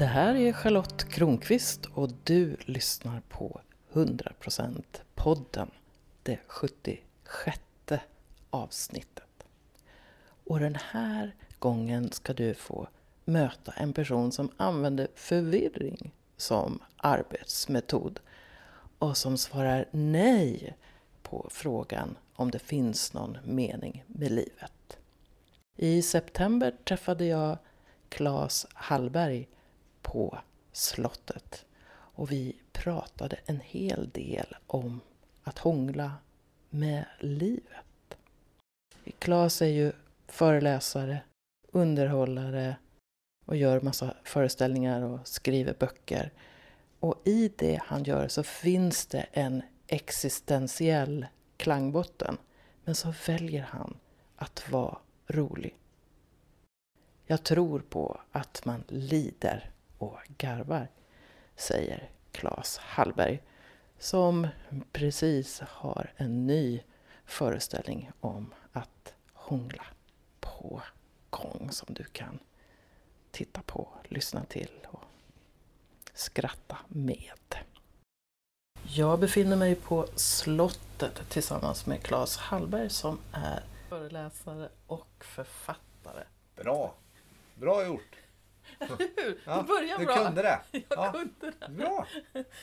Det 0.00 0.06
här 0.06 0.34
är 0.34 0.52
Charlotte 0.52 1.04
Kronqvist 1.08 1.86
och 1.86 2.10
du 2.24 2.56
lyssnar 2.60 3.20
på 3.20 3.60
100% 3.92 4.82
podden, 5.14 5.70
det 6.22 6.38
76 6.46 7.60
avsnittet. 8.50 9.44
Och 10.44 10.60
den 10.60 10.74
här 10.74 11.34
gången 11.58 12.12
ska 12.12 12.32
du 12.32 12.54
få 12.54 12.88
möta 13.24 13.72
en 13.72 13.92
person 13.92 14.32
som 14.32 14.50
använder 14.56 15.08
förvirring 15.14 16.12
som 16.36 16.82
arbetsmetod 16.96 18.20
och 18.98 19.16
som 19.16 19.38
svarar 19.38 19.88
nej 19.90 20.76
på 21.22 21.48
frågan 21.50 22.16
om 22.34 22.50
det 22.50 22.58
finns 22.58 23.12
någon 23.12 23.38
mening 23.44 24.04
med 24.06 24.30
livet. 24.30 24.98
I 25.76 26.02
september 26.02 26.74
träffade 26.84 27.24
jag 27.24 27.58
Claes 28.08 28.66
Hallberg 28.74 29.48
på 30.02 30.38
slottet 30.72 31.66
och 32.20 32.32
vi 32.32 32.56
pratade 32.72 33.36
en 33.46 33.60
hel 33.60 34.10
del 34.10 34.56
om 34.66 35.00
att 35.42 35.58
hångla 35.58 36.12
med 36.70 37.04
livet. 37.20 38.16
Claes 39.18 39.62
är 39.62 39.66
ju 39.66 39.92
föreläsare, 40.26 41.22
underhållare 41.72 42.76
och 43.46 43.56
gör 43.56 43.80
massa 43.80 44.14
föreställningar 44.24 45.02
och 45.02 45.28
skriver 45.28 45.74
böcker. 45.78 46.32
Och 47.00 47.22
i 47.24 47.52
det 47.58 47.80
han 47.84 48.04
gör 48.04 48.28
så 48.28 48.42
finns 48.42 49.06
det 49.06 49.26
en 49.32 49.62
existentiell 49.86 51.26
klangbotten. 51.56 52.38
Men 52.84 52.94
så 52.94 53.14
väljer 53.26 53.62
han 53.62 53.96
att 54.36 54.70
vara 54.70 54.98
rolig. 55.26 55.76
Jag 57.26 57.42
tror 57.42 57.80
på 57.80 58.20
att 58.32 58.64
man 58.64 58.84
lider 58.88 59.70
och 60.00 60.18
garvar, 60.38 60.88
säger 61.56 62.10
Claes 62.32 62.78
Hallberg 62.78 63.42
som 63.98 64.48
precis 64.92 65.60
har 65.60 66.12
en 66.16 66.46
ny 66.46 66.82
föreställning 67.24 68.10
om 68.20 68.54
att 68.72 69.14
hångla 69.32 69.84
på 70.40 70.82
gång 71.30 71.68
som 71.72 71.94
du 71.94 72.04
kan 72.04 72.38
titta 73.30 73.62
på, 73.62 73.88
lyssna 74.04 74.44
till 74.44 74.70
och 74.88 75.04
skratta 76.14 76.78
med. 76.88 77.56
Jag 78.82 79.20
befinner 79.20 79.56
mig 79.56 79.74
på 79.74 80.06
slottet 80.14 81.28
tillsammans 81.28 81.86
med 81.86 82.02
Claes 82.02 82.36
Hallberg 82.36 82.90
som 82.90 83.18
är 83.32 83.64
föreläsare 83.88 84.68
och 84.86 85.24
författare. 85.24 86.24
Bra! 86.56 86.94
Bra 87.54 87.86
gjort! 87.86 88.16
Eller 88.80 88.96
hur? 89.16 89.40
Ja, 89.46 89.56
det 89.56 89.62
börjar 89.62 89.98
du 89.98 90.04
bra. 90.06 90.14
kunde 90.16 90.42
det. 90.42 90.60
Jag 90.72 90.82
Ja. 90.88 91.12
kunde 91.12 91.52
det. 91.60 91.68
Bra! 91.72 92.06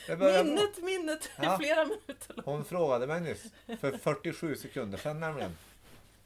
Det 0.06 0.16
börjar 0.16 0.44
bra. 0.44 0.44
Minnet, 0.44 0.82
minnet, 0.82 1.30
är 1.36 1.44
Ja. 1.44 1.58
flera 1.58 1.84
minuter 1.84 2.34
långt. 2.34 2.46
Hon 2.46 2.64
frågade 2.64 3.06
mig 3.06 3.20
nyss, 3.20 3.44
för 3.80 3.98
47 3.98 4.56
sekunder 4.56 4.98
sedan 4.98 5.20
nämligen, 5.20 5.56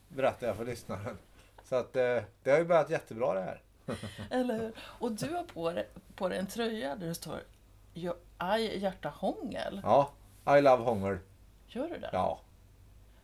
berättade 0.09 0.47
jag 0.47 0.57
för 0.57 0.65
lyssnaren. 0.65 1.19
Så 1.65 1.77
att 1.77 1.97
eh, 1.97 2.19
det 2.43 2.51
har 2.51 2.59
ju 2.59 2.65
börjat 2.65 2.91
jättebra 2.91 3.35
det 3.35 3.41
här. 3.41 3.61
Eller 4.31 4.59
hur? 4.59 4.73
Och 4.81 5.13
du 5.13 5.35
har 5.35 5.43
på 5.45 5.71
dig, 5.73 5.89
på 6.17 6.29
dig 6.29 6.39
en 6.39 6.47
tröja 6.47 6.97
där 6.97 7.07
det 7.07 7.15
står 7.15 7.39
"Jag- 7.95 8.17
Aj 8.39 8.79
hjärta 8.79 9.09
hångel. 9.09 9.81
Ja, 9.85 10.13
I 10.59 10.61
love 10.61 10.83
hångel. 10.85 11.19
Gör 11.67 11.89
du 11.89 11.99
det? 11.99 12.11
Ja, 12.13 12.41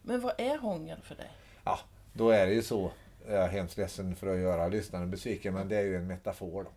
Men 0.03 0.21
vad 0.21 0.33
är 0.41 0.59
hångel 0.59 1.03
för 1.03 1.15
dig? 1.15 1.31
ja, 1.65 1.79
då 2.13 2.31
är 2.31 2.47
det 2.47 2.53
ju 2.53 2.63
så. 2.63 2.91
Jag 3.31 3.45
är 3.45 3.49
hemskt 3.49 3.77
ledsen 3.77 4.17
för 4.17 4.35
att 4.35 4.39
göra 4.39 4.69
lyssnaren 4.69 5.11
besviken, 5.11 5.55
men 5.55 5.69
det 5.69 5.77
är 5.77 5.83
ju 5.83 5.97
en 5.97 6.07
metafor 6.07 6.65
då. 6.65 6.71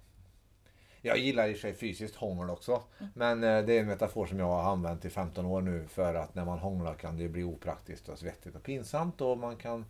Jag 1.01 1.17
gillar 1.17 1.47
i 1.47 1.51
och 1.51 1.55
för 1.55 1.61
sig 1.61 1.73
fysiskt 1.73 2.15
hångel 2.15 2.49
också. 2.49 2.83
Men 3.13 3.43
eh, 3.43 3.63
det 3.63 3.73
är 3.73 3.79
en 3.79 3.87
metafor 3.87 4.25
som 4.25 4.39
jag 4.39 4.45
har 4.45 4.71
använt 4.71 5.05
i 5.05 5.09
15 5.09 5.45
år 5.45 5.61
nu 5.61 5.87
för 5.87 6.15
att 6.15 6.35
när 6.35 6.45
man 6.45 6.59
hånglar 6.59 6.93
kan 6.93 7.17
det 7.17 7.29
bli 7.29 7.43
opraktiskt 7.43 8.09
och 8.09 8.19
svettigt 8.19 8.55
och 8.55 8.63
pinsamt 8.63 9.21
och 9.21 9.37
man 9.37 9.55
kan 9.55 9.85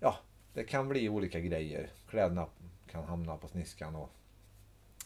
Ja, 0.00 0.16
det 0.54 0.64
kan 0.64 0.88
bli 0.88 1.08
olika 1.08 1.40
grejer. 1.40 1.90
Kläderna 2.10 2.46
kan 2.90 3.04
hamna 3.04 3.36
på 3.36 3.48
sniskan 3.48 3.96
och 3.96 4.10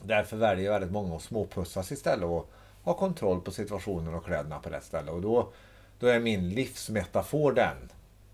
därför 0.00 0.36
väljer 0.36 0.70
väldigt 0.70 0.92
många 0.92 1.16
att 1.16 1.22
småpussas 1.22 1.92
istället 1.92 2.24
och 2.24 2.50
ha 2.82 2.94
kontroll 2.94 3.40
på 3.40 3.50
situationen 3.50 4.14
och 4.14 4.24
kläderna 4.24 4.58
på 4.58 4.70
rätt 4.70 4.84
ställe. 4.84 5.10
Och 5.10 5.22
då, 5.22 5.52
då 5.98 6.06
är 6.06 6.20
min 6.20 6.48
livsmetafor 6.48 7.52
den 7.52 7.76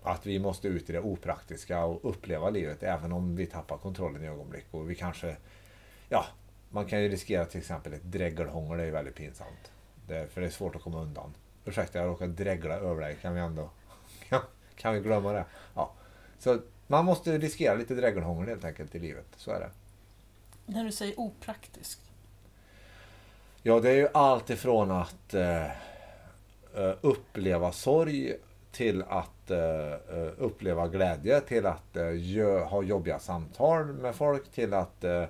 att 0.03 0.25
vi 0.25 0.39
måste 0.39 0.67
ut 0.67 0.89
i 0.89 0.93
det 0.93 0.99
opraktiska 0.99 1.85
och 1.85 2.09
uppleva 2.09 2.49
livet 2.49 2.83
även 2.83 3.11
om 3.11 3.35
vi 3.35 3.45
tappar 3.45 3.77
kontrollen 3.77 4.23
i 4.23 4.27
ögonblick. 4.27 4.65
Och 4.71 4.89
vi 4.89 4.95
kanske, 4.95 5.37
ja, 6.09 6.25
man 6.69 6.85
kan 6.85 7.01
ju 7.01 7.09
riskera 7.09 7.45
till 7.45 7.59
exempel 7.59 7.93
ett 7.93 8.03
dräggelhångel, 8.03 8.77
det 8.77 8.83
är 8.83 8.85
ju 8.85 8.91
väldigt 8.91 9.15
pinsamt. 9.15 9.71
Det, 10.07 10.31
för 10.33 10.41
det 10.41 10.47
är 10.47 10.51
svårt 10.51 10.75
att 10.75 10.81
komma 10.81 11.01
undan. 11.01 11.33
Ursäkta, 11.65 11.99
jag 11.99 12.07
råkade 12.07 12.33
drägla 12.33 12.75
över 12.75 13.01
dig, 13.01 13.17
kan 13.21 13.33
vi 13.33 13.39
ändå, 13.39 13.69
kan, 14.29 14.41
kan 14.75 14.93
vi 14.93 14.99
glömma 14.99 15.33
det? 15.33 15.45
Ja. 15.75 15.93
Så 16.39 16.59
man 16.87 17.05
måste 17.05 17.37
riskera 17.37 17.75
lite 17.75 17.95
dräggelhångel 17.95 18.49
helt 18.49 18.65
enkelt 18.65 18.95
i 18.95 18.99
livet, 18.99 19.27
så 19.35 19.51
är 19.51 19.59
det. 19.59 19.69
När 20.65 20.85
du 20.85 20.91
säger 20.91 21.19
opraktiskt. 21.19 22.01
Ja, 23.63 23.79
det 23.79 23.89
är 23.89 23.95
ju 23.95 24.07
allt 24.13 24.49
ifrån 24.49 24.91
att 24.91 25.33
eh, 25.33 25.65
eh, 26.75 26.93
uppleva 27.01 27.71
sorg 27.71 28.35
till 28.71 29.03
att 29.09 29.51
eh, 29.51 29.93
eh, 29.93 30.29
uppleva 30.37 30.87
glädje, 30.87 31.41
till 31.41 31.65
att 31.65 31.95
eh, 31.95 32.01
gö- 32.03 32.63
ha 32.65 32.83
jobbiga 32.83 33.19
samtal 33.19 33.85
med 33.85 34.15
folk, 34.15 34.51
till 34.51 34.73
att 34.73 35.03
eh, 35.03 35.23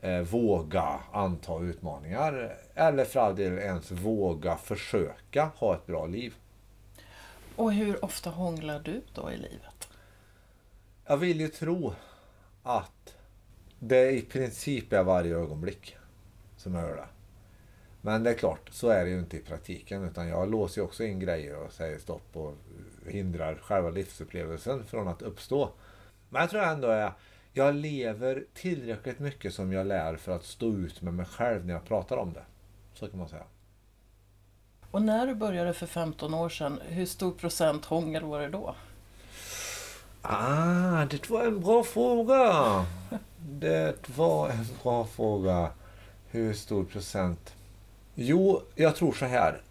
eh, 0.00 0.20
våga 0.20 1.00
anta 1.12 1.60
utmaningar. 1.60 2.56
Eller 2.74 3.04
för 3.04 3.20
all 3.20 3.36
del 3.36 3.58
ens 3.58 3.90
våga 3.90 4.56
försöka 4.56 5.50
ha 5.56 5.74
ett 5.74 5.86
bra 5.86 6.06
liv. 6.06 6.34
Och 7.56 7.72
hur 7.72 8.04
ofta 8.04 8.30
hånglar 8.30 8.80
du 8.80 9.02
då 9.14 9.30
i 9.30 9.36
livet? 9.36 9.88
Jag 11.06 11.16
vill 11.16 11.40
ju 11.40 11.48
tro 11.48 11.94
att 12.62 13.14
det 13.78 14.10
i 14.10 14.22
princip 14.22 14.92
är 14.92 15.02
varje 15.02 15.36
ögonblick 15.36 15.96
som 16.56 16.74
jag 16.74 16.88
gör 16.88 16.96
det. 16.96 17.06
Men 18.06 18.22
det 18.22 18.30
är 18.30 18.34
klart, 18.34 18.68
så 18.70 18.88
är 18.88 19.04
det 19.04 19.10
ju 19.10 19.18
inte 19.18 19.36
i 19.36 19.40
praktiken. 19.40 20.04
Utan 20.04 20.28
jag 20.28 20.50
låser 20.50 20.80
ju 20.80 20.84
också 20.84 21.04
in 21.04 21.20
grejer 21.20 21.56
och 21.56 21.72
säger 21.72 21.98
stopp 21.98 22.36
och 22.36 22.54
hindrar 23.06 23.54
själva 23.54 23.90
livsupplevelsen 23.90 24.84
från 24.84 25.08
att 25.08 25.22
uppstå. 25.22 25.70
Men 26.28 26.40
jag 26.40 26.50
tror 26.50 26.62
ändå 26.62 26.88
att 26.88 27.12
jag 27.52 27.74
lever 27.74 28.44
tillräckligt 28.54 29.18
mycket 29.18 29.54
som 29.54 29.72
jag 29.72 29.86
lär 29.86 30.16
för 30.16 30.32
att 30.32 30.44
stå 30.44 30.66
ut 30.66 31.02
med 31.02 31.14
mig 31.14 31.26
själv 31.26 31.66
när 31.66 31.74
jag 31.74 31.84
pratar 31.84 32.16
om 32.16 32.32
det. 32.32 32.44
Så 32.94 33.08
kan 33.08 33.18
man 33.18 33.28
säga. 33.28 33.44
Och 34.90 35.02
när 35.02 35.26
du 35.26 35.34
började 35.34 35.72
för 35.72 35.86
15 35.86 36.34
år 36.34 36.48
sedan, 36.48 36.80
hur 36.88 37.06
stor 37.06 37.32
procent 37.32 37.84
hångel 37.84 38.24
var 38.24 38.40
det 38.40 38.48
då? 38.48 38.74
Ah, 40.22 41.04
det 41.04 41.30
var 41.30 41.44
en 41.44 41.60
bra 41.60 41.84
fråga. 41.84 42.84
Det 43.50 44.08
var 44.16 44.48
en 44.48 44.66
bra 44.82 45.06
fråga. 45.06 45.70
Hur 46.30 46.52
stor 46.52 46.84
procent? 46.84 47.56
Jo, 48.18 48.62
jag 48.74 48.96
tror 48.96 49.12
så 49.12 49.26
här. 49.26 49.62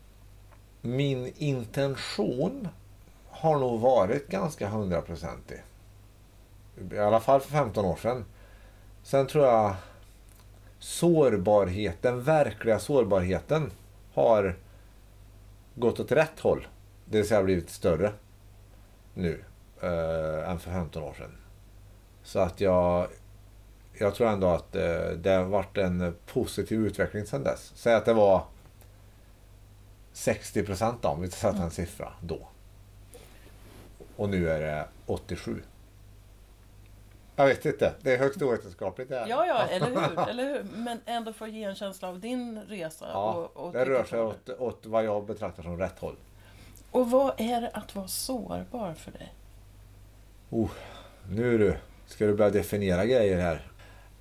Min 0.81 1.33
intention 1.37 2.67
har 3.29 3.59
nog 3.59 3.79
varit 3.79 4.27
ganska 4.27 4.69
hundraprocentig. 4.69 5.63
I 6.91 6.97
alla 6.97 7.19
fall 7.19 7.41
för 7.41 7.49
15 7.49 7.85
år 7.85 7.95
sedan. 7.95 8.25
Sen 9.03 9.27
tror 9.27 9.45
jag 9.45 9.75
sårbarheten, 10.79 11.97
den 12.01 12.23
verkliga 12.23 12.79
sårbarheten 12.79 13.71
har 14.13 14.55
gått 15.75 15.99
åt 15.99 16.11
rätt 16.11 16.39
håll. 16.39 16.67
Det 17.05 17.17
vill 17.17 17.27
säga 17.27 17.43
blivit 17.43 17.69
större 17.69 18.13
nu 19.13 19.43
eh, 19.81 20.49
än 20.49 20.59
för 20.59 20.71
15 20.71 21.03
år 21.03 21.13
sedan. 21.13 21.37
Så 22.23 22.39
att 22.39 22.61
jag, 22.61 23.07
jag 23.97 24.15
tror 24.15 24.27
ändå 24.27 24.47
att 24.47 24.75
eh, 24.75 25.09
det 25.17 25.31
har 25.31 25.43
varit 25.43 25.77
en 25.77 26.15
positiv 26.25 26.85
utveckling 26.85 27.25
sedan 27.25 27.43
dess. 27.43 27.71
Säg 27.75 27.93
att 27.93 28.05
det 28.05 28.13
var 28.13 28.43
60 30.13 30.63
procent 30.63 31.05
om 31.05 31.21
vi 31.21 31.29
sätter 31.31 31.63
en 31.63 31.71
siffra 31.71 32.13
då. 32.21 32.47
Och 34.15 34.29
nu 34.29 34.49
är 34.49 34.59
det 34.59 34.87
87. 35.05 35.61
Jag 37.35 37.45
vet 37.45 37.65
inte, 37.65 37.93
det 38.01 38.13
är 38.13 38.17
högst 38.17 38.41
ovetenskapligt 38.41 39.09
det 39.09 39.19
här. 39.19 39.27
Ja, 39.27 39.45
ja, 39.45 39.67
eller 39.69 39.87
hur? 39.87 40.29
eller 40.29 40.43
hur? 40.43 40.63
Men 40.63 40.99
ändå 41.05 41.33
för 41.33 41.45
att 41.45 41.51
ge 41.51 41.63
en 41.63 41.75
känsla 41.75 42.07
av 42.07 42.19
din 42.19 42.61
resa. 42.61 43.05
Ja, 43.11 43.33
och, 43.33 43.65
och 43.65 43.73
det 43.73 43.85
rör 43.85 44.03
sig 44.03 44.21
åt, 44.21 44.49
åt 44.49 44.85
vad 44.85 45.05
jag 45.05 45.25
betraktar 45.25 45.63
som 45.63 45.77
rätt 45.77 45.99
håll. 45.99 46.15
Och 46.91 47.11
vad 47.11 47.33
är 47.37 47.61
det 47.61 47.69
att 47.73 47.95
vara 47.95 48.07
sårbar 48.07 48.93
för 48.93 49.11
dig? 49.11 49.33
Oh, 50.49 50.71
nu 51.29 51.57
du, 51.57 51.77
ska 52.07 52.25
du 52.25 52.33
börja 52.33 52.51
definiera 52.51 53.05
grejer 53.05 53.37
här. 53.37 53.71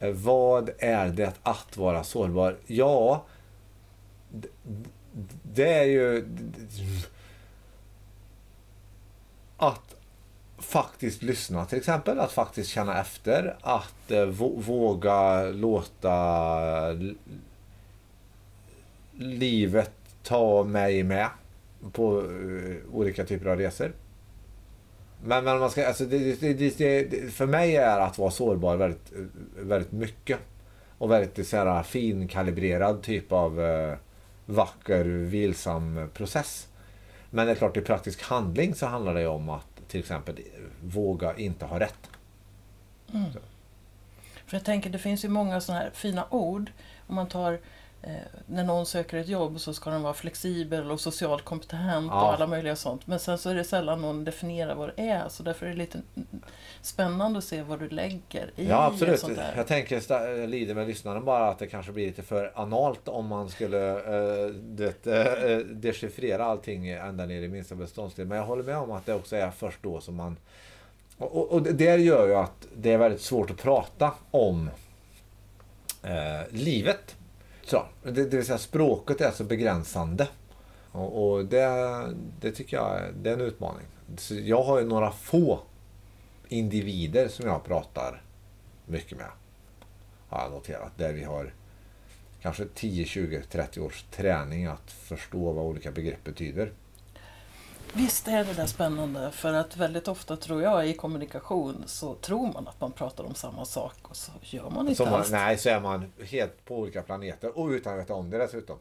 Eh, 0.04 0.12
vad 0.12 0.70
är 0.78 1.08
det 1.08 1.32
att 1.42 1.76
vara 1.76 2.04
sårbar? 2.04 2.56
Ja, 2.66 3.24
det 5.42 5.72
är 5.72 5.84
ju 5.84 6.26
att 9.56 9.94
faktiskt 10.58 11.22
lyssna 11.22 11.64
till 11.64 11.78
exempel. 11.78 12.20
Att 12.20 12.32
faktiskt 12.32 12.70
känna 12.70 13.00
efter. 13.00 13.56
Att 13.60 14.10
eh, 14.10 14.24
våga 14.24 15.42
låta 15.42 16.96
livet 19.12 19.92
ta 20.22 20.64
mig 20.64 21.02
med 21.02 21.28
på 21.92 22.20
eh, 22.20 22.94
olika 22.94 23.24
typer 23.24 23.46
av 23.46 23.58
resor. 23.58 23.92
Men, 25.22 25.44
men 25.44 25.58
man 25.58 25.70
ska, 25.70 25.86
alltså 25.86 26.04
det, 26.04 26.40
det, 26.40 26.78
det, 26.78 27.32
för 27.32 27.46
mig 27.46 27.76
är 27.76 28.00
att 28.00 28.18
vara 28.18 28.30
sårbar 28.30 28.76
väldigt, 28.76 29.12
väldigt 29.56 29.92
mycket. 29.92 30.38
Och 30.98 31.10
väldigt 31.10 31.48
så 31.48 31.56
här, 31.56 31.82
finkalibrerad 31.82 33.02
typ 33.02 33.32
av 33.32 33.60
uh, 33.60 33.94
vacker, 34.46 35.04
vilsam 35.04 36.10
process. 36.14 36.68
Men 37.30 37.46
det 37.46 37.52
är 37.52 37.56
klart, 37.56 37.76
i 37.76 37.80
praktisk 37.80 38.22
handling 38.22 38.74
så 38.74 38.86
handlar 38.86 39.14
det 39.14 39.26
om 39.26 39.48
att 39.48 39.88
till 39.88 40.00
exempel 40.00 40.38
våga 40.82 41.36
inte 41.36 41.64
ha 41.64 41.80
rätt. 41.80 42.10
Mm. 43.14 43.30
För 44.46 44.56
jag 44.56 44.64
tänker, 44.64 44.90
det 44.90 44.98
finns 44.98 45.24
ju 45.24 45.28
många 45.28 45.60
sådana 45.60 45.82
här 45.82 45.90
fina 45.94 46.26
ord. 46.30 46.70
Om 47.06 47.14
man 47.14 47.28
tar 47.28 47.52
eh, 47.52 47.58
när 48.46 48.64
någon 48.64 48.86
söker 48.86 49.16
ett 49.16 49.28
jobb 49.28 49.60
så 49.60 49.74
ska 49.74 49.90
den 49.90 50.02
vara 50.02 50.14
flexibel 50.14 50.90
och 50.90 51.00
socialt 51.00 51.44
kompetent 51.44 52.06
ja. 52.10 52.22
och 52.22 52.34
alla 52.34 52.46
möjliga 52.46 52.76
sånt. 52.76 53.06
Men 53.06 53.18
sen 53.18 53.38
så 53.38 53.50
är 53.50 53.54
det 53.54 53.64
sällan 53.64 54.00
någon 54.00 54.24
definierar 54.24 54.74
vad 54.74 54.92
det 54.96 55.02
är. 55.02 55.28
Så 55.28 55.42
därför 55.42 55.66
är 55.66 55.70
det 55.70 55.76
lite 55.76 56.02
spännande 56.82 57.38
att 57.38 57.44
se 57.44 57.62
vad 57.62 57.78
du 57.78 57.88
lägger 57.88 58.50
i 58.56 58.68
Ja 58.68 58.84
absolut. 58.84 59.20
Sånt 59.20 59.36
där. 59.36 59.54
Jag 59.56 59.66
tänker, 59.66 60.46
lider 60.46 60.74
med 60.74 60.86
lyssnaren 60.86 61.24
bara 61.24 61.48
att 61.48 61.58
det 61.58 61.66
kanske 61.66 61.92
blir 61.92 62.06
lite 62.06 62.22
för 62.22 62.52
analt 62.54 63.08
om 63.08 63.26
man 63.26 63.48
skulle 63.48 63.90
eh, 63.90 64.46
det, 64.54 65.06
eh, 65.06 65.58
dechiffrera 65.58 66.44
allting 66.44 66.88
ända 66.88 67.26
ner 67.26 67.42
i 67.42 67.48
minsta 67.48 67.74
beståndsdel. 67.74 68.26
Men 68.26 68.38
jag 68.38 68.44
håller 68.44 68.62
med 68.62 68.76
om 68.76 68.90
att 68.90 69.06
det 69.06 69.14
också 69.14 69.36
är 69.36 69.50
först 69.50 69.78
då 69.82 70.00
som 70.00 70.14
man 70.14 70.36
och, 71.18 71.36
och, 71.36 71.52
och 71.52 71.62
det 71.62 71.96
gör 71.96 72.26
ju 72.26 72.34
att 72.34 72.66
det 72.76 72.92
är 72.92 72.98
väldigt 72.98 73.20
svårt 73.20 73.50
att 73.50 73.56
prata 73.56 74.12
om 74.30 74.70
eh, 76.02 76.50
livet 76.50 77.16
så, 77.66 77.86
det, 78.02 78.10
det 78.10 78.36
vill 78.36 78.46
säga 78.46 78.58
språket 78.58 79.20
är 79.20 79.30
så 79.30 79.44
begränsande. 79.44 80.28
Och, 80.92 81.30
och 81.30 81.44
det, 81.44 81.68
det 82.40 82.52
tycker 82.52 82.76
jag 82.76 83.00
det 83.22 83.30
är 83.30 83.34
en 83.34 83.40
utmaning. 83.40 83.86
Så 84.16 84.34
jag 84.34 84.62
har 84.62 84.80
ju 84.80 84.86
några 84.86 85.12
få 85.12 85.60
individer 86.48 87.28
som 87.28 87.46
jag 87.46 87.64
pratar 87.64 88.22
mycket 88.86 89.18
med. 89.18 89.30
Har 90.28 90.42
jag 90.42 90.52
noterat. 90.52 90.92
Där 90.96 91.12
vi 91.12 91.24
har 91.24 91.52
kanske 92.42 92.66
10, 92.74 93.04
20, 93.04 93.42
30 93.42 93.80
års 93.80 94.02
träning 94.02 94.66
att 94.66 94.90
förstå 94.90 95.52
vad 95.52 95.64
olika 95.64 95.90
begrepp 95.90 96.24
betyder. 96.24 96.72
Visst 97.96 98.28
är 98.28 98.44
det 98.44 98.52
där 98.52 98.66
spännande 98.66 99.30
för 99.30 99.52
att 99.52 99.76
väldigt 99.76 100.08
ofta 100.08 100.36
tror 100.36 100.62
jag 100.62 100.88
i 100.88 100.94
kommunikation 100.94 101.82
så 101.86 102.14
tror 102.14 102.52
man 102.52 102.68
att 102.68 102.80
man 102.80 102.92
pratar 102.92 103.24
om 103.24 103.34
samma 103.34 103.64
sak 103.64 103.96
och 104.02 104.16
så 104.16 104.32
gör 104.40 104.70
man 104.70 104.88
inte 104.88 105.04
man, 105.04 105.14
alls 105.14 105.30
Nej, 105.30 105.58
så 105.58 105.68
är 105.68 105.80
man 105.80 106.12
helt 106.30 106.64
på 106.64 106.78
olika 106.78 107.02
planeter 107.02 107.58
och 107.58 107.68
utan 107.68 107.92
att 107.92 107.98
veta 107.98 108.14
om 108.14 108.30
det 108.30 108.38
dessutom. 108.38 108.78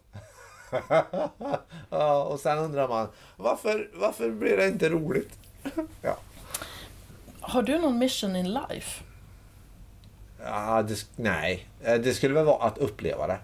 ja, 1.89 2.23
och 2.23 2.39
sen 2.39 2.57
undrar 2.57 2.87
man 2.87 3.07
varför, 3.35 3.89
varför 3.93 4.31
blir 4.31 4.57
det 4.57 4.67
inte 4.67 4.89
roligt? 4.89 5.39
ja. 6.01 6.17
Har 7.39 7.61
du 7.61 7.79
någon 7.79 7.97
mission 7.97 8.35
in 8.35 8.53
life? 8.53 9.03
Ja, 10.43 10.83
det, 10.83 11.05
nej, 11.15 11.67
eh, 11.81 11.95
det 11.95 12.13
skulle 12.13 12.33
väl 12.33 12.45
vara 12.45 12.63
att 12.63 12.77
uppleva 12.77 13.27
det. 13.27 13.39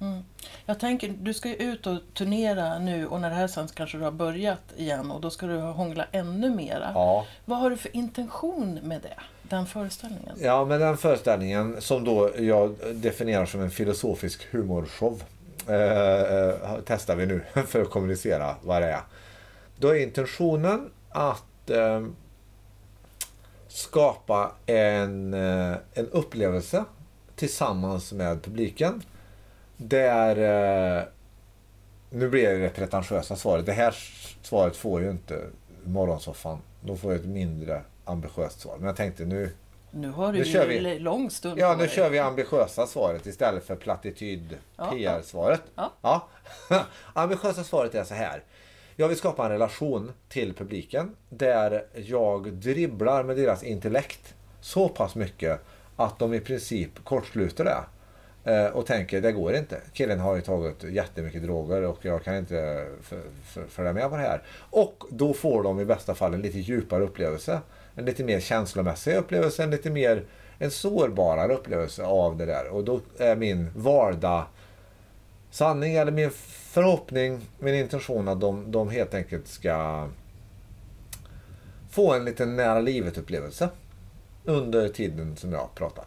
Mm. 0.00 0.22
Jag 0.66 0.80
tänker, 0.80 1.08
du 1.08 1.34
ska 1.34 1.48
ju 1.48 1.54
ut 1.54 1.86
och 1.86 1.98
turnera 2.14 2.78
nu 2.78 3.06
och 3.06 3.20
när 3.20 3.30
det 3.30 3.36
här 3.36 3.48
sänds 3.48 3.72
kanske 3.72 3.98
du 3.98 4.04
har 4.04 4.10
börjat 4.10 4.62
igen 4.76 5.10
och 5.10 5.20
då 5.20 5.30
ska 5.30 5.46
du 5.46 5.58
hångla 5.58 6.06
ännu 6.12 6.50
mera. 6.50 6.90
Ja. 6.94 7.26
Vad 7.44 7.58
har 7.58 7.70
du 7.70 7.76
för 7.76 7.96
intention 7.96 8.74
med 8.74 9.02
det? 9.02 9.14
Den 9.42 9.66
föreställningen? 9.66 10.36
Ja, 10.40 10.64
men 10.64 10.80
den 10.80 10.96
föreställningen 10.96 11.76
som 11.80 12.04
då 12.04 12.30
jag 12.38 12.76
definierar 12.94 13.46
som 13.46 13.60
en 13.60 13.70
filosofisk 13.70 14.46
humorshow 14.50 15.22
eh, 15.68 15.74
eh, 15.74 16.54
testar 16.86 17.16
vi 17.16 17.26
nu 17.26 17.44
för 17.66 17.82
att 17.82 17.90
kommunicera 17.90 18.54
vad 18.62 18.82
det 18.82 18.88
är. 18.88 19.00
Då 19.78 19.88
är 19.88 20.02
intentionen 20.02 20.90
att 21.08 21.70
eh, 21.70 22.06
skapa 23.68 24.52
en, 24.66 25.34
eh, 25.34 25.76
en 25.94 26.08
upplevelse 26.10 26.84
tillsammans 27.36 28.12
med 28.12 28.42
publiken 28.42 29.02
där... 29.80 30.36
Eh, 30.98 31.04
nu 32.10 32.28
blir 32.28 32.58
det 32.58 32.68
pretentiösa 32.68 33.36
svaret. 33.36 33.66
Det 33.66 33.72
här 33.72 33.94
svaret 34.42 34.76
får 34.76 35.02
ju 35.02 35.10
inte 35.10 35.46
morgonsoffan. 35.84 36.58
Då 36.80 36.96
får 36.96 37.12
jag 37.12 37.20
ett 37.20 37.26
mindre 37.26 37.82
ambitiöst 38.04 38.60
svar. 38.60 38.76
Men 38.76 38.86
jag 38.86 38.96
tänkte 38.96 39.24
nu... 39.24 39.50
Nu 39.90 40.10
har 40.10 40.32
du 40.32 40.38
nu 40.38 40.44
ju 40.44 40.66
vi, 40.66 40.98
lång 40.98 41.30
stund 41.30 41.60
Ja, 41.60 41.76
nu 41.78 41.88
kör 41.88 42.10
vi 42.10 42.18
ambitiösa 42.18 42.86
svaret 42.86 43.26
istället 43.26 43.64
för 43.64 43.76
plattityd 43.76 44.58
ja, 44.76 44.90
PR-svaret. 44.90 45.62
Ja. 45.74 45.92
Ja. 46.02 46.28
ambitiösa 47.12 47.64
svaret 47.64 47.94
är 47.94 48.04
så 48.04 48.14
här. 48.14 48.42
Jag 48.96 49.08
vill 49.08 49.16
skapa 49.16 49.44
en 49.44 49.50
relation 49.50 50.12
till 50.28 50.54
publiken 50.54 51.16
där 51.28 51.86
jag 51.94 52.52
dribblar 52.52 53.22
med 53.22 53.36
deras 53.36 53.62
intellekt 53.62 54.34
så 54.60 54.88
pass 54.88 55.14
mycket 55.14 55.60
att 55.96 56.18
de 56.18 56.34
i 56.34 56.40
princip 56.40 57.04
kortsluter 57.04 57.64
det. 57.64 57.84
Eh, 58.44 58.66
och 58.66 58.86
tänker 58.86 59.20
det 59.20 59.32
går 59.32 59.54
inte. 59.54 59.80
Killen 59.92 60.20
har 60.20 60.34
ju 60.34 60.40
tagit 60.40 60.84
jättemycket 60.84 61.42
droger 61.42 61.82
och 61.82 61.98
jag 62.02 62.24
kan 62.24 62.36
inte 62.36 62.86
följa 63.68 63.92
med 63.92 64.10
på 64.10 64.16
det 64.16 64.22
här. 64.22 64.42
Och 64.70 65.04
då 65.10 65.34
får 65.34 65.62
de 65.62 65.80
i 65.80 65.84
bästa 65.84 66.14
fall 66.14 66.34
en 66.34 66.42
lite 66.42 66.58
djupare 66.58 67.04
upplevelse. 67.04 67.60
En 67.94 68.04
lite 68.04 68.24
mer 68.24 68.40
känslomässig 68.40 69.16
upplevelse, 69.16 69.62
en 69.62 69.70
lite 69.70 69.90
mer 69.90 70.24
en 70.62 70.70
sårbarare 70.70 71.54
upplevelse 71.54 72.04
av 72.04 72.36
det 72.36 72.46
där. 72.46 72.68
Och 72.68 72.84
då 72.84 73.00
är 73.18 73.36
min 73.36 73.70
valda 73.76 74.46
sanning 75.50 75.94
eller 75.94 76.12
min 76.12 76.30
förhoppning, 76.30 77.40
min 77.58 77.74
intention 77.74 78.28
att 78.28 78.40
de, 78.40 78.70
de 78.70 78.90
helt 78.90 79.14
enkelt 79.14 79.48
ska 79.48 80.08
få 81.90 82.12
en 82.12 82.24
liten 82.24 82.56
nära 82.56 82.80
livet 82.80 83.18
upplevelse 83.18 83.68
under 84.44 84.88
tiden 84.88 85.36
som 85.36 85.52
jag 85.52 85.74
pratar. 85.74 86.04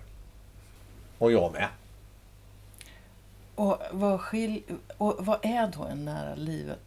Och 1.18 1.32
jag 1.32 1.52
med. 1.52 1.68
Och 3.56 3.82
vad, 3.92 4.22
skil, 4.22 4.64
och 4.98 5.16
vad 5.20 5.46
är 5.46 5.68
då 5.68 5.84
en 5.84 6.06
nära 6.06 6.36
livet 6.36 6.80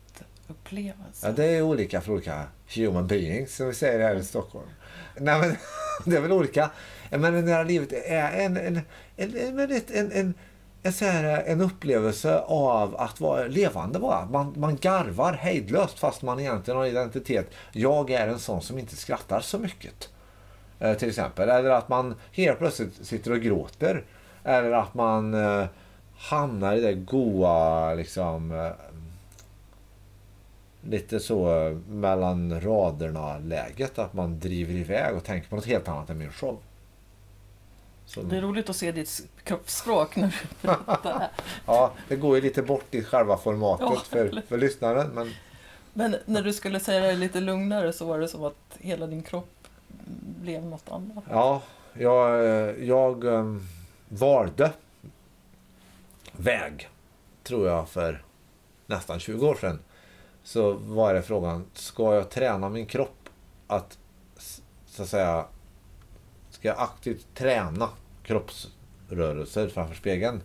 upplevelse? 0.48 1.26
Ja, 1.26 1.32
det 1.32 1.44
är 1.44 1.62
olika 1.62 2.00
för 2.00 2.12
olika 2.12 2.44
human 2.74 3.06
beings 3.06 3.56
som 3.56 3.66
vi 3.66 3.74
säger 3.74 4.00
här 4.00 4.14
i 4.14 4.24
Stockholm. 4.24 4.68
Nej, 5.16 5.40
men, 5.40 5.56
det 6.04 6.16
är 6.16 6.20
väl 6.20 6.32
olika. 6.32 6.70
Men 7.10 7.32
det 7.32 7.42
nära 7.42 7.62
livet 7.62 7.92
är 7.92 8.30
en, 8.32 8.56
en, 8.56 8.80
en, 9.16 9.36
en, 9.36 9.60
en, 9.92 10.12
en, 10.12 10.34
en, 10.82 10.92
så 10.92 11.04
här, 11.04 11.42
en 11.46 11.60
upplevelse 11.60 12.38
av 12.46 12.96
att 12.96 13.20
vara 13.20 13.46
levande 13.46 13.98
bara. 13.98 14.26
Man, 14.26 14.54
man 14.56 14.76
garvar 14.76 15.32
hejdlöst 15.32 15.98
fast 15.98 16.22
man 16.22 16.40
egentligen 16.40 16.78
har 16.78 16.86
identitet. 16.86 17.50
Jag 17.72 18.10
är 18.10 18.28
en 18.28 18.38
sån 18.38 18.62
som 18.62 18.78
inte 18.78 18.96
skrattar 18.96 19.40
så 19.40 19.58
mycket. 19.58 20.08
Eh, 20.78 20.94
till 20.94 21.08
exempel. 21.08 21.48
Eller 21.48 21.70
att 21.70 21.88
man 21.88 22.14
helt 22.32 22.58
plötsligt 22.58 23.06
sitter 23.06 23.32
och 23.32 23.40
gråter. 23.40 24.04
Eller 24.44 24.72
att 24.72 24.94
man 24.94 25.34
eh, 25.34 25.66
hamnar 26.18 26.76
i 26.76 26.80
det 26.80 26.94
goa 26.94 27.94
liksom 27.94 28.52
eh, 28.52 28.72
lite 30.80 31.20
så 31.20 31.80
mellan 31.88 32.60
raderna 32.60 33.38
läget 33.38 33.98
att 33.98 34.14
man 34.14 34.40
driver 34.40 34.74
iväg 34.74 35.16
och 35.16 35.24
tänker 35.24 35.48
på 35.48 35.56
något 35.56 35.66
helt 35.66 35.88
annat 35.88 36.10
än 36.10 36.18
min 36.18 36.32
show. 36.32 36.58
Så. 38.06 38.22
Det 38.22 38.36
är 38.36 38.40
roligt 38.40 38.70
att 38.70 38.76
se 38.76 38.92
ditt 38.92 39.28
kroppsspråk 39.44 40.16
när 40.16 40.26
du 40.26 40.68
berättar. 40.68 41.28
ja, 41.66 41.92
det 42.08 42.16
går 42.16 42.36
ju 42.36 42.42
lite 42.42 42.62
bort 42.62 42.94
i 42.94 43.02
själva 43.02 43.36
formatet 43.36 43.86
ja, 43.90 44.02
för, 44.08 44.42
för 44.48 44.58
lyssnaren. 44.58 45.10
Men... 45.14 45.34
men 45.92 46.16
när 46.24 46.42
du 46.42 46.52
skulle 46.52 46.80
säga 46.80 47.06
det 47.06 47.16
lite 47.16 47.40
lugnare 47.40 47.92
så 47.92 48.06
var 48.06 48.18
det 48.18 48.28
som 48.28 48.44
att 48.44 48.78
hela 48.78 49.06
din 49.06 49.22
kropp 49.22 49.68
blev 50.42 50.66
något 50.66 50.88
annat. 50.90 51.24
Ja, 51.30 51.62
jag, 51.92 52.84
jag 52.84 53.24
um, 53.24 53.68
valde 54.08 54.72
väg, 56.38 56.88
tror 57.42 57.68
jag, 57.68 57.88
för 57.88 58.24
nästan 58.86 59.20
20 59.20 59.46
år 59.46 59.54
sedan. 59.54 59.78
Så 60.42 60.72
var 60.72 61.14
det 61.14 61.22
frågan, 61.22 61.64
ska 61.72 62.14
jag 62.14 62.30
träna 62.30 62.68
min 62.68 62.86
kropp 62.86 63.28
att, 63.66 63.98
så 64.86 65.02
att 65.02 65.08
säga, 65.08 65.44
ska 66.50 66.68
jag 66.68 66.78
aktivt 66.78 67.26
träna 67.34 67.88
kroppsrörelser 68.22 69.68
framför 69.68 69.94
spegeln? 69.94 70.42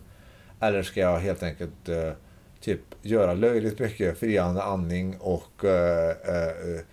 Eller 0.60 0.82
ska 0.82 1.00
jag 1.00 1.18
helt 1.18 1.42
enkelt 1.42 1.88
eh, 1.88 2.12
typ 2.60 2.80
göra 3.02 3.34
löjligt 3.34 3.78
mycket 3.78 4.18
friande 4.18 4.62
andning 4.62 5.16
och 5.20 5.64
eh, 5.64 6.10
eh, 6.10 6.74
eh 6.74 6.84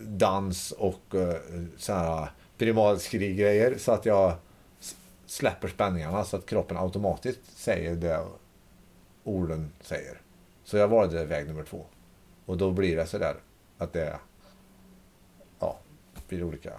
dans 0.00 0.72
och 0.72 1.14
eh, 1.14 1.36
sådana 1.76 2.28
primalskri-grejer 2.58 3.78
så 3.78 3.92
att 3.92 4.06
jag 4.06 4.34
släpper 5.34 5.68
spänningarna 5.68 6.24
så 6.24 6.36
att 6.36 6.46
kroppen 6.46 6.76
automatiskt 6.76 7.40
säger 7.58 7.94
det 7.94 8.20
orden 9.24 9.72
säger. 9.80 10.20
Så 10.64 10.76
jag 10.76 10.88
valde 10.88 11.24
väg 11.24 11.46
nummer 11.46 11.62
två. 11.64 11.86
Och 12.46 12.56
då 12.56 12.70
blir 12.70 12.96
det 12.96 13.06
sådär 13.06 13.34
att 13.78 13.92
det 13.92 14.18
ja, 15.60 15.78
blir 16.28 16.44
olika 16.44 16.72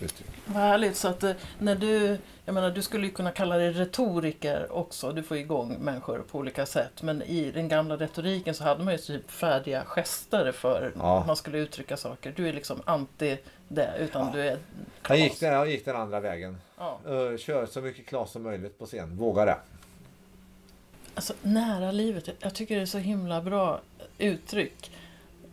uttryck. 0.00 0.28
Vad 0.46 0.62
härligt. 0.62 0.96
Så 0.96 1.08
att 1.08 1.22
eh, 1.22 1.32
när 1.58 1.74
du, 1.74 2.18
jag 2.44 2.54
menar, 2.54 2.70
du 2.70 2.82
skulle 2.82 3.06
ju 3.06 3.12
kunna 3.12 3.30
kalla 3.30 3.56
dig 3.56 3.72
retoriker 3.72 4.72
också. 4.72 5.12
Du 5.12 5.22
får 5.22 5.36
igång 5.36 5.76
människor 5.80 6.18
på 6.30 6.38
olika 6.38 6.66
sätt. 6.66 7.02
Men 7.02 7.22
i 7.22 7.50
den 7.50 7.68
gamla 7.68 7.96
retoriken 7.96 8.54
så 8.54 8.64
hade 8.64 8.84
man 8.84 8.94
ju 8.94 8.98
typ 8.98 9.30
färdiga 9.30 9.84
gester 9.84 10.52
för 10.52 10.92
Ja. 10.98 11.24
man 11.26 11.36
skulle 11.36 11.58
uttrycka 11.58 11.96
saker. 11.96 12.32
Du 12.36 12.48
är 12.48 12.52
liksom 12.52 12.80
anti 12.84 13.38
det, 13.74 13.94
utan 13.98 14.26
Ja. 14.26 14.32
du 14.32 14.40
är 14.48 14.58
Jag 15.08 15.18
gick, 15.18 15.40
den, 15.40 15.52
jag 15.52 15.70
gick 15.70 15.84
den 15.84 15.96
andra 15.96 16.20
vägen. 16.20 16.56
Ja. 16.78 16.98
Uh, 17.08 17.36
kör 17.36 17.66
så 17.66 17.80
mycket 17.80 18.06
Klas 18.06 18.30
som 18.30 18.42
möjligt 18.42 18.78
på 18.78 18.86
scen. 18.86 19.16
Våga 19.16 19.44
det. 19.44 19.56
Alltså 21.14 21.34
nära 21.42 21.90
livet, 21.92 22.28
jag- 22.40 22.54
tycker 22.54 22.76
det 22.76 22.82
är 22.82 22.86
så 22.86 22.98
himla 22.98 23.40
bra 23.42 23.80
uttryck. 24.18 24.90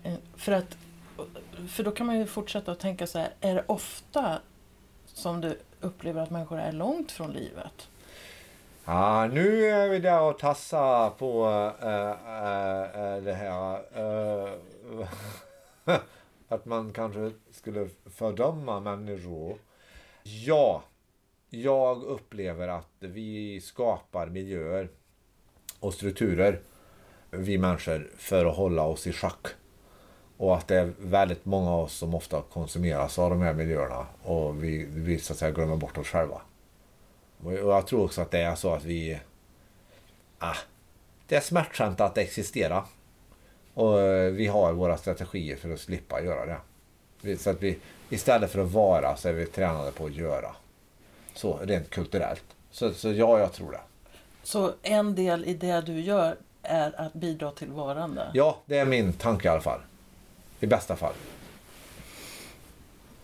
Eh, 0.03 0.13
För 0.37 0.51
att 0.51 0.77
för 1.69 1.83
då 1.83 1.91
kan 1.91 2.07
man 2.07 2.17
ju 2.19 2.25
fortsätta 2.25 2.71
att 2.71 2.79
tänka 2.79 3.07
så 3.07 3.19
här, 3.19 3.29
är 3.41 3.55
det 3.55 3.63
ofta 3.67 4.39
som 5.05 5.41
du 5.41 5.59
upplever 5.81 6.21
att 6.21 6.29
människor 6.29 6.59
är 6.59 6.71
långt 6.71 7.11
från 7.11 7.31
livet? 7.31 7.87
Ja, 8.85 9.27
nu 9.27 9.65
är 9.65 9.89
vi 9.89 9.99
där 9.99 10.21
och 10.21 10.39
tassa 10.39 11.09
på 11.09 11.45
äh, 11.81 11.87
äh, 11.89 13.21
det 13.23 13.33
här. 13.33 13.73
äh, 13.73 14.53
att 16.49 16.65
man 16.65 16.93
kanske 16.93 17.31
skulle 17.51 17.89
fördöma 18.05 18.79
människor. 18.79 19.57
Ja, 20.23 20.83
jag 21.49 22.03
upplever 22.03 22.67
att 22.67 22.93
vi 22.99 23.61
skapar 23.61 24.27
miljöer 24.27 24.89
och 25.79 25.93
strukturer, 25.93 26.61
vi 27.29 27.57
människor, 27.57 28.11
för 28.17 28.45
att 28.45 28.55
hålla 28.55 28.83
oss 28.83 29.07
i 29.07 29.13
schack. 29.13 29.47
Och 30.37 30.57
att 30.57 30.67
det 30.67 30.75
är 30.75 30.93
väldigt 30.97 31.45
många 31.45 31.71
av 31.71 31.83
oss 31.83 31.93
som 31.93 32.15
ofta 32.15 32.41
konsumeras 32.41 33.19
av 33.19 33.29
de 33.29 33.41
här 33.41 33.53
miljöerna 33.53 34.07
och 34.23 34.63
vi, 34.63 34.85
vi 34.85 35.19
så 35.19 35.33
att 35.33 35.39
säga 35.39 35.51
glömmer 35.51 35.75
bort 35.75 35.97
oss 35.97 36.07
själva. 36.07 36.41
Och 37.43 37.53
jag 37.53 37.87
tror 37.87 38.03
också 38.05 38.21
att 38.21 38.31
det 38.31 38.39
är 38.39 38.55
så 38.55 38.73
att 38.73 38.83
vi... 38.83 39.19
Ah, 40.39 40.57
det 41.27 41.35
är 41.35 41.41
smärtsamt 41.41 42.01
att 42.01 42.17
existera. 42.17 42.85
Och 43.73 43.99
eh, 43.99 44.31
vi 44.31 44.47
har 44.47 44.73
våra 44.73 44.97
strategier 44.97 45.55
för 45.55 45.73
att 45.73 45.79
slippa 45.79 46.21
göra 46.21 46.45
det. 47.21 47.37
Så 47.37 47.49
att 47.49 47.63
vi, 47.63 47.77
istället 48.09 48.51
för 48.51 48.59
att 48.59 48.71
vara 48.71 49.15
så 49.15 49.29
är 49.29 49.33
vi 49.33 49.45
tränade 49.45 49.91
på 49.91 50.05
att 50.05 50.15
göra. 50.15 50.55
Så 51.33 51.59
rent 51.63 51.89
kulturellt. 51.89 52.43
Så, 52.71 52.93
så 52.93 53.11
ja, 53.11 53.39
jag 53.39 53.53
tror 53.53 53.71
det. 53.71 53.81
Så 54.43 54.73
en 54.81 55.15
del 55.15 55.45
i 55.45 55.53
det 55.53 55.81
du 55.81 55.99
gör 55.99 56.35
är 56.63 57.01
att 57.01 57.13
bidra 57.13 57.51
till 57.51 57.71
varande? 57.71 58.31
Ja, 58.33 58.57
det 58.65 58.77
är 58.77 58.85
min 58.85 59.13
tanke 59.13 59.47
i 59.47 59.51
alla 59.51 59.61
fall. 59.61 59.79
I 60.59 60.67
bästa 60.67 60.95
fall. 60.95 61.13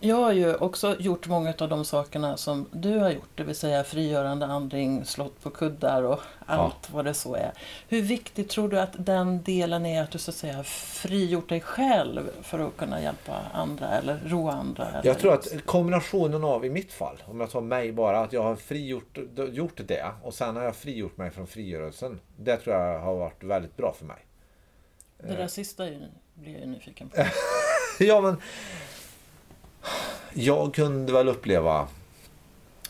Jag 0.00 0.16
har 0.16 0.32
ju 0.32 0.54
också 0.54 0.96
gjort 0.98 1.26
många 1.28 1.54
av 1.58 1.68
de 1.68 1.84
sakerna 1.84 2.36
som 2.36 2.66
du 2.72 2.98
har 2.98 3.10
gjort, 3.10 3.28
det 3.34 3.44
vill 3.44 3.56
säga 3.56 3.84
frigörande 3.84 4.46
andning, 4.46 5.04
slått 5.04 5.42
på 5.42 5.50
kuddar 5.50 6.02
och 6.02 6.20
allt 6.46 6.90
vad 6.90 7.04
det 7.04 7.14
så 7.14 7.34
är. 7.34 7.52
Hur 7.88 8.02
viktigt 8.02 8.48
tror 8.48 8.68
du 8.68 8.80
att 8.80 8.92
den 8.98 9.42
delen 9.42 9.86
är 9.86 10.02
att 10.02 10.10
du 10.10 10.18
så 10.18 10.30
att 10.30 10.34
säga 10.34 10.62
frigjort 10.64 11.48
dig 11.48 11.60
själv 11.60 12.30
för 12.42 12.58
att 12.58 12.76
kunna 12.76 13.02
hjälpa 13.02 13.40
andra 13.52 13.88
eller 13.88 14.20
roa 14.26 14.52
andra? 14.52 14.88
Eller 14.88 15.06
Jag 15.06 15.18
tror 15.18 15.34
att 15.34 15.66
kombinationen 15.66 16.44
av, 16.44 16.64
i 16.64 16.70
mitt 16.70 16.92
fall, 16.92 17.22
om 17.26 17.40
jag 17.40 17.50
tar 17.50 17.60
mig 17.60 17.92
bara, 17.92 18.20
att 18.20 18.32
jag 18.32 18.42
har 18.42 18.56
frigjort 18.56 19.18
gjort 19.52 19.80
det 19.86 20.12
och 20.22 20.34
sen 20.34 20.56
har 20.56 20.62
jag 20.62 20.76
frigjort 20.76 21.16
mig 21.16 21.30
från 21.30 21.46
frigörelsen. 21.46 22.20
Det 22.36 22.56
tror 22.56 22.76
jag 22.76 23.00
har 23.00 23.14
varit 23.14 23.44
väldigt 23.44 23.76
bra 23.76 23.94
för 23.98 24.04
mig. 24.04 24.26
Det 25.18 25.36
där 25.36 25.48
sista 25.48 25.86
är 25.86 25.90
ju, 25.90 26.00
blir 26.34 26.52
jag 26.52 26.60
ju 26.60 26.66
nyfiken 26.66 27.08
på. 27.08 27.16
Ja, 27.98 28.20
men 28.20 28.36
jag 30.36 30.74
kunde 30.74 31.12
väl 31.12 31.28
uppleva 31.28 31.88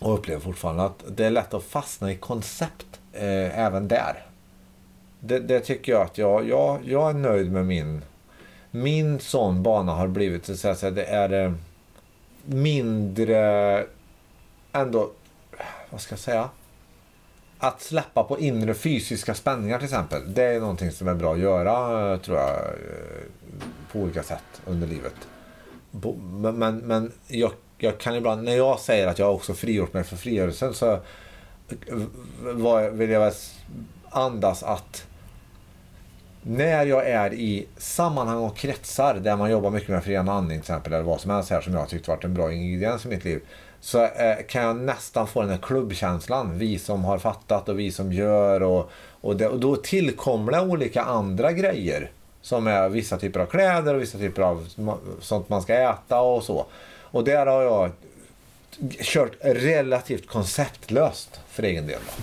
och 0.00 0.15
upplever 0.15 0.41
fortfarande 0.41 0.85
att 0.85 1.05
det 1.09 1.26
är 1.26 1.31
lätt 1.31 1.55
att 1.55 1.65
fastna 1.65 2.12
i 2.12 2.17
koncept 2.17 3.00
eh, 3.12 3.59
även 3.59 3.88
där. 3.88 4.26
Det, 5.21 5.38
det 5.38 5.61
tycker 5.61 5.93
jag 5.93 6.03
att 6.03 6.19
jag, 6.19 6.49
jag, 6.49 6.81
jag 6.85 7.11
är 7.11 7.15
nöjd 7.15 7.53
med 7.53 7.67
min 7.67 8.03
min 8.71 9.21
sån 9.21 9.62
bana 9.62 9.93
har 9.93 10.09
blivit 10.09 10.59
så 10.59 10.69
att 10.69 10.79
säga, 10.79 10.91
det 10.91 11.05
är 11.05 11.45
eh, 11.45 11.53
mindre 12.45 13.85
ändå, 14.73 15.11
vad 15.91 16.00
ska 16.00 16.12
jag 16.12 16.21
säga? 16.21 16.49
Att 17.59 17.83
släppa 17.83 18.25
på 18.25 18.38
inre 18.38 18.75
fysiska 18.75 19.35
spänningar 19.35 19.79
till 19.79 19.85
exempel. 19.85 20.35
Det 20.35 20.43
är 20.43 20.61
någonting 20.61 20.93
som 20.93 21.09
är 21.09 21.15
bra 21.15 21.33
att 21.33 21.38
göra 21.38 22.19
tror 22.19 22.38
jag 22.38 22.57
eh, 22.57 23.23
på 23.93 23.99
olika 23.99 24.23
sätt 24.23 24.62
under 24.67 24.87
livet. 24.87 25.15
Men, 26.33 26.59
men, 26.59 26.76
men 26.76 27.12
jag, 27.26 27.53
jag 27.79 27.99
kan 27.99 28.15
ibland, 28.17 28.45
när 28.45 28.57
jag 28.57 28.81
säger 28.81 29.07
att 29.07 29.19
jag 29.19 29.35
också 29.35 29.55
frigjort 29.55 29.93
mig 29.93 30.05
för 30.05 30.17
frigörelsen 30.17 30.75
så 30.75 30.93
eh, 30.93 30.99
vad- 32.41 32.93
vill 32.93 33.11
jag 33.11 33.21
väl 33.21 33.33
andas 34.11 34.62
att 34.62 35.07
när 36.43 36.85
jag 36.87 37.09
är 37.09 37.35
i 37.35 37.67
sammanhang 37.76 38.38
och 38.38 38.57
kretsar 38.57 39.15
där 39.15 39.37
man 39.37 39.50
jobbar 39.50 39.71
mycket 39.71 39.88
med 39.88 40.05
fria 40.05 40.21
andning 40.21 40.49
till 40.49 40.59
exempel 40.59 40.93
eller 40.93 41.05
vad 41.05 41.21
som 41.21 41.31
helst 41.31 41.50
här 41.50 41.61
som 41.61 41.73
jag 41.75 41.83
tyckte 41.83 41.97
tyckt 41.97 42.09
varit 42.09 42.25
en 42.25 42.35
bra 42.35 42.53
ingrediens 42.53 43.05
i 43.05 43.09
mitt 43.09 43.25
liv 43.25 43.41
så 43.81 44.03
eh, 44.05 44.37
kan 44.49 44.62
jag 44.62 44.76
nästan 44.76 45.26
få 45.26 45.41
den 45.41 45.50
här 45.50 45.59
klubbkänslan. 45.59 46.59
Vi 46.59 46.79
som 46.79 47.05
har 47.05 47.19
fattat 47.19 47.69
och 47.69 47.79
vi 47.79 47.93
som 47.93 48.12
gör 48.12 48.62
och, 48.62 48.91
och, 49.21 49.37
det, 49.37 49.49
och 49.49 49.61
då 49.61 49.76
tillkommer 49.76 50.53
det 50.53 50.61
olika 50.61 51.03
andra 51.03 51.53
grejer 51.53 52.11
som 52.47 52.67
är 52.67 52.88
vissa 52.88 53.19
typer 53.19 53.41
av 53.41 53.47
kläder 53.47 53.95
och 53.95 54.03
vissa 54.03 54.19
typer 54.19 54.43
av 54.43 54.69
sånt 55.21 55.49
man 55.49 55.62
ska 55.62 55.75
äta 55.75 56.21
och 56.21 56.43
så. 56.45 56.67
Och 57.03 57.25
där 57.25 57.47
har 57.47 57.62
jag 57.62 57.91
kört 59.00 59.33
relativt 59.41 60.26
konceptlöst 60.26 61.41
för 61.49 61.62
egen 61.62 61.87
del. 61.87 61.99
Då. 62.07 62.23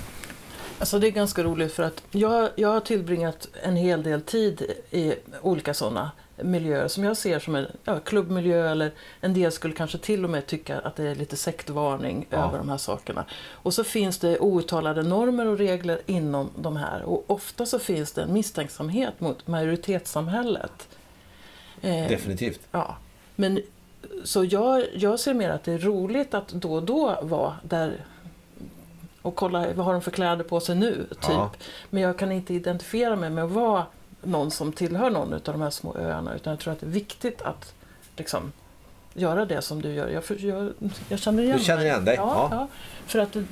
Alltså 0.79 0.99
det 0.99 1.07
är 1.07 1.11
ganska 1.11 1.43
roligt 1.43 1.73
för 1.73 1.83
att 1.83 2.03
jag, 2.11 2.49
jag 2.55 2.69
har 2.69 2.79
tillbringat 2.79 3.47
en 3.63 3.75
hel 3.75 4.03
del 4.03 4.21
tid 4.21 4.71
i 4.91 5.13
olika 5.41 5.73
sådana 5.73 6.11
miljöer 6.41 6.87
som 6.87 7.03
jag 7.03 7.17
ser 7.17 7.39
som 7.39 7.55
en 7.55 7.67
ja, 7.83 7.99
klubbmiljö 7.99 8.71
eller 8.71 8.91
en 9.21 9.33
del 9.33 9.51
skulle 9.51 9.73
kanske 9.73 9.97
till 9.97 10.23
och 10.23 10.29
med 10.29 10.45
tycka 10.47 10.79
att 10.79 10.95
det 10.95 11.03
är 11.03 11.15
lite 11.15 11.35
sektvarning 11.37 12.25
Ja. 12.29 12.37
över 12.47 12.57
de 12.57 12.69
här 12.69 12.77
sakerna. 12.77 13.25
Och 13.51 13.73
så 13.73 13.83
finns 13.83 14.17
det 14.17 14.39
outtalade 14.39 15.03
normer 15.03 15.47
och 15.47 15.57
regler 15.57 16.01
inom 16.05 16.49
de 16.57 16.77
här 16.77 17.03
och 17.03 17.23
ofta 17.27 17.65
så 17.65 17.79
finns 17.79 18.11
det 18.11 18.21
en 18.21 18.33
misstänksamhet 18.33 19.19
mot 19.19 19.47
majoritetssamhället. 19.47 20.87
Eh, 21.81 22.07
Definitivt. 22.07 22.59
Ja, 22.71 22.95
men 23.35 23.61
så 24.23 24.43
jag, 24.45 24.85
jag 24.93 25.19
ser 25.19 25.33
mer 25.33 25.49
att 25.49 25.63
det 25.63 25.73
är 25.73 25.77
roligt 25.79 26.33
att 26.33 26.47
då 26.49 26.73
och 26.73 26.83
då 26.83 27.19
vara 27.21 27.55
där 27.63 28.05
och 29.21 29.35
kolla 29.35 29.67
vad 29.73 29.85
har 29.85 29.93
de 29.93 30.01
för 30.01 30.11
kläder 30.11 30.43
på 30.43 30.59
sig 30.59 30.75
nu, 30.75 31.05
typ. 31.09 31.17
Ja. 31.29 31.51
Men 31.89 32.03
jag 32.03 32.17
kan 32.17 32.31
inte 32.31 32.53
identifiera 32.53 33.15
mig 33.15 33.29
med 33.29 33.43
att 33.43 33.51
vara 33.51 33.85
någon 34.23 34.51
som 34.51 34.71
tillhör 34.73 35.09
någon 35.09 35.33
av 35.33 35.39
de 35.45 35.61
här 35.61 35.69
små 35.69 35.95
öarna 35.97 36.35
utan 36.35 36.51
jag 36.51 36.59
tror 36.59 36.73
att 36.73 36.79
det 36.79 36.85
är 36.85 36.89
viktigt 36.89 37.41
att 37.41 37.73
liksom 38.17 38.51
göra 39.13 39.45
det 39.45 39.61
som 39.61 39.81
du 39.81 39.93
gör. 39.93 40.07
Jag, 40.09 40.23
jag, 40.39 40.73
jag 41.09 41.19
känner 41.19 41.43
igen 41.43 41.57
Du 41.57 41.63
känner 41.63 41.83
igen 41.85 42.05
dig? 42.05 42.15
Ja, 42.15 42.47
Ja. 42.51 42.57
ja. 42.57 42.67
för 43.07 43.19
att 43.19 43.33
det, 43.33 43.43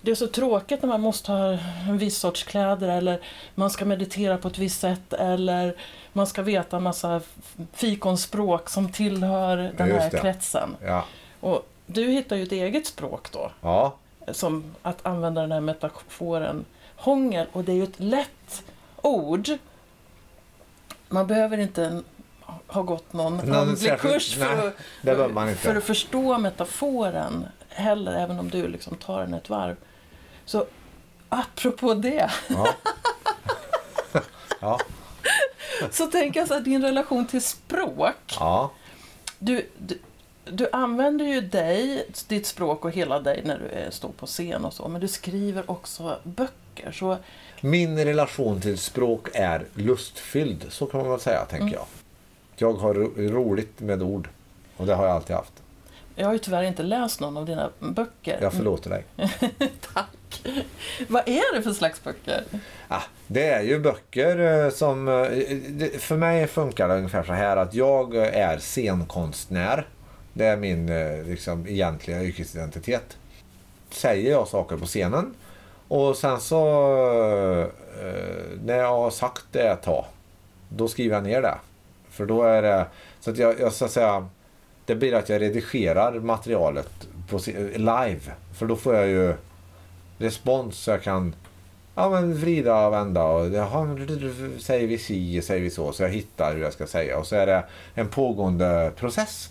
det 0.00 0.10
är 0.10 0.14
så 0.14 0.26
tråkigt 0.26 0.82
när 0.82 0.88
man 0.88 1.00
måste 1.00 1.32
ha 1.32 1.58
en 1.88 1.98
viss 1.98 2.18
sorts 2.18 2.42
kläder 2.44 2.88
eller 2.88 3.20
man 3.54 3.70
ska 3.70 3.84
meditera 3.84 4.38
på 4.38 4.48
ett 4.48 4.58
visst 4.58 4.80
sätt 4.80 5.12
eller 5.12 5.76
man 6.12 6.26
ska 6.26 6.42
veta 6.42 6.76
en 6.76 6.82
massa 6.82 7.20
fikonspråk 7.72 8.68
som 8.68 8.92
tillhör 8.92 9.56
den 9.76 9.88
Just 9.88 10.00
här 10.00 10.10
det. 10.10 10.18
kretsen. 10.18 10.76
Ja. 10.84 11.04
Och 11.40 11.68
du 11.86 12.04
hittar 12.10 12.36
ju 12.36 12.42
ett 12.42 12.52
eget 12.52 12.86
språk 12.86 13.32
då, 13.32 13.50
ja. 13.60 13.94
som 14.32 14.74
att 14.82 15.06
använda 15.06 15.40
den 15.40 15.52
här 15.52 15.60
metaforen 15.60 16.64
hångel 16.96 17.46
och 17.52 17.64
det 17.64 17.72
är 17.72 17.76
ju 17.76 17.82
ett 17.84 18.00
lätt 18.00 18.62
ord. 19.02 19.48
Man 21.08 21.26
behöver 21.26 21.58
inte 21.58 22.02
ha 22.66 22.82
gått 22.82 23.12
någon 23.12 23.54
andlig 23.54 23.98
kurs 23.98 24.34
för, 24.34 24.72
nej, 25.02 25.14
att, 25.14 25.48
inte. 25.48 25.54
för 25.54 25.76
att 25.76 25.84
förstå 25.84 26.38
metaforen 26.38 27.46
heller, 27.68 28.12
även 28.12 28.38
om 28.38 28.50
du 28.50 28.68
liksom 28.68 28.96
tar 28.96 29.20
den 29.20 29.34
ett 29.34 29.50
varv. 29.50 29.76
Så 30.44 30.66
apropå 31.28 31.94
det, 31.94 32.30
Ja. 32.48 32.68
ja. 34.60 34.80
så 35.90 36.06
tänker 36.06 36.40
jag 36.40 36.48
så 36.48 36.54
här, 36.54 36.60
din 36.60 36.82
relation 36.82 37.26
till 37.26 37.42
språk. 37.42 38.36
ja. 38.40 38.70
Du, 39.38 39.68
du, 39.78 39.98
du 40.44 40.68
använder 40.72 41.24
ju 41.24 41.40
dig, 41.40 42.06
ditt 42.28 42.46
språk 42.46 42.84
och 42.84 42.90
hela 42.90 43.20
dig 43.20 43.42
när 43.44 43.58
du 43.58 43.92
står 43.92 44.08
på 44.12 44.26
scen 44.26 44.64
och 44.64 44.72
så, 44.72 44.88
men 44.88 45.00
du 45.00 45.08
skriver 45.08 45.70
också 45.70 46.18
böcker. 46.22 46.54
Så 46.92 47.16
Min 47.60 48.04
relation 48.04 48.60
till 48.60 48.78
språk 48.78 49.28
är 49.34 49.64
lustfylld, 49.74 50.64
så 50.68 50.86
kan 50.86 51.00
man 51.00 51.10
väl 51.10 51.20
säga, 51.20 51.44
tänker 51.44 51.66
Mm. 51.66 51.74
jag. 51.74 51.86
Jag 52.56 52.72
har 52.72 52.94
ro 52.94 53.12
roligt 53.16 53.80
med 53.80 54.02
ord. 54.02 54.28
Och 54.76 54.86
det 54.86 54.94
har 54.94 55.06
jag 55.06 55.14
alltid 55.16 55.36
haft. 55.36 55.52
jag 56.14 56.26
har 56.26 56.32
ju 56.32 56.38
tyvärr 56.38 56.62
inte 56.62 56.82
läst 56.82 57.20
någon 57.20 57.36
av 57.36 57.46
dina 57.46 57.70
böcker. 57.78 58.38
Jag 58.42 58.52
förlåter 58.52 58.90
dig. 58.90 59.04
Tack. 59.94 60.42
Vad 61.08 61.28
är 61.28 61.54
det 61.56 61.62
för 61.62 61.72
slags 61.72 62.04
böcker? 62.04 62.44
Ah, 62.88 63.02
det 63.26 63.46
är 63.48 63.62
ju 63.62 63.78
böcker 63.78 64.64
eh, 64.64 64.70
som... 64.70 65.08
eh, 65.08 65.98
För 65.98 66.16
mig 66.16 66.46
funkar 66.46 66.88
det 66.88 66.94
ungefär 66.94 67.22
så 67.22 67.32
här 67.32 67.56
att 67.56 67.74
jag 67.74 68.16
är 68.16 68.58
scenkonstnär. 68.58 69.86
Det 70.32 70.44
är 70.46 70.56
min 70.56 70.88
eh, 70.88 71.22
liksom, 71.24 71.66
egentliga 71.68 72.22
yrkesidentitet. 72.22 73.16
Säger 73.90 74.30
jag 74.30 74.48
saker 74.48 74.76
på 74.76 74.86
scenen 74.86 75.34
och 75.88 76.16
sen 76.16 76.40
så 76.40 76.62
eh, 77.62 77.66
när 78.64 78.76
jag 78.76 78.88
har 78.88 79.10
sagt 79.10 79.44
det 79.52 79.68
ett 79.68 79.82
tag, 79.82 80.04
då 80.68 80.88
skriver 80.88 81.14
jag 81.14 81.24
ner 81.24 81.42
det. 81.42 81.54
För 82.10 82.26
då 82.26 82.42
är 82.42 82.62
det, 82.62 82.86
så 83.20 83.30
att 83.30 83.38
jag, 83.38 83.60
jag 83.60 83.72
ska 83.72 83.88
säga, 83.88 84.28
det 84.84 84.94
blir 84.94 85.14
att 85.14 85.28
jag 85.28 85.40
redigerar 85.40 86.12
materialet 86.12 87.08
på, 87.30 87.40
live. 87.76 88.20
För 88.58 88.66
då 88.66 88.76
får 88.76 88.94
jag 88.94 89.08
ju 89.08 89.34
respons 90.18 90.78
så 90.78 90.90
jag 90.90 91.02
kan 91.02 91.34
ja, 91.94 92.10
men 92.10 92.34
vrida 92.34 92.86
och 92.86 92.92
vända 92.92 93.24
och 93.24 93.48
jaha, 93.48 93.98
säger 94.58 94.86
vi 94.86 94.98
si, 94.98 95.42
säger 95.42 95.62
vi 95.62 95.70
så, 95.70 95.92
så 95.92 96.02
jag 96.02 96.10
hittar 96.10 96.54
hur 96.54 96.62
jag 96.62 96.72
ska 96.72 96.86
säga 96.86 97.18
och 97.18 97.26
så 97.26 97.36
är 97.36 97.46
det 97.46 97.64
en 97.94 98.08
pågående 98.08 98.92
process. 98.96 99.50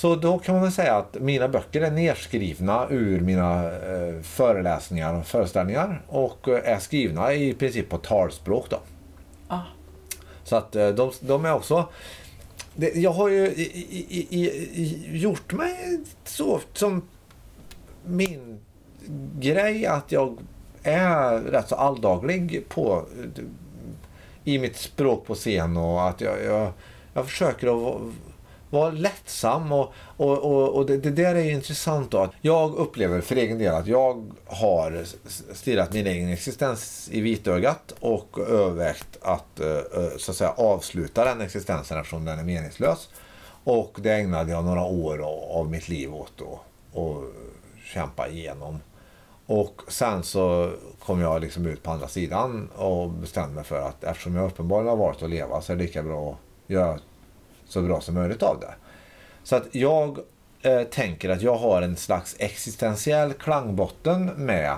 Så 0.00 0.16
då 0.16 0.38
kan 0.38 0.54
man 0.54 0.62
väl 0.62 0.72
säga 0.72 0.96
att 0.96 1.14
mina 1.20 1.48
böcker 1.48 1.80
är 1.80 1.90
nerskrivna 1.90 2.86
ur 2.90 3.20
mina 3.20 3.64
eh, 3.64 4.22
föreläsningar 4.22 5.14
och 5.14 5.26
föreställningar 5.26 6.02
och 6.06 6.48
är 6.48 6.78
skrivna 6.78 7.32
i 7.32 7.54
princip 7.54 7.88
på 7.88 7.98
talspråk 7.98 8.70
då. 8.70 8.80
Ah. 9.48 9.60
Så 10.44 10.56
att 10.56 10.76
eh, 10.76 10.88
de, 10.88 11.12
de 11.20 11.44
är 11.44 11.54
också 11.54 11.88
det, 12.74 12.94
jag 12.94 13.10
har 13.10 13.28
ju 13.28 13.46
i, 13.46 13.62
i, 14.08 14.40
i, 14.40 15.18
gjort 15.18 15.52
mig 15.52 16.00
så 16.24 16.60
som 16.72 17.02
min 18.04 18.60
grej 19.38 19.86
att 19.86 20.12
jag 20.12 20.38
är 20.82 21.38
rätt 21.40 21.68
så 21.68 21.74
alldaglig 21.74 22.68
på, 22.68 23.04
i 24.44 24.58
mitt 24.58 24.76
språk 24.76 25.26
på 25.26 25.34
scen 25.34 25.76
och 25.76 26.08
att 26.08 26.20
jag, 26.20 26.44
jag, 26.44 26.72
jag 27.14 27.26
försöker 27.26 27.66
att 27.66 28.00
var 28.70 28.92
lättsam 28.92 29.72
och, 29.72 29.92
och, 30.16 30.38
och, 30.38 30.68
och 30.68 30.86
det, 30.86 30.96
det, 30.96 31.10
där 31.10 31.34
är 31.34 31.50
intressant 31.50 32.10
då. 32.10 32.28
Jag 32.40 32.74
upplever 32.74 33.20
för 33.20 33.36
egen 33.36 33.58
del 33.58 33.74
att 33.74 33.86
jag 33.86 34.30
har 34.46 35.04
stirrat 35.54 35.92
min 35.92 36.06
egen 36.06 36.28
existens 36.28 37.08
i 37.12 37.20
vitögat 37.20 37.94
och 38.00 38.38
övervägt 38.38 39.18
att 39.22 39.60
eh, 39.60 39.68
eh, 39.68 40.16
så 40.18 40.30
att 40.30 40.36
säga 40.36 40.50
avsluta 40.50 41.24
den 41.24 41.40
existensen 41.40 41.98
eftersom 41.98 42.24
den 42.24 42.38
är 42.38 42.44
meningslös. 42.44 43.08
Och 43.64 43.98
det 44.02 44.12
ägnade 44.12 44.50
jag 44.50 44.64
några 44.64 44.84
år 44.84 45.18
av 45.58 45.70
mitt 45.70 45.88
liv 45.88 46.14
åt 46.14 46.42
att 46.42 47.24
kämpa 47.84 48.28
igenom. 48.28 48.80
Och 49.46 49.82
sen 49.88 50.22
så 50.22 50.72
kom 50.98 51.20
jag 51.20 51.40
liksom 51.40 51.66
ut 51.66 51.82
på 51.82 51.90
andra 51.90 52.08
sidan 52.08 52.68
och 52.76 53.10
bestämde 53.10 53.54
mig 53.54 53.64
för 53.64 53.80
att 53.80 54.04
eftersom 54.04 54.34
jag 54.34 54.46
uppenbarligen 54.46 54.88
har 54.88 54.96
valt 54.96 55.22
att 55.22 55.30
leva 55.30 55.60
så 55.60 55.72
är 55.72 55.76
det 55.76 55.82
lika 55.82 56.02
bra 56.02 56.30
att 56.30 56.70
göra 56.70 56.98
så 57.72 57.82
bra 57.82 58.00
som 58.00 58.14
möjligt 58.14 58.42
av 58.42 58.60
det. 58.60 58.74
Så 59.44 59.56
att 59.56 59.74
jag 59.74 60.18
eh, 60.62 60.82
tänker 60.82 61.28
att 61.28 61.42
jag 61.42 61.56
har 61.56 61.82
en 61.82 61.96
slags 61.96 62.36
existentiell 62.38 63.32
klangbotten 63.32 64.24
med 64.26 64.76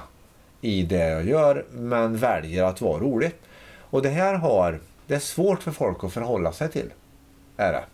i 0.60 0.82
det 0.82 1.08
jag 1.08 1.26
gör 1.26 1.64
men 1.70 2.16
väljer 2.16 2.64
att 2.64 2.80
vara 2.80 3.00
rolig. 3.00 3.34
Och 3.78 4.02
det 4.02 4.08
här 4.08 4.34
har, 4.34 4.80
det 5.06 5.14
är 5.14 5.18
svårt 5.18 5.62
för 5.62 5.70
folk 5.70 6.04
att 6.04 6.12
förhålla 6.12 6.52
sig 6.52 6.70
till. 6.70 6.92
Är 7.56 7.72
det. 7.72 7.84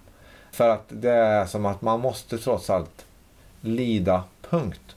För 0.52 0.69
att 0.69 0.85
det 0.88 1.11
är 1.11 1.47
som 1.47 1.67
att 1.67 1.83
man 1.83 2.00
måste 2.00 2.38
trots 2.38 2.71
allt 2.71 3.07
lida, 3.61 4.25
punkt. 4.50 4.97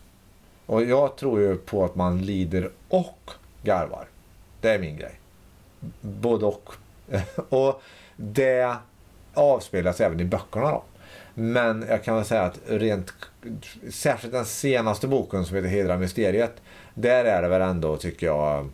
Och 0.65 0.83
jag 0.83 1.15
tror 1.15 1.41
ju 1.41 1.57
på 1.57 1.85
att 1.85 1.95
man 1.95 2.21
lider 2.21 2.71
och 2.89 3.31
garvar. 3.63 4.05
Det 4.61 4.69
är 4.69 4.79
min 4.79 4.97
grej. 4.97 5.19
Både 6.01 6.45
och. 6.45 6.73
och 7.49 7.81
det 8.15 8.75
avspeglas 9.33 10.01
även 10.01 10.19
i 10.19 10.25
böckerna 10.25 10.71
då. 10.71 10.83
Men 11.33 11.85
jag 11.89 12.03
kan 12.03 12.15
väl 12.15 12.25
säga 12.25 12.41
att 12.41 12.59
rent, 12.67 13.13
särskilt 13.89 14.33
den 14.33 14.45
senaste 14.45 15.07
boken 15.07 15.45
som 15.45 15.55
heter 15.55 15.69
Hedra 15.69 15.97
Mysteriet, 15.97 16.61
där 16.93 17.25
är 17.25 17.41
det 17.41 17.47
väl 17.47 17.61
ändå, 17.61 17.97
tycker 17.97 18.27
jag, 18.27 18.69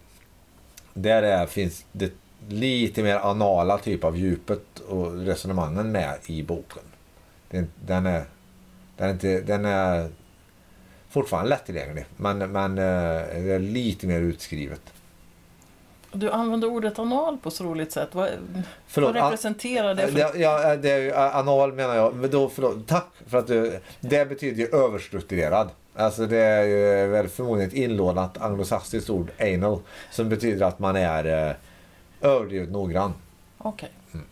där 0.93 1.24
är, 1.24 1.46
finns 1.46 1.86
det 1.91 2.12
lite 2.50 3.04
mer 3.04 3.15
anala 3.15 3.78
typ 3.78 4.04
av 4.04 4.17
djupet 4.17 4.80
och 4.88 5.26
resonemangen 5.26 5.91
med 5.91 6.17
i 6.26 6.43
boken. 6.43 6.84
Den, 7.50 7.67
den 7.86 8.06
är, 8.06 8.24
den 8.98 9.10
är, 9.10 9.13
inte, 9.13 9.41
den 9.41 9.65
är 9.65 10.10
fortfarande 11.10 11.50
lättillgänglig, 11.50 12.06
men, 12.17 12.38
men 12.38 12.72
eh, 12.78 13.43
det 13.43 13.54
är 13.54 13.60
lite 13.60 14.08
mer 14.08 14.22
utskrivet. 14.22 14.82
Du 16.19 16.32
använder 16.32 16.67
ordet 16.67 16.99
anal 16.99 17.38
på 17.38 17.51
så 17.51 17.63
roligt 17.63 17.91
sätt. 17.91 18.10
Vad, 18.12 18.30
förlåt, 18.88 19.15
vad 19.15 19.23
representerar 19.23 19.95
det? 19.95 20.08
För... 20.08 20.19
Ja, 20.19 20.32
ja, 20.36 20.75
det 20.75 20.91
är 20.91 20.99
ju, 20.99 21.13
anal 21.13 21.73
menar 21.73 21.95
jag. 21.95 22.15
Men 22.15 22.30
då, 22.30 22.49
förlåt, 22.49 22.88
tack 22.88 23.08
för 23.27 23.38
att 23.38 23.47
du... 23.47 23.80
Det 23.99 24.30
betyder 24.30 24.63
ju 24.63 24.67
överstrukturerad. 24.75 25.69
Alltså 25.95 26.25
det 26.25 26.38
är 26.38 26.63
ju 26.63 27.08
väl 27.08 27.27
förmodligen 27.27 27.69
ett 27.69 27.75
inlånat 27.75 28.38
anglosaxiskt 28.38 29.10
ord, 29.10 29.32
anal, 29.39 29.80
som 30.12 30.30
betyder 30.30 30.65
att 30.65 30.80
man 30.80 30.95
är 30.95 31.49
eh, 31.49 31.56
överdrivet 32.21 32.71
noggrann. 32.71 33.13
Okej. 33.58 33.89
Okay. 33.89 33.89
Mm. 34.13 34.25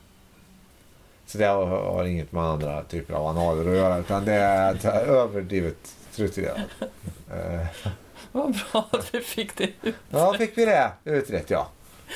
Så 1.26 1.38
det 1.38 1.46
har, 1.46 1.66
har, 1.66 2.04
inget 2.04 2.32
med 2.32 2.44
andra 2.44 2.84
typer 2.84 3.14
av 3.14 3.26
analer 3.26 3.72
att 3.72 3.78
göra, 3.78 3.98
utan 3.98 4.26
det 4.26 4.34
är 4.34 4.88
överdrivet 4.96 5.96
strukturerat. 6.12 6.58
Vad 8.32 8.60
bra 8.72 8.90
att 8.92 9.14
vi 9.14 9.22
fick 9.22 9.58
det 9.58 9.64
utrett. 9.64 9.96
Ja, 10.10 10.36
fick 10.38 10.58
vi 10.58 10.66
det 10.66 10.92
utrett, 11.04 11.50
ja. 11.50 11.68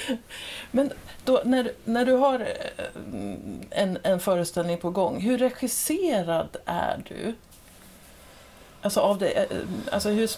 Men 0.72 0.92
då, 1.26 1.42
när, 1.46 1.72
när 1.86 2.06
du 2.06 2.12
har 2.12 2.40
eh, 2.40 2.86
en, 3.70 3.98
en 4.04 4.20
föreställning 4.20 4.78
på 4.78 4.90
gång, 4.90 5.22
hur 5.22 5.38
regisserad 5.38 6.58
är 6.66 7.04
du? 7.08 7.34
Alltså, 8.82 9.00
av 9.00 9.18
det, 9.18 9.30
eh, 9.30 9.46
alltså 9.92 10.10
hur, 10.10 10.30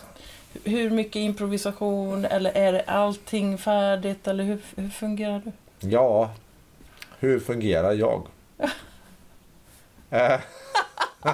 hur 0.63 0.89
mycket 0.89 1.15
improvisation 1.15 2.26
eller 2.26 2.52
är 2.52 2.89
allting 2.89 3.58
färdigt 3.58 4.28
eller 4.28 4.43
hur, 4.43 4.60
hur 4.76 4.89
fungerar 4.89 5.41
du? 5.45 5.52
Ja, 5.89 6.32
hur 7.19 7.39
fungerar 7.39 7.93
jag? 7.93 8.28
Eh, 10.13 10.39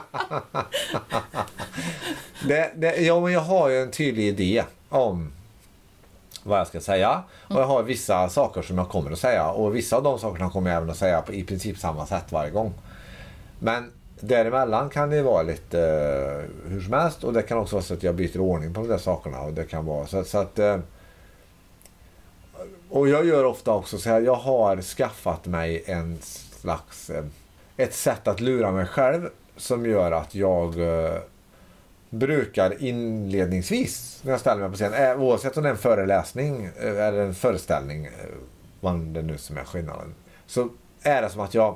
det, 2.48 2.72
det, 2.76 2.96
ja, 2.98 3.20
men 3.20 3.34
jag 3.34 3.40
har 3.40 3.70
ju 3.70 3.82
en 3.82 3.92
tydlig 3.92 4.28
idé 4.28 4.63
om 4.90 5.32
vad 6.47 6.60
jag 6.60 6.67
ska 6.67 6.79
säga. 6.79 7.23
Och 7.47 7.62
jag 7.62 7.65
har 7.65 7.83
vissa 7.83 8.29
saker 8.29 8.62
som 8.62 8.77
jag 8.77 8.89
kommer 8.89 9.12
att 9.12 9.19
säga. 9.19 9.49
Och 9.49 9.75
vissa 9.75 9.97
av 9.97 10.03
de 10.03 10.19
sakerna 10.19 10.49
kommer 10.49 10.69
jag 10.69 10.77
även 10.77 10.89
att 10.89 10.97
säga 10.97 11.21
på 11.21 11.33
i 11.33 11.43
princip 11.43 11.77
samma 11.77 12.05
sätt 12.05 12.31
varje 12.31 12.51
gång. 12.51 12.73
Men 13.60 13.91
däremellan 14.19 14.89
kan 14.89 15.10
det 15.10 15.21
vara 15.21 15.41
lite 15.41 15.79
eh, 15.79 16.69
hur 16.71 16.81
som 16.81 16.93
helst. 16.93 17.23
Och 17.23 17.33
det 17.33 17.41
kan 17.41 17.57
också 17.57 17.75
vara 17.75 17.83
så 17.83 17.93
att 17.93 18.03
jag 18.03 18.15
byter 18.15 18.39
ordning 18.39 18.73
på 18.73 18.81
de 18.81 18.88
där 18.88 18.97
sakerna. 18.97 19.41
Och 19.41 19.53
det 19.53 19.63
kan 19.63 19.86
vara 19.86 20.07
så, 20.07 20.23
så 20.23 20.38
att... 20.38 20.60
Eh, 20.60 20.77
och 22.89 23.10
jag 23.10 23.25
gör 23.25 23.43
ofta 23.43 23.71
också 23.71 23.97
så 23.97 24.10
här. 24.10 24.21
Jag 24.21 24.36
har 24.36 24.81
skaffat 24.81 25.45
mig 25.45 25.83
en 25.86 26.17
slags... 26.21 27.10
Eh, 27.10 27.25
ett 27.77 27.93
sätt 27.93 28.27
att 28.27 28.39
lura 28.39 28.71
mig 28.71 28.86
själv 28.86 29.29
som 29.57 29.86
gör 29.86 30.12
att 30.12 30.36
jag 30.36 30.79
eh, 30.79 31.17
brukar 32.10 32.84
inledningsvis 32.84 34.20
när 34.24 34.32
jag 34.32 34.39
ställer 34.39 34.62
mig 34.62 34.70
på 34.70 34.76
scen, 34.76 34.93
eh, 34.93 35.22
oavsett 35.22 35.58
om 35.58 35.63
det 35.63 35.70
är 35.70 35.74
en 35.74 35.78
föreläsning 35.78 36.65
eh, 36.65 37.06
eller 37.08 37.20
en 37.20 37.34
föreställning, 37.34 38.06
eh, 38.06 38.12
vad 38.80 39.00
det 39.00 39.22
nu 39.22 39.38
som 39.38 39.58
är 39.58 39.63
skillnaden, 39.63 40.15
så 40.46 40.70
är 41.02 41.22
det 41.22 41.30
som 41.30 41.41
att 41.41 41.54
jag, 41.54 41.76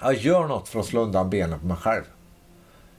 jag 0.00 0.14
gör 0.14 0.46
något 0.46 0.68
för 0.68 0.80
att 0.80 0.86
slå 0.86 1.00
undan 1.00 1.30
benen 1.30 1.60
på 1.60 1.66
mig 1.66 1.76
själv. 1.76 2.02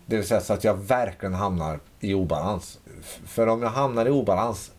Det 0.05 0.15
vill 0.15 0.27
säga 0.27 0.41
så 0.41 0.53
att 0.53 0.63
jag 0.63 0.73
verkligen 0.73 1.33
hamnar 1.33 1.79
i 1.99 2.13
obalans. 2.13 2.79
För 3.25 3.47
om 3.47 3.61
jag 3.61 3.69
hamnar 3.69 4.05
i 4.05 4.09
obalans 4.09 4.71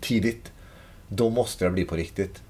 tidigt, 0.00 0.52
då 1.08 1.30
måste 1.30 1.64
det 1.64 1.70
bli 1.70 1.84
på 1.84 1.96
riktigt. 1.96 2.42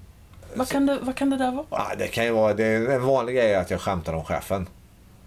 Vad 0.55 0.69
kan 0.69 0.87
det, 0.87 0.99
vad 1.03 1.17
kan 1.17 1.31
det 1.31 1.37
där 1.37 1.53
vara? 1.53 1.95
Det 1.99 2.09
kan 2.09 2.25
ju 2.25 2.31
vara, 2.31 2.55
det 2.55 2.65
är 2.65 2.89
en 2.89 3.03
vanlig 3.03 3.35
grej 3.35 3.55
att 3.55 3.71
jag 3.71 3.81
skämtar 3.81 4.13
om 4.13 4.25
chefen. 4.25 4.67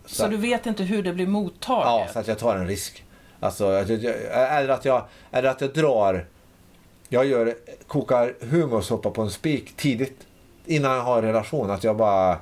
Så, 0.05 0.15
så 0.15 0.27
du 0.27 0.37
vet 0.37 0.65
inte 0.65 0.83
hur 0.83 1.03
det 1.03 1.13
blir 1.13 1.27
mottaget? 1.27 1.85
Ja, 1.85 2.07
så 2.13 2.19
att 2.19 2.27
jag 2.27 2.39
tar 2.39 2.55
en 2.55 2.67
risk. 2.67 3.05
Alltså, 3.39 3.67
eller 3.67 4.69
att 4.69 4.85
jag, 4.85 5.05
eller 5.31 5.49
att 5.49 5.61
jag 5.61 5.73
drar... 5.73 6.25
Jag 7.09 7.25
gör, 7.25 7.55
kokar 7.87 8.33
humorsoppa 8.39 9.09
på 9.09 9.21
en 9.21 9.29
spik 9.29 9.77
tidigt. 9.77 10.27
Innan 10.65 10.91
jag 10.91 11.03
har 11.03 11.17
en 11.17 11.23
relation. 11.23 11.71
Att 11.71 11.83
jag 11.83 11.97
bara... 11.97 12.37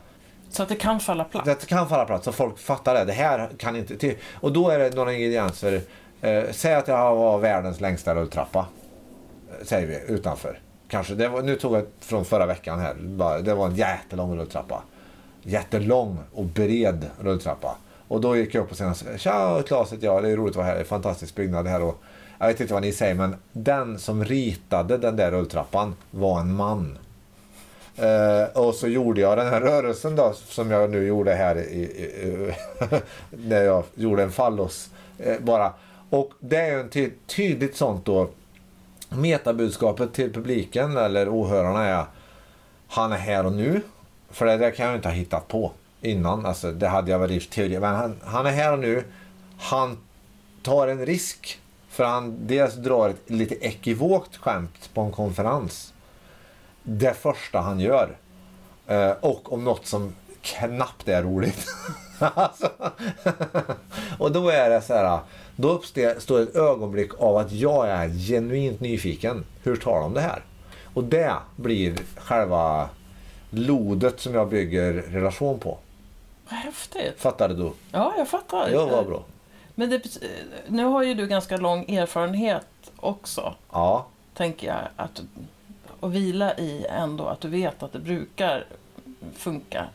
Så 0.49 0.63
att 0.63 0.69
det 0.69 0.75
kan 0.75 0.99
falla 0.99 1.23
platt? 1.23 1.47
Att 1.47 1.59
det 1.59 1.65
kan 1.65 1.89
falla 1.89 2.05
platt. 2.05 2.23
Så 2.23 2.31
folk 2.31 2.59
fattar 2.59 2.93
det. 2.93 3.05
Det 3.05 3.13
här 3.13 3.49
kan 3.57 3.75
inte... 3.75 4.15
Och 4.33 4.51
då 4.53 4.69
är 4.69 4.79
det 4.79 4.95
några 4.95 5.13
ingredienser. 5.13 5.81
Eh, 6.21 6.43
säg 6.51 6.73
att 6.73 6.87
jag 6.87 6.95
har 6.97 7.39
världens 7.39 7.81
längsta 7.81 8.15
rulltrappa. 8.15 8.65
Eh, 9.49 9.65
säger 9.65 9.87
vi, 9.87 10.13
utanför. 10.13 10.59
Kanske. 10.87 11.13
Det 11.13 11.27
var, 11.27 11.41
nu 11.41 11.55
tog 11.55 11.75
jag 11.75 11.85
från 11.99 12.25
förra 12.25 12.45
veckan 12.45 12.79
här. 12.79 12.95
Det 13.41 13.53
var 13.53 13.67
en 13.67 13.75
jättelång 13.75 14.37
rulltrappa 14.37 14.83
jättelång 15.43 16.19
och 16.33 16.45
bred 16.45 17.05
rulltrappa. 17.19 17.75
Och 18.07 18.21
då 18.21 18.37
gick 18.37 18.55
jag 18.55 18.63
upp 18.63 18.71
och 18.71 18.77
sa 18.77 18.93
Tja 19.17 19.63
Claes 19.67 19.93
ja 19.99 20.21
det 20.21 20.29
är 20.29 20.37
roligt 20.37 20.51
att 20.51 20.55
vara 20.55 20.65
här, 20.65 20.73
det 20.73 20.79
är 20.79 20.83
en 20.83 20.87
fantastisk 20.87 21.35
byggnad 21.35 21.67
här. 21.67 21.81
Och 21.81 22.01
jag 22.39 22.47
vet 22.47 22.59
inte 22.59 22.73
vad 22.73 22.81
ni 22.81 22.91
säger 22.91 23.13
men 23.13 23.35
den 23.51 23.99
som 23.99 24.25
ritade 24.25 24.97
den 24.97 25.15
där 25.15 25.31
rulltrappan 25.31 25.95
var 26.11 26.39
en 26.39 26.55
man. 26.55 26.97
Uh, 27.99 28.57
och 28.57 28.75
så 28.75 28.87
gjorde 28.87 29.21
jag 29.21 29.37
den 29.37 29.47
här 29.47 29.61
rörelsen 29.61 30.15
då 30.15 30.33
som 30.33 30.71
jag 30.71 30.89
nu 30.89 31.07
gjorde 31.07 31.33
här 31.33 31.57
i, 31.57 31.81
i, 31.81 32.53
när 33.29 33.61
jag 33.61 33.83
gjorde 33.95 34.23
en 34.23 34.31
fallos. 34.31 34.89
Uh, 35.27 35.39
bara. 35.39 35.73
Och 36.09 36.31
det 36.39 36.57
är 36.57 36.71
ju 36.71 36.79
en 36.79 36.89
ty 36.89 37.11
tydligt 37.27 37.75
sånt 37.75 38.05
då. 38.05 38.29
Metabudskapet 39.09 40.13
till 40.13 40.33
publiken 40.33 40.97
eller 40.97 41.29
åhörarna 41.29 41.85
är 41.85 42.05
han 42.87 43.11
är 43.11 43.17
här 43.17 43.45
och 43.45 43.53
nu. 43.53 43.81
För 44.31 44.45
det 44.45 44.57
där 44.57 44.71
kan 44.71 44.85
jag 44.85 44.95
inte 44.95 45.07
ha 45.07 45.15
hittat 45.15 45.47
på 45.47 45.71
innan. 46.01 46.45
Alltså, 46.45 46.71
det 46.71 46.87
hade 46.87 47.11
jag 47.11 47.19
väl 47.19 47.31
i 47.31 47.39
teori. 47.39 47.79
Men 47.79 47.95
han, 47.95 48.19
han 48.23 48.45
är 48.45 48.51
här 48.51 48.73
och 48.73 48.79
nu. 48.79 49.03
Han 49.57 49.97
tar 50.63 50.87
en 50.87 51.05
risk. 51.05 51.59
För 51.89 52.03
han 52.03 52.47
dels 52.47 52.75
drar 52.75 53.09
ett 53.09 53.29
lite 53.29 53.55
ekivokt 53.55 54.37
skämt 54.37 54.89
på 54.93 55.01
en 55.01 55.11
konferens. 55.11 55.93
Det 56.83 57.13
första 57.13 57.59
han 57.59 57.79
gör. 57.79 58.17
Eh, 58.87 59.11
och 59.11 59.53
om 59.53 59.63
något 59.63 59.85
som 59.85 60.15
knappt 60.41 61.07
är 61.07 61.23
roligt. 61.23 61.67
alltså. 62.19 62.69
och 64.17 64.31
då 64.31 64.49
är 64.49 64.69
det 64.69 64.81
så 64.81 64.93
här. 64.93 65.19
Då 65.55 65.69
uppstår 65.69 66.41
ett 66.41 66.55
ögonblick 66.55 67.11
av 67.19 67.37
att 67.37 67.51
jag 67.51 67.89
är 67.89 68.09
genuint 68.09 68.79
nyfiken. 68.79 69.45
Hur 69.63 69.75
tar 69.75 70.01
de 70.01 70.13
det 70.13 70.21
här? 70.21 70.43
Och 70.93 71.03
det 71.03 71.33
blir 71.55 71.95
själva 72.17 72.89
lodet 73.51 74.19
som 74.19 74.33
jag 74.33 74.49
bygger 74.49 74.93
relation 74.93 75.59
på. 75.59 75.77
Vad 76.49 76.59
häftigt. 76.59 77.21
Fattade 77.21 77.55
du? 77.55 77.71
Ja, 77.91 78.13
jag 78.17 78.27
fattar. 78.27 78.69
Ja, 78.69 78.85
vad 78.85 79.05
bra. 79.07 79.23
Men 79.75 79.89
det, 79.89 80.17
nu 80.67 80.83
har 80.85 81.03
ju 81.03 81.13
du 81.13 81.27
ganska 81.27 81.57
lång 81.57 81.89
erfarenhet 81.89 82.67
också. 82.95 83.55
Ja. 83.71 84.05
Tänker 84.33 84.67
jag. 84.67 84.79
Att, 84.95 85.21
och 85.99 86.15
vila 86.15 86.57
i 86.57 86.85
ändå 86.89 87.25
att 87.27 87.41
du 87.41 87.47
vet 87.47 87.83
att 87.83 87.93
det 87.93 87.99
brukar 87.99 88.65
funka. 89.35 89.85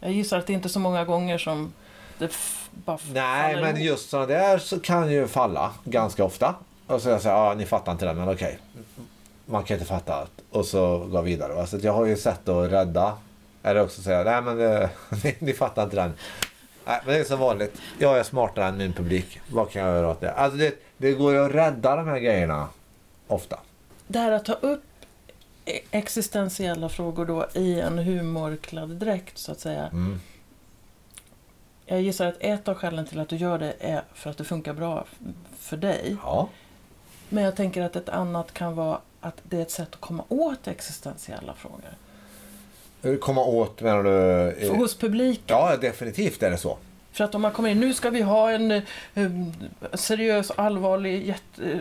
Jag 0.00 0.12
gissar 0.12 0.38
att 0.38 0.46
det 0.46 0.52
inte 0.52 0.66
är 0.66 0.70
så 0.70 0.78
många 0.80 1.04
gånger 1.04 1.38
som 1.38 1.72
det 2.18 2.32
bara 2.70 2.98
Nej, 3.12 3.54
men 3.54 3.76
ihop. 3.76 3.78
just 3.78 4.10
sådana 4.10 4.26
där 4.26 4.58
så 4.58 4.80
kan 4.80 5.10
ju 5.10 5.26
falla 5.26 5.72
ganska 5.84 6.24
ofta. 6.24 6.54
Och 6.86 7.02
så 7.02 7.08
jag 7.08 7.22
säger, 7.22 7.36
ja 7.36 7.54
ni 7.54 7.66
fattar 7.66 7.92
inte 7.92 8.04
det, 8.04 8.14
men 8.14 8.28
okej. 8.28 8.58
Man 9.52 9.64
kan 9.64 9.74
inte 9.74 9.86
fatta 9.86 10.14
allt. 10.14 10.32
Och 10.50 10.66
så 10.66 10.98
gå 10.98 11.22
vidare. 11.22 11.52
Va? 11.52 11.66
Så 11.66 11.78
jag 11.82 11.92
har 11.92 12.06
ju 12.06 12.16
sett 12.16 12.48
att 12.48 12.72
rädda. 12.72 13.16
Eller 13.62 13.82
också 13.82 14.02
säga, 14.02 14.24
nej 14.24 14.42
men 14.42 14.56
det, 14.56 14.90
ni, 15.24 15.36
ni 15.38 15.52
fattar 15.52 15.84
inte 15.84 15.96
den. 15.96 16.12
Nej, 16.86 17.00
men 17.04 17.14
det 17.14 17.20
är 17.20 17.24
som 17.24 17.38
vanligt. 17.38 17.80
Jag 17.98 18.18
är 18.18 18.22
smartare 18.22 18.64
än 18.64 18.76
min 18.76 18.92
publik. 18.92 19.40
Vad 19.50 19.70
kan 19.70 19.82
jag 19.82 19.90
göra 19.94 20.10
åt 20.10 20.20
det? 20.20 20.32
Alltså 20.32 20.58
det, 20.58 20.74
det 20.96 21.12
går 21.12 21.32
ju 21.32 21.44
att 21.44 21.52
rädda 21.52 21.96
de 21.96 22.08
här 22.08 22.18
grejerna. 22.18 22.68
Ofta. 23.26 23.58
Det 24.06 24.18
här 24.18 24.32
att 24.32 24.44
ta 24.44 24.52
upp 24.52 24.84
e- 25.64 25.80
existentiella 25.90 26.88
frågor 26.88 27.26
då 27.26 27.46
i 27.54 27.80
en 27.80 27.98
humorklädd 27.98 28.88
dräkt 28.88 29.38
så 29.38 29.52
att 29.52 29.60
säga. 29.60 29.86
Mm. 29.86 30.20
Jag 31.86 32.02
gissar 32.02 32.26
att 32.26 32.36
ett 32.40 32.68
av 32.68 32.74
skälen 32.74 33.06
till 33.06 33.20
att 33.20 33.28
du 33.28 33.36
gör 33.36 33.58
det 33.58 33.74
är 33.80 34.02
för 34.14 34.30
att 34.30 34.38
det 34.38 34.44
funkar 34.44 34.72
bra 34.72 35.04
för 35.58 35.76
dig. 35.76 36.16
Ja. 36.22 36.48
Men 37.28 37.44
jag 37.44 37.56
tänker 37.56 37.82
att 37.82 37.96
ett 37.96 38.08
annat 38.08 38.54
kan 38.54 38.74
vara 38.74 38.98
att 39.22 39.40
det 39.42 39.56
är 39.56 39.62
ett 39.62 39.70
sätt 39.70 39.88
att 39.92 40.00
komma 40.00 40.24
åt 40.28 40.68
existentiella 40.68 41.54
frågor. 41.54 43.18
Komma 43.20 43.44
åt 43.44 43.80
menar 43.80 44.02
du? 44.02 44.66
För 44.66 44.74
hos 44.74 44.94
publiken? 44.94 45.44
Ja, 45.46 45.76
definitivt 45.76 46.42
är 46.42 46.50
det 46.50 46.58
så. 46.58 46.78
För 47.12 47.24
att 47.24 47.34
om 47.34 47.42
man 47.42 47.52
kommer 47.52 47.68
in, 47.68 47.80
nu 47.80 47.94
ska 47.94 48.10
vi 48.10 48.22
ha 48.22 48.50
en 48.50 48.82
um, 49.14 49.52
seriös, 49.94 50.50
allvarlig 50.50 51.26
jätte, 51.26 51.80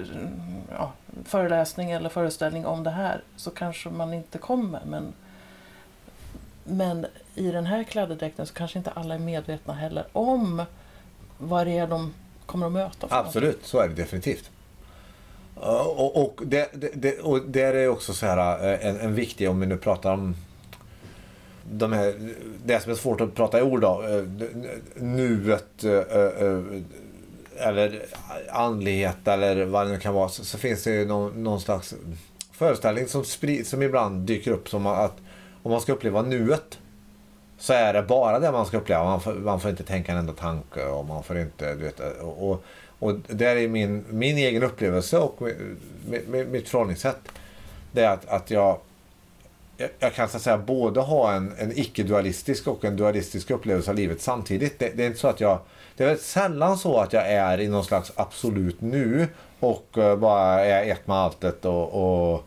ja, 0.71 0.91
föreläsning 1.25 1.91
eller 1.91 2.09
föreställning 2.09 2.65
om 2.65 2.83
det 2.83 2.89
här, 2.89 3.21
så 3.35 3.51
kanske 3.51 3.89
man 3.89 4.13
inte 4.13 4.37
kommer. 4.37 4.81
Men, 4.85 5.13
men 6.63 7.05
i 7.35 7.51
den 7.51 7.65
här 7.65 7.83
klädedräkten 7.83 8.45
så 8.45 8.53
kanske 8.53 8.77
inte 8.77 8.91
alla 8.91 9.15
är 9.15 9.19
medvetna 9.19 9.73
heller 9.73 10.05
om 10.13 10.65
vad 11.37 11.67
det 11.67 11.77
är 11.77 11.87
de 11.87 12.13
kommer 12.45 12.65
att 12.65 12.71
möta. 12.71 13.07
Absolut, 13.09 13.65
så 13.65 13.79
är 13.79 13.87
det 13.87 13.95
definitivt. 13.95 14.49
Och, 15.63 16.21
och, 16.21 16.41
det, 16.45 16.69
det, 16.93 17.19
och 17.19 17.41
där 17.41 17.73
är 17.73 17.87
också 17.87 18.13
så 18.13 18.25
här 18.25 18.71
eh, 18.73 18.87
en, 18.87 18.99
en 18.99 19.15
viktig, 19.15 19.49
om 19.49 19.59
vi 19.59 19.67
nu 19.67 19.77
pratar 19.77 20.13
om 20.13 20.35
de 21.71 21.93
här, 21.93 22.13
det 22.65 22.79
som 22.79 22.91
är 22.91 22.95
svårt 22.95 23.21
att 23.21 23.35
prata 23.35 23.59
i 23.59 23.61
ord 23.61 23.81
då, 23.81 24.03
eh, 24.03 24.23
nuet 24.95 25.83
eh, 25.83 26.59
eller 27.57 28.01
andlighet 28.49 29.27
eller 29.27 29.65
vad 29.65 29.85
det 29.85 29.91
nu 29.91 29.99
kan 29.99 30.13
vara, 30.13 30.29
så, 30.29 30.45
så 30.45 30.57
finns 30.57 30.83
det 30.83 30.91
ju 30.91 31.05
någon, 31.05 31.43
någon, 31.43 31.61
slags 31.61 31.95
föreställning 32.51 33.07
som, 33.07 33.23
sprid, 33.23 33.67
som 33.67 33.81
ibland 33.81 34.21
dyker 34.21 34.51
upp 34.51 34.69
som 34.69 34.87
att 34.87 35.17
om 35.63 35.71
man 35.71 35.81
ska 35.81 35.93
uppleva 35.93 36.21
nuet 36.21 36.79
så 37.57 37.73
är 37.73 37.93
det 37.93 38.03
bara 38.03 38.39
det 38.39 38.51
man 38.51 38.65
ska 38.65 38.77
uppleva. 38.77 39.03
Man 39.03 39.21
får, 39.21 39.33
man 39.33 39.59
får 39.59 39.71
inte 39.71 39.83
tänka 39.83 40.11
en 40.11 40.17
enda 40.17 40.33
tanke 40.33 40.85
och 40.85 41.05
man 41.05 41.23
får 41.23 41.37
inte, 41.37 41.75
du 41.75 41.83
vet, 41.83 41.99
och, 41.99 42.51
och 42.51 42.63
och 43.01 43.15
där 43.27 43.55
är 43.55 43.67
min, 43.67 44.05
min 44.09 44.37
egen 44.37 44.63
upplevelse 44.63 45.17
och 45.17 45.41
mitt 46.51 46.69
förhållningssätt. 46.69 47.17
Det 47.91 48.01
är 48.01 48.09
att, 48.09 48.29
att 48.29 48.51
jag, 48.51 48.77
jag 49.99 50.13
kan 50.13 50.29
så 50.29 50.37
att 50.37 50.43
säga 50.43 50.57
både 50.57 50.99
ha 50.99 51.33
en, 51.33 51.53
en 51.57 51.71
icke-dualistisk 51.77 52.67
och 52.67 52.85
en 52.85 52.95
dualistisk 52.95 53.51
upplevelse 53.51 53.91
av 53.91 53.95
livet 53.95 54.21
samtidigt. 54.21 54.79
Det, 54.79 54.91
det, 54.95 55.03
är 55.03 55.07
inte 55.07 55.19
så 55.19 55.27
att 55.27 55.39
jag, 55.39 55.59
det 55.97 56.03
är 56.03 56.07
väldigt 56.07 56.25
sällan 56.25 56.77
så 56.77 56.97
att 56.97 57.13
jag 57.13 57.31
är 57.31 57.59
i 57.59 57.67
någon 57.67 57.85
slags 57.85 58.11
absolut 58.15 58.81
nu 58.81 59.27
och 59.59 59.97
eh, 59.97 60.15
bara 60.15 60.65
är 60.65 60.91
ett 60.91 61.07
med 61.07 61.17
alltet 61.17 61.65
och, 61.65 62.33
och, 62.33 62.43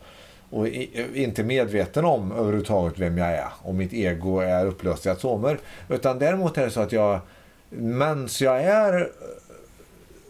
och 0.49 0.67
inte 1.13 1.43
medveten 1.43 2.05
om 2.05 2.31
överhuvudtaget 2.31 2.99
vem 2.99 3.17
jag 3.17 3.27
är 3.27 3.49
och 3.61 3.75
mitt 3.75 3.93
ego 3.93 4.39
är 4.39 4.65
upplöst 4.65 5.05
i 5.05 5.09
atomer. 5.09 5.59
Utan 5.89 6.19
däremot 6.19 6.57
är 6.57 6.65
det 6.65 6.71
så 6.71 6.81
att 6.81 6.91
jag, 6.91 7.19
mens 7.69 8.41
jag 8.41 8.63
är 8.63 9.11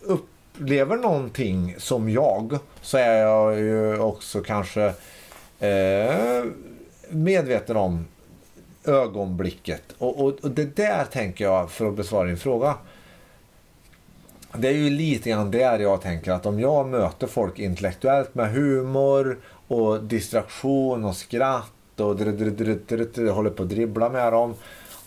upplever 0.06 0.98
någonting 0.98 1.76
som 1.78 2.10
jag 2.10 2.60
så 2.82 2.98
är 2.98 3.22
jag 3.22 3.60
ju 3.60 4.00
också 4.00 4.41
kanske 4.41 4.94
eh, 5.60 6.44
medveten 7.10 7.78
om 7.78 8.06
ögonblicket. 8.86 9.82
Och, 9.98 10.26
och, 10.26 10.34
och, 10.44 10.52
det 10.52 10.76
där 10.76 11.06
tänker 11.06 11.46
jag, 11.46 11.72
för 11.72 11.88
att 11.88 11.96
besvara 11.96 12.28
din 12.28 12.38
fråga. 12.38 12.76
Det 14.58 14.68
är 14.68 14.74
ju 14.74 14.89
lite 14.89 15.30
grann 15.30 15.52
där 15.52 15.80
jag 15.80 16.02
tänker 16.02 16.32
att 16.32 16.46
om 16.46 16.60
jag 16.60 16.88
möter 16.88 17.28
folk 17.28 17.60
intellektuellt 17.60 18.36
med 18.36 18.52
humor 18.52 19.39
och 19.68 20.04
distraktion 20.04 21.06
och 21.06 21.15
skratt 21.15 22.00
och 22.00 22.06
håller 22.06 23.50
på 23.50 23.63
att 23.63 23.70
dribbla 23.70 24.10
med 24.10 24.34
dem 24.34 24.54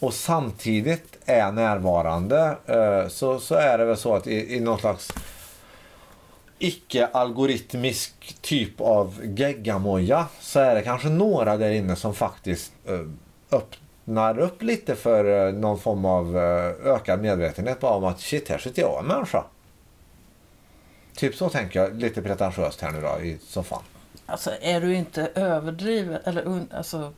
och 0.01 0.15
samtidigt 0.15 1.19
är 1.25 1.53
närvarande 1.53 2.57
eh, 2.67 3.09
så, 3.09 3.39
så 3.39 3.55
är 3.55 3.79
det 3.79 3.85
väl 3.85 3.97
så 3.97 4.15
att 4.15 4.27
i, 4.27 4.57
i 4.57 4.61
någon 4.61 4.79
slags 4.79 5.13
icke-algoritmisk 6.59 8.37
typ 8.41 8.81
av 8.81 9.21
geggamoja 9.25 10.27
så 10.41 10.61
är 10.61 10.75
det 10.75 10.83
kanske 10.83 11.09
några 11.09 11.57
där 11.57 11.71
inne 11.71 11.97
som 11.97 12.15
faktiskt 12.15 12.73
eh, 12.87 13.01
öppnar 13.59 14.39
upp 14.39 14.63
lite 14.63 14.97
för 14.97 15.49
eh, 15.49 15.55
någon 15.55 15.79
form 15.79 16.05
av 16.05 16.37
ökad 16.85 17.21
medvetenhet 17.21 17.81
bara 17.81 17.95
om 17.95 18.05
att 18.05 18.21
shit, 18.21 18.49
här 18.49 18.59
sitter 18.59 18.83
jag 18.83 19.01
en 19.01 19.07
människa. 19.07 19.45
Typ 21.15 21.35
så 21.35 21.49
tänker 21.49 21.81
jag 21.81 21.95
lite 21.95 22.23
pretentiöst 22.23 22.81
här 22.81 22.91
nu 22.91 23.01
då 23.01 23.21
i 23.23 23.39
soffan. 23.47 23.83
Alltså 24.31 24.51
är 24.61 24.81
du 24.81 24.95
inte 24.95 25.31
överdriven, 25.35 26.19
eller 26.25 26.67
alltså, 26.75 27.13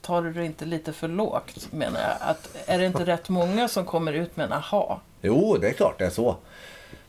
tar 0.00 0.22
du 0.22 0.32
det 0.32 0.44
inte 0.44 0.64
lite 0.64 0.92
för 0.92 1.08
lågt 1.08 1.72
menar 1.72 2.00
jag? 2.00 2.16
Att, 2.20 2.56
är 2.66 2.78
det 2.78 2.86
inte 2.86 3.06
rätt 3.06 3.28
många 3.28 3.68
som 3.68 3.84
kommer 3.84 4.12
ut 4.12 4.36
med 4.36 4.46
en 4.46 4.52
aha? 4.52 5.00
Jo, 5.20 5.56
det 5.60 5.68
är 5.68 5.72
klart 5.72 5.98
det 5.98 6.06
är 6.06 6.10
så. 6.10 6.36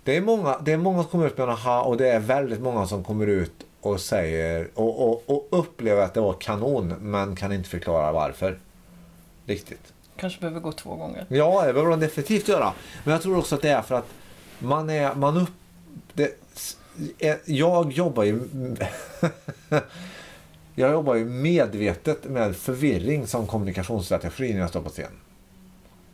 Det 0.04 0.18
är 0.18 0.22
många, 0.22 0.58
det 0.60 0.72
är 0.72 0.78
många 0.78 1.02
som 1.04 1.12
kommer 1.12 1.28
ut 1.28 1.38
med 1.38 1.44
en 1.44 1.50
aha 1.50 1.82
och 1.82 1.98
det 1.98 2.10
är 2.10 2.20
väldigt 2.20 2.62
många 2.62 2.88
som 2.88 3.04
kommer 3.04 3.28
ut 3.28 3.66
och 3.82 4.02
säger 4.02 4.70
och, 4.76 5.10
och, 5.10 5.24
och 5.26 5.48
upplever 5.50 6.02
att 6.02 6.14
det 6.14 6.22
var 6.22 6.34
kanon 6.34 6.88
men 7.00 7.36
kan 7.36 7.52
inte 7.52 7.70
förklara 7.70 8.12
varför. 8.12 8.60
Riktigt. 9.46 9.94
Kanske 10.16 10.40
behöver 10.40 10.60
gå 10.60 10.72
två 10.72 10.96
gånger. 10.96 11.26
Ja, 11.30 11.66
det 11.66 11.74
behöver 11.74 11.90
man 11.90 12.00
definitivt 12.00 12.48
göra. 12.48 12.74
Men 13.04 13.12
jag 13.12 13.22
tror 13.22 13.38
också 13.38 13.56
att 13.56 13.62
det 13.62 13.70
är 13.70 13.82
för 13.82 13.96
att 13.96 14.08
man 14.60 14.90
är, 14.90 15.16
man 15.16 15.38
upp, 15.38 15.52
det, 16.14 16.40
Eh, 17.20 17.36
jag 17.46 17.92
jobbar 17.92 18.24
ju... 18.24 18.42
jag 20.76 20.92
jobbar 20.92 21.16
ju 21.16 21.26
medvetet 21.26 22.24
med 22.24 22.56
förvirring 22.56 23.28
som 23.28 23.48
kommunikationsstrategi 23.48 24.54
när 24.54 24.60
jag 24.60 24.70
står 24.70 24.82
på 24.82 24.90
scen. 24.90 25.12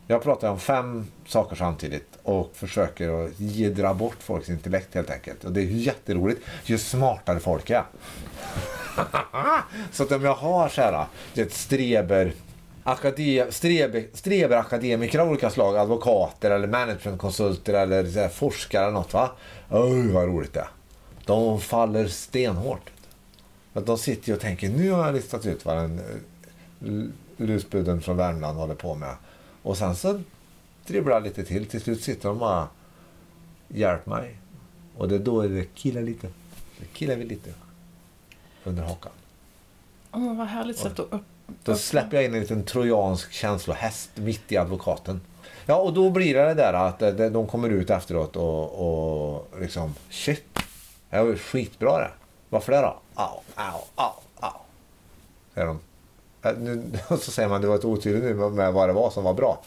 Jag 0.06 0.22
pratar 0.22 0.50
om 0.50 0.60
fem 0.60 1.06
saker 1.26 1.56
samtidigt 1.56 2.08
och 2.22 2.50
försöker 2.54 3.24
att 3.24 3.40
jiddra 3.40 3.94
bort 3.94 4.16
folks 4.22 4.48
intellekt 4.48 4.94
helt 4.94 5.10
enkelt. 5.10 5.44
Och 5.44 5.52
det 5.52 5.60
är 5.60 5.64
jätteroligt 5.64 6.40
ju 6.64 6.78
smartare 6.78 7.40
folk 7.40 7.70
är. 7.70 7.84
så 9.92 10.02
att 10.02 10.12
om 10.12 10.24
jag 10.24 10.34
har 10.34 10.68
så 10.68 10.80
här, 10.80 11.06
ett 11.34 11.52
streber 11.52 12.32
akadem, 12.86 13.52
streber, 13.52 14.04
streberakademiker 14.12 15.18
av 15.18 15.28
olika 15.28 15.50
slag, 15.50 15.76
advokater 15.76 16.50
eller 16.50 16.68
managementkonsulter 16.68 17.74
eller 17.74 18.06
så 18.06 18.20
här, 18.20 18.28
forskare 18.28 18.82
eller 18.82 18.92
något 18.92 19.12
va. 19.12 19.30
Oj 19.70 20.12
vad 20.12 20.24
roligt 20.24 20.52
det 20.52 20.60
är. 20.60 20.68
De 21.26 21.60
faller 21.60 22.08
stenhårt. 22.08 22.90
Att 23.72 23.86
de 23.86 23.98
sitter 23.98 24.32
och 24.34 24.40
tänker, 24.40 24.68
nu 24.68 24.90
har 24.90 25.06
jag 25.06 25.14
listat 25.14 25.46
ut 25.46 25.64
vad 25.64 25.76
den 25.76 26.00
L- 26.84 27.12
Lusbuden 27.36 28.00
från 28.00 28.16
Värmland 28.16 28.58
håller 28.58 28.74
på 28.74 28.94
med. 28.94 29.16
Och 29.62 29.78
sen 29.78 29.96
så 29.96 30.20
dribblar 30.86 31.20
lite 31.20 31.44
till. 31.44 31.66
Till 31.66 31.80
slut 31.80 32.02
sitter 32.02 32.28
de 32.28 32.38
bara 32.38 32.68
Hjälp 33.68 34.06
mig. 34.06 34.36
Och 34.96 35.08
det 35.08 35.14
är 35.14 35.18
då 35.18 35.42
det 35.42 35.74
killar 35.74 36.02
lite. 36.02 36.28
Det 36.78 36.86
killar 36.92 37.16
vi 37.16 37.24
lite. 37.24 37.50
Under 38.64 38.82
hakan. 38.82 39.12
Åh, 40.12 40.36
vad 40.36 40.46
härligt 40.46 40.78
sätt 40.78 40.92
att 41.00 41.12
upp... 41.12 41.22
Då 41.64 41.74
släpper 41.74 42.16
jag 42.16 42.24
in 42.24 42.34
en 42.34 42.40
liten 42.40 42.64
trojansk 42.64 43.32
känslohäst 43.32 44.10
mitt 44.14 44.52
i 44.52 44.56
advokaten. 44.56 45.20
Ja, 45.66 45.76
och 45.76 45.92
då 45.92 46.10
blir 46.10 46.34
det 46.34 46.44
det 46.44 46.54
där 46.54 46.72
att 46.72 47.02
eh, 47.02 47.10
de 47.10 47.28
de 47.32 47.46
kommer 47.46 47.68
ut 47.68 47.90
efteråt 47.90 48.36
och, 48.36 49.34
och 49.34 49.60
liksom 49.60 49.94
shit. 50.10 50.58
Det 51.10 51.18
var 51.18 51.26
ju 51.26 51.38
skitbra 51.38 51.98
det. 51.98 52.10
Varför 52.48 52.72
det 52.72 52.80
då? 52.80 52.98
Au, 53.14 53.40
au, 53.54 53.80
au, 53.94 54.10
au. 54.40 54.50
Säger 55.54 55.66
de. 55.66 55.78
Eh, 56.42 56.52
Nu, 56.56 56.98
så 57.08 57.30
säger 57.30 57.48
man 57.48 57.60
det 57.60 57.66
var 57.66 57.74
ett 57.74 57.84
otydligt 57.84 58.24
nu 58.24 58.34
med- 58.34 58.72
vad 58.72 58.88
det 58.88 58.92
var 58.92 59.10
som 59.10 59.24
var 59.24 59.34
bra. 59.34 59.62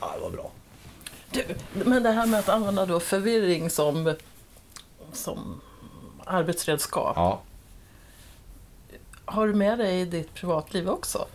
Ja, 0.00 0.12
det 0.16 0.20
var 0.22 0.30
bra. 0.30 0.50
Du, 1.30 1.44
men 1.84 2.02
det 2.02 2.10
här 2.10 2.26
med 2.26 2.40
att 2.40 2.48
använda 2.48 2.86
då 2.86 3.00
förvirring 3.00 3.70
som, 3.70 4.14
som 5.12 5.60
arbetsredskap. 6.24 7.12
Ja. 7.16 7.40
Har 9.24 9.46
du 9.46 9.54
med 9.54 9.78
det 9.78 9.90
i 9.92 10.04
ditt 10.04 10.34
privatliv 10.34 10.88
också? 10.88 11.26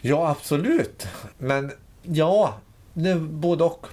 Ja, 0.00 0.28
absolut. 0.28 1.06
Men 1.38 1.72
ja, 2.02 2.54
nu, 2.92 3.14
både 3.20 3.64
och. 3.64 3.86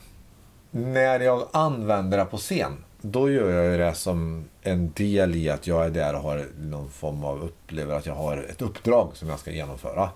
När 0.72 1.20
jag 1.20 1.48
använder 1.52 2.18
det 2.18 2.26
på 2.26 2.38
scen, 2.38 2.83
då 3.06 3.32
gör 3.32 3.50
jag 3.50 3.72
ju 3.72 3.78
det 3.78 3.94
som 3.94 4.46
en 4.62 4.92
del 4.96 5.36
i 5.36 5.50
att 5.50 5.68
jag 5.68 5.86
är 5.86 5.90
där 5.90 6.16
och 6.16 6.22
har 6.22 6.46
någon 6.60 6.90
form 6.90 7.24
av 7.24 7.44
upplever 7.44 7.96
att 7.96 8.06
jag 8.06 8.16
har 8.16 8.38
ett 8.38 8.62
uppdrag 8.62 9.10
som 9.14 9.30
jag 9.30 9.40
ska 9.40 9.52
genomföra. 9.52 10.10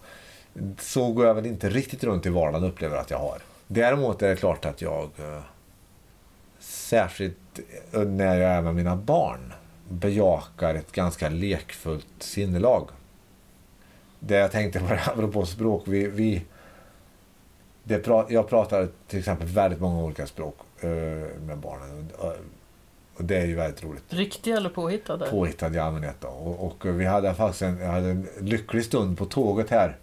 Så 0.79 1.11
går 1.11 1.25
jag 1.25 1.33
väl 1.33 1.45
inte 1.45 1.69
riktigt 1.69 2.03
runt 2.03 2.25
i 2.25 2.29
vardagen 2.29 2.63
och 2.63 2.69
upplever 2.69 2.97
att 2.97 3.09
jag 3.09 3.17
har. 3.17 3.37
Däremot 3.67 4.21
är 4.21 4.29
det 4.29 4.35
klart 4.35 4.65
att 4.65 4.81
jag, 4.81 5.03
eh, 5.03 5.41
särskilt 6.59 7.59
eh, 7.91 8.01
när 8.01 8.37
jag 8.37 8.51
är 8.51 8.61
med 8.61 8.75
mina 8.75 8.95
barn, 8.95 9.53
bejakar 9.89 10.75
ett 10.75 10.91
ganska 10.91 11.29
lekfullt 11.29 12.07
sinnelag. 12.19 12.89
Det 14.19 14.35
jag 14.35 14.51
tänkte 14.51 14.79
på 14.79 14.87
det 14.87 14.95
här 14.95 15.13
apropå 15.13 15.45
språk. 15.45 15.83
Vi, 15.85 16.07
vi, 16.07 16.43
det 17.83 17.99
pra, 17.99 18.25
jag 18.29 18.49
pratar 18.49 18.87
till 19.07 19.19
exempel 19.19 19.47
väldigt 19.47 19.79
många 19.79 20.03
olika 20.03 20.27
språk 20.27 20.57
eh, 20.79 20.89
med 21.41 21.57
barnen. 21.57 22.09
Och, 23.17 23.23
det 23.23 23.37
är 23.37 23.45
ju 23.45 23.55
väldigt 23.55 23.83
roligt. 23.83 24.03
Riktiga 24.09 24.57
eller 24.57 24.69
påhittade? 24.69 25.27
Påhittad 25.27 25.75
i 25.75 25.79
allmänhet. 25.79 26.23
Och, 26.23 26.65
och 26.65 26.99
vi 26.99 27.05
hade 27.05 27.33
faktiskt 27.33 27.61
en, 27.61 27.81
hade 27.81 28.09
en 28.09 28.27
lycklig 28.39 28.85
stund 28.85 29.17
på 29.17 29.25
tåget 29.25 29.69
här. 29.69 29.97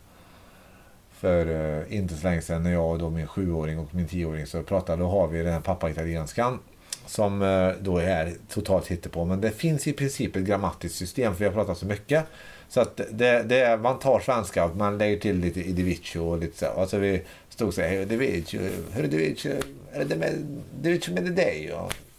För 1.13 1.47
eh, 1.47 1.97
inte 1.97 2.15
så 2.15 2.27
länge 2.27 2.43
sedan 2.43 2.63
när 2.63 2.73
jag 2.73 2.91
och 2.91 2.99
då 2.99 3.11
min 3.11 3.27
sjuåring 3.27 3.79
och 3.79 3.95
min 3.95 4.09
tioåring 4.09 4.47
så 4.47 4.63
pratade. 4.63 5.03
Då 5.03 5.09
har 5.09 5.29
vi 5.29 5.43
den 5.43 5.53
här 5.53 5.61
pappa-italienskan. 5.61 6.59
Som 7.07 7.43
eh, 7.43 7.71
då 7.81 7.99
är 7.99 8.33
totalt 8.49 9.13
på 9.13 9.25
Men 9.25 9.41
det 9.41 9.51
finns 9.51 9.87
i 9.87 9.93
princip 9.93 10.37
ett 10.37 10.45
grammatiskt 10.45 10.99
system 10.99 11.33
för 11.33 11.39
vi 11.39 11.45
har 11.45 11.53
pratat 11.53 11.79
så 11.79 11.87
mycket. 11.87 12.25
Så 12.69 12.81
att 12.81 13.01
det, 13.11 13.43
det 13.43 13.61
är, 13.61 13.77
man 13.77 13.99
tar 13.99 14.21
svenska 14.21 14.65
och 14.65 14.77
man 14.77 14.99
lägger 14.99 15.19
till 15.19 15.41
lite 15.41 15.61
idivicio 15.61 16.21
och 16.21 16.39
lite 16.39 16.59
så. 16.59 16.67
Alltså 16.67 16.99
vi 16.99 17.23
stod 17.49 17.75
så 17.75 17.81
här, 17.81 17.93
idivicio, 17.93 18.61
hur 18.93 19.05
idivicio, 19.05 19.53
är 19.93 20.05
det 20.05 20.17
med, 20.17 20.63
idivicio 20.81 21.15
med 21.15 21.33
dig? 21.33 21.73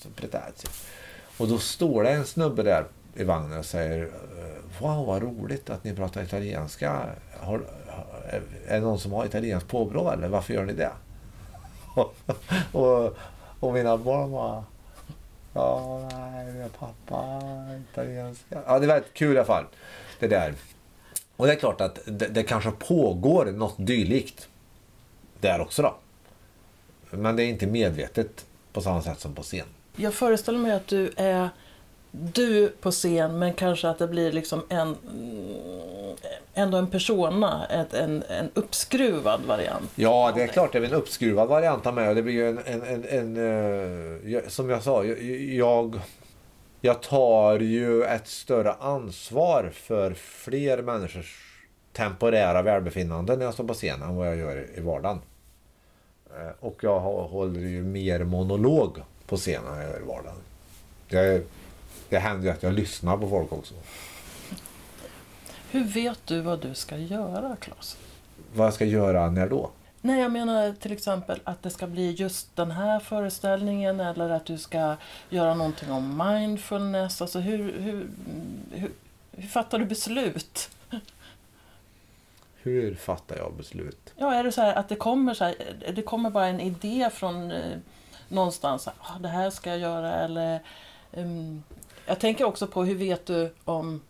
Och. 0.06 0.70
Och 1.38 1.48
då 1.48 1.58
står 1.58 2.04
det 2.04 2.10
en 2.10 2.26
snubbe 2.26 2.64
där 2.64 2.86
i 3.16 3.24
vagnen 3.24 3.60
och 3.60 3.66
säger 3.66 4.04
eh, 4.04 4.82
Wow, 4.82 5.06
vad 5.06 5.22
roligt 5.22 5.70
att 5.70 5.84
ni 5.84 5.96
pratar 5.96 6.24
italienska. 6.24 7.10
Har, 7.40 7.62
eh, 8.28 8.42
är 8.68 8.80
det 8.80 8.80
någon 8.80 9.00
som 9.00 9.12
har 9.12 9.26
italienskt 9.26 9.70
påbrå 9.70 10.12
eller 10.12 10.28
varför 10.28 10.54
gör 10.54 10.66
ni 10.66 10.74
det? 10.74 10.92
och, 12.72 13.18
och 13.60 13.74
mina 13.74 13.98
barn 13.98 14.32
bara 14.32 14.64
Ja, 15.56 16.10
nej, 16.12 16.54
det 16.54 16.70
pappa, 16.80 17.42
italienska. 17.92 18.64
Ja, 18.68 18.80
det 18.80 18.88
var 18.88 18.94
väldigt 18.94 19.14
kul 19.14 19.36
i 19.36 19.38
alla 19.38 19.46
fall. 19.46 19.66
Det 20.20 20.28
där. 20.28 20.54
Och 21.36 21.48
det 21.48 21.54
är 21.54 21.56
klart 21.56 21.82
att 21.82 22.00
det, 22.06 22.28
det 22.28 22.44
kanske 22.44 22.72
pågår 22.72 23.46
något 23.46 23.76
dylikt 23.78 24.50
där 25.40 25.62
också 25.62 25.82
då. 25.82 25.96
Men 27.10 27.36
det 27.36 27.44
är 27.44 27.48
inte 27.48 27.68
medvetet 27.68 28.46
på 28.74 28.82
samma 28.82 29.02
sätt 29.02 29.20
som 29.20 29.36
på 29.36 29.44
scen. 29.44 29.68
Jag 29.96 30.14
föreställer 30.14 30.60
mig 30.60 30.72
att 30.72 30.88
du 30.88 31.12
är 31.16 31.50
du 32.12 32.70
på 32.70 32.92
scen 32.92 33.40
men 33.40 33.54
kanske 33.54 33.90
att 33.90 34.00
det 34.00 34.08
blir 34.08 34.32
liksom 34.32 34.64
en 34.70 34.96
mm, 35.12 36.16
ändå 36.54 36.78
en 36.78 36.88
persona, 36.88 37.66
ett, 37.66 37.94
en, 37.94 38.24
en 38.30 38.50
uppskruvad 38.54 39.42
variant. 39.48 39.92
Ja, 39.96 40.32
det 40.36 40.44
är 40.44 40.48
klart 40.48 40.72
det 40.72 40.78
är 40.78 40.84
en 40.84 40.94
uppskruvad 40.94 41.48
variant 41.48 41.86
av 41.86 41.94
mig 41.94 42.16
det 42.16 42.22
blir 42.22 42.34
ju 42.34 42.50
en, 42.50 42.60
en, 42.66 42.82
en, 42.84 43.38
en 43.38 44.34
eh, 44.36 44.48
som 44.48 44.70
jag 44.70 44.84
sa, 44.84 45.04
jag, 45.04 46.00
jag, 46.82 47.02
tar 47.02 47.60
ju 47.60 48.04
ett 48.04 48.28
större 48.28 48.74
ansvar 48.74 49.72
för 49.74 50.14
fler 50.14 50.82
människors 50.82 51.62
temporära 51.94 52.62
välbefinnande 52.62 53.36
när 53.36 53.46
jag 53.46 53.54
står 53.54 53.64
på 53.64 53.74
scen 53.74 54.02
än 54.02 54.16
vad 54.16 54.28
jag 54.28 54.38
gör 54.38 54.68
i 54.78 54.82
vardagen. 54.82 55.22
Eh, 56.30 56.52
och 56.60 56.80
jag 56.84 57.00
håller 57.00 57.60
ju 57.60 57.84
mer 57.84 58.24
monolog 58.24 59.00
på 59.28 59.38
scenen 59.38 59.78
jag 59.78 60.02
i 60.02 60.04
vardagen. 60.04 60.38
Det, 61.10 61.44
det 62.10 62.20
händer 62.20 62.44
ju 62.44 62.50
att 62.50 62.64
jag 62.64 62.74
lyssnar 62.74 63.18
på 63.18 63.30
folk 63.30 63.52
också. 63.52 63.74
Hur 65.72 65.84
vet 65.84 66.20
du 66.26 66.42
vad 66.42 66.62
du 66.62 66.74
ska 66.74 66.98
göra, 66.98 67.56
Claes? 67.56 67.98
Vad 68.54 68.68
jag 68.68 68.74
ska 68.74 68.86
göra 68.86 69.30
när 69.30 69.50
då? 69.50 69.70
Nej, 70.02 70.22
jag 70.22 70.32
menar 70.32 70.74
till 70.74 70.92
exempel 70.92 71.40
att 71.44 71.64
det 71.64 71.70
ska 71.70 71.88
bli 71.88 72.12
just 72.12 72.56
den 72.56 72.72
här 72.72 73.00
föreställningen 73.00 74.00
eller 74.00 74.30
att 74.30 74.46
du 74.46 74.58
ska 74.58 74.96
göra 75.30 75.54
någonting 75.54 75.92
om 75.92 76.18
mindfulness. 76.18 77.22
Alltså 77.22 77.40
hur, 77.40 77.80
hur, 77.80 78.08
hur, 78.72 78.92
hur 79.32 79.48
fattar 79.48 79.80
du 79.80 79.86
beslut? 79.86 80.70
Hur 82.56 82.96
fattar 82.96 83.38
jag 83.38 83.54
beslut? 83.54 84.14
Ja, 84.18 84.34
är 84.34 84.44
det 84.44 84.52
så 84.52 84.62
här 84.62 84.76
att 84.76 84.90
det 84.90 84.96
kommer, 84.96 85.34
så 85.34 85.44
här, 85.44 85.56
det 85.96 86.02
kommer 86.02 86.30
bara 86.30 86.48
en 86.48 86.60
idé 86.60 87.10
från 87.14 87.52
eh, 87.52 87.78
någonstans, 88.36 88.88
ah, 88.88 89.20
det 89.20 89.28
här 89.28 89.50
ska 89.50 89.70
jag 89.70 89.80
göra 89.80 90.14
eller... 90.14 90.60
ehm, 91.12 91.64
jag 92.06 92.20
tänker 92.20 92.46
också 92.46 92.68
på 92.68 92.84
hur 92.84 92.96
vet 92.96 93.26
du 93.26 93.54
om... 93.66 94.02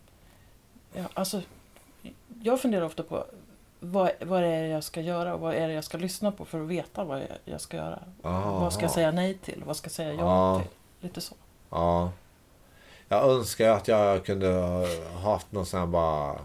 Ja, 0.94 1.04
alltså, 1.14 1.42
jag 2.42 2.60
funderar 2.60 2.84
ofta 2.84 3.02
på 3.02 3.24
vad, 3.80 4.10
vad 4.20 4.42
är 4.44 4.62
det 4.62 4.68
jag 4.68 4.84
ska 4.84 5.00
göra 5.00 5.34
och 5.34 5.40
vad 5.40 5.54
är 5.54 5.68
det 5.68 5.74
jag 5.74 5.84
ska 5.84 5.98
lyssna 5.98 6.32
på 6.32 6.44
för 6.44 6.60
att 6.60 6.68
veta 6.68 7.04
vad 7.04 7.18
jag, 7.18 7.28
jag 7.44 7.60
ska 7.60 7.76
göra. 7.76 7.98
Vad 8.22 8.72
ska 8.72 8.82
jag 8.82 8.90
säga 8.90 9.10
nej 9.12 9.34
till? 9.34 9.62
Vad 9.66 9.76
ska 9.76 9.86
jag 9.86 9.92
säga 9.92 10.12
ja 10.12 10.18
Ja. 10.20 10.60
till? 10.60 10.70
Lite 11.08 11.20
så. 11.20 11.34
Ja. 11.70 12.10
Jag 13.08 13.30
önskar 13.30 13.68
att 13.70 13.88
jag 13.88 14.24
kunde 14.24 14.48
ha 14.52 14.86
haft 15.32 15.52
någon 15.52 15.66
sån 15.66 15.80
här 15.80 15.86
bara... 15.86 16.36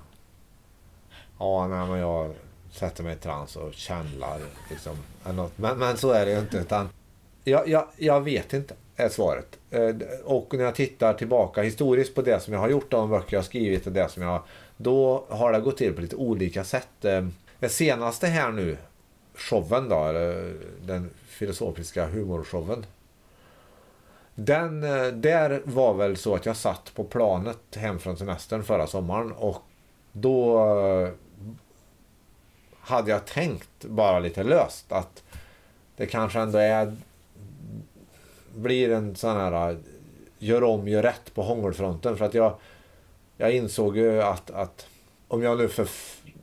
Ja, 1.40 1.68
nej, 1.68 1.88
men 1.88 2.00
jag 2.00 2.34
sätter 2.72 3.04
mig 3.04 3.14
i 3.14 3.20
trans 3.20 3.56
och 3.56 3.74
känlar 3.74 4.40
liksom. 4.70 4.98
Men, 5.56 5.78
men 5.80 5.98
så 5.98 6.12
är 6.12 6.26
det 6.26 6.32
ju 6.32 6.40
inte. 6.40 6.58
Utan 6.58 6.90
jag, 7.44 7.68
jag, 7.68 7.88
jag 7.98 8.22
vet 8.22 8.54
inte, 8.54 8.74
är 8.96 9.10
svaret. 9.10 9.60
Eh, 9.72 9.96
och 10.24 10.54
när 10.54 10.64
jag 10.64 10.76
tittar 10.76 11.14
tillbaka 11.14 11.62
historiskt 11.62 12.16
på 12.16 12.22
det 12.22 12.40
som 12.40 12.54
jag 12.54 12.60
har 12.60 12.70
gjort, 12.70 12.92
de 12.92 13.10
böcker 13.10 13.34
jag 13.34 13.40
har 13.40 13.46
skrivit 13.46 13.88
och 13.88 13.94
det 13.94 14.10
som 14.10 14.24
jag... 14.24 14.42
Då 14.78 15.26
har 15.30 15.52
det 15.52 15.60
gått 15.60 15.78
till 15.78 15.94
på 15.94 16.02
lite 16.02 16.16
olika 16.16 16.64
sätt. 16.64 17.06
Eh, 17.06 17.28
det 17.60 17.70
senaste 17.70 18.28
här 18.28 18.52
nu, 18.52 18.78
showen 19.36 19.90
då, 19.90 20.04
eller 20.06 20.48
eh, 20.48 20.54
den 20.82 21.10
filosofiska 21.28 22.06
humorshowen. 22.06 22.86
Den, 24.36 24.82
där 25.22 25.62
var 25.66 25.94
väl 25.94 26.18
så 26.18 26.36
att 26.36 26.46
jag 26.46 26.58
satt 26.58 26.92
på 26.96 27.04
planet 27.04 27.76
hem 27.76 28.00
från 28.00 28.18
semestern 28.18 28.64
förra 28.64 28.88
sommaren 28.88 29.32
och 29.32 29.62
då 30.12 30.60
hade 32.82 33.12
jag 33.12 33.26
tänkt 33.26 33.86
bara 33.86 34.20
lite 34.20 34.44
löst 34.44 34.92
att 34.92 35.24
det 35.96 36.06
kanske 36.06 36.40
ändå 36.40 36.58
är 36.58 36.96
blir 38.56 38.92
en 38.92 39.16
sån 39.16 39.36
här 39.36 39.72
äh, 39.72 39.78
gör 40.40 40.64
om, 40.64 40.88
gör 40.88 41.04
rätt 41.04 41.34
på 41.34 41.42
hångelfronten 41.42 42.18
för 42.18 42.26
att 42.26 42.34
jag 42.34 42.56
jag 43.42 43.56
insåg 43.56 43.98
ju 43.98 44.22
att, 44.22 44.52
att 44.52 44.88
om 45.28 45.44
jag 45.44 45.58
nu 45.58 45.68
för 45.68 45.88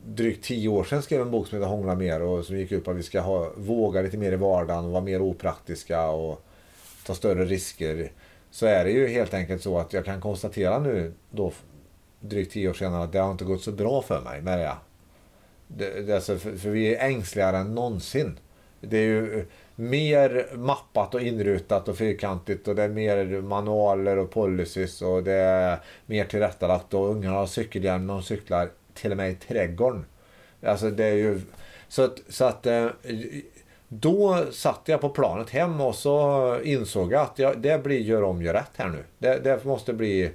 drygt 0.06 0.44
tio 0.44 0.68
år 0.68 0.84
sedan 0.84 1.02
skrev 1.02 1.20
en 1.20 1.30
bok 1.30 1.48
som 1.48 1.58
heter 1.58 1.68
Hångla 1.68 1.94
mer 1.94 2.22
och 2.22 2.44
som 2.44 2.56
gick 2.58 2.72
ut 2.72 2.84
på 2.84 2.90
att 2.90 2.96
vi 2.96 3.02
ska 3.02 3.20
ha, 3.20 3.52
våga 3.56 4.02
lite 4.02 4.16
mer 4.16 4.32
i 4.32 4.36
vardagen 4.36 4.84
och 4.84 4.90
vara 4.90 5.02
mer 5.02 5.22
opraktiska 5.22 6.08
och 6.08 6.44
ta 7.06 7.14
större 7.14 7.44
risker. 7.44 8.12
Så 8.50 8.66
är 8.66 8.84
det 8.84 8.90
ju 8.90 9.06
helt 9.08 9.34
enkelt 9.34 9.62
så 9.62 9.78
att 9.78 9.92
jag 9.92 10.04
kan 10.04 10.20
konstatera 10.20 10.78
nu 10.78 11.12
då 11.30 11.52
drygt 12.20 12.52
tio 12.52 12.68
år 12.68 12.74
senare 12.74 13.04
att 13.04 13.12
det 13.12 13.18
har 13.18 13.32
inte 13.32 13.44
gått 13.44 13.62
så 13.62 13.72
bra 13.72 14.02
för 14.02 14.20
mig 14.20 14.42
med 14.42 14.58
det. 14.58 14.76
det, 15.68 16.00
det 16.00 16.14
alltså, 16.14 16.38
för, 16.38 16.56
för 16.56 16.70
vi 16.70 16.94
är 16.94 17.08
ängsligare 17.08 17.56
än 17.56 17.74
någonsin. 17.74 18.38
Det 18.80 18.98
är 18.98 19.06
ju 19.06 19.46
mer 19.80 20.46
mappat 20.54 21.14
och 21.14 21.20
inrutat 21.20 21.88
och 21.88 21.98
fyrkantigt 21.98 22.68
och 22.68 22.74
det 22.74 22.82
är 22.82 22.88
mer 22.88 23.40
manualer 23.40 24.18
och 24.18 24.30
policies 24.30 25.02
och 25.02 25.22
det 25.22 25.32
är 25.32 25.78
mer 26.06 26.24
tillrättalagt 26.24 26.94
och 26.94 27.10
ungarna 27.10 27.36
har 27.36 27.46
cykelhjälm 27.46 28.06
när 28.06 28.14
de 28.14 28.22
cyklar 28.22 28.70
till 28.94 29.10
och 29.10 29.16
med 29.16 29.30
i 29.30 29.34
trädgården. 29.34 30.04
Alltså 30.62 30.90
det 30.90 31.04
är 31.04 31.14
ju... 31.14 31.40
Så 31.88 32.02
att, 32.02 32.18
så 32.28 32.44
att 32.44 32.66
eh, 32.66 32.86
då 33.88 34.44
satt 34.50 34.80
jag 34.84 35.00
på 35.00 35.08
planet 35.08 35.50
hem 35.50 35.80
och 35.80 35.94
så 35.94 36.56
insåg 36.62 37.12
jag 37.12 37.22
att 37.22 37.38
jag, 37.38 37.58
det 37.58 37.82
blir 37.82 38.00
gör 38.00 38.22
om, 38.22 38.42
gör 38.42 38.54
rätt 38.54 38.72
här 38.76 38.88
nu. 38.88 39.04
Det, 39.18 39.44
det 39.44 39.64
måste 39.64 39.92
bli 39.92 40.30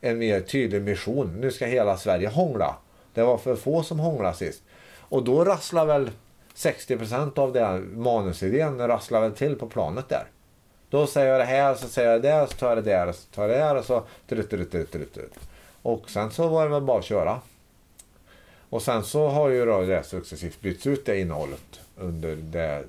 en 0.00 0.18
mer 0.18 0.40
tydlig 0.40 0.82
mission. 0.82 1.36
Nu 1.40 1.50
ska 1.50 1.66
hela 1.66 1.96
Sverige 1.96 2.28
hångla. 2.28 2.76
Det 3.14 3.22
var 3.22 3.38
för 3.38 3.56
få 3.56 3.82
som 3.82 3.98
hånglade 3.98 4.36
sist. 4.36 4.62
Och 4.98 5.24
då 5.24 5.44
rasslar 5.44 5.86
väl 5.86 6.10
60% 6.56 7.38
av 7.38 7.52
den 7.52 8.02
manusidén 8.02 8.88
rasslar 8.88 9.20
väl 9.20 9.32
till 9.32 9.56
på 9.56 9.66
planet 9.66 10.08
där. 10.08 10.26
Då 10.90 11.06
säger 11.06 11.28
jag 11.28 11.40
det 11.40 11.44
här, 11.44 11.74
så 11.74 11.88
säger 11.88 12.10
jag 12.10 12.22
det 12.22 12.28
där, 12.28 12.46
så 12.46 12.52
tar 12.52 12.68
jag 12.68 12.84
det 12.84 12.90
där, 12.90 13.12
så 13.12 13.26
tar 13.34 13.42
jag 13.42 13.50
det 13.50 13.56
där 13.56 13.76
och 13.76 13.84
så... 13.84 14.04
Trut, 14.28 14.50
trut, 14.50 14.70
trut, 14.70 14.92
trut. 14.92 15.34
Och 15.82 16.10
sen 16.10 16.30
så 16.30 16.48
var 16.48 16.64
det 16.64 16.70
väl 16.70 16.82
bara 16.82 16.98
att 16.98 17.04
köra. 17.04 17.40
Och 18.70 18.82
sen 18.82 19.04
så 19.04 19.28
har 19.28 19.48
ju 19.48 19.64
då 19.64 19.80
det 19.80 20.02
successivt 20.02 20.60
bytts 20.60 20.86
ut 20.86 21.06
det 21.06 21.20
innehållet 21.20 21.80
under 21.96 22.36
det 22.36 22.84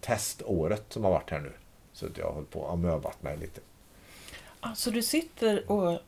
teståret 0.00 0.84
som 0.88 1.04
har 1.04 1.10
varit 1.10 1.30
här 1.30 1.40
nu. 1.40 1.52
Så 1.92 2.06
att 2.06 2.18
jag 2.18 2.26
har 2.26 2.32
hållit 2.32 2.50
på 2.50 2.60
och 2.60 2.78
möbat 2.78 3.22
mig 3.22 3.36
lite. 3.36 3.60
Alltså 4.60 4.90
du 4.90 5.02
sitter 5.02 5.70
och 5.70 5.98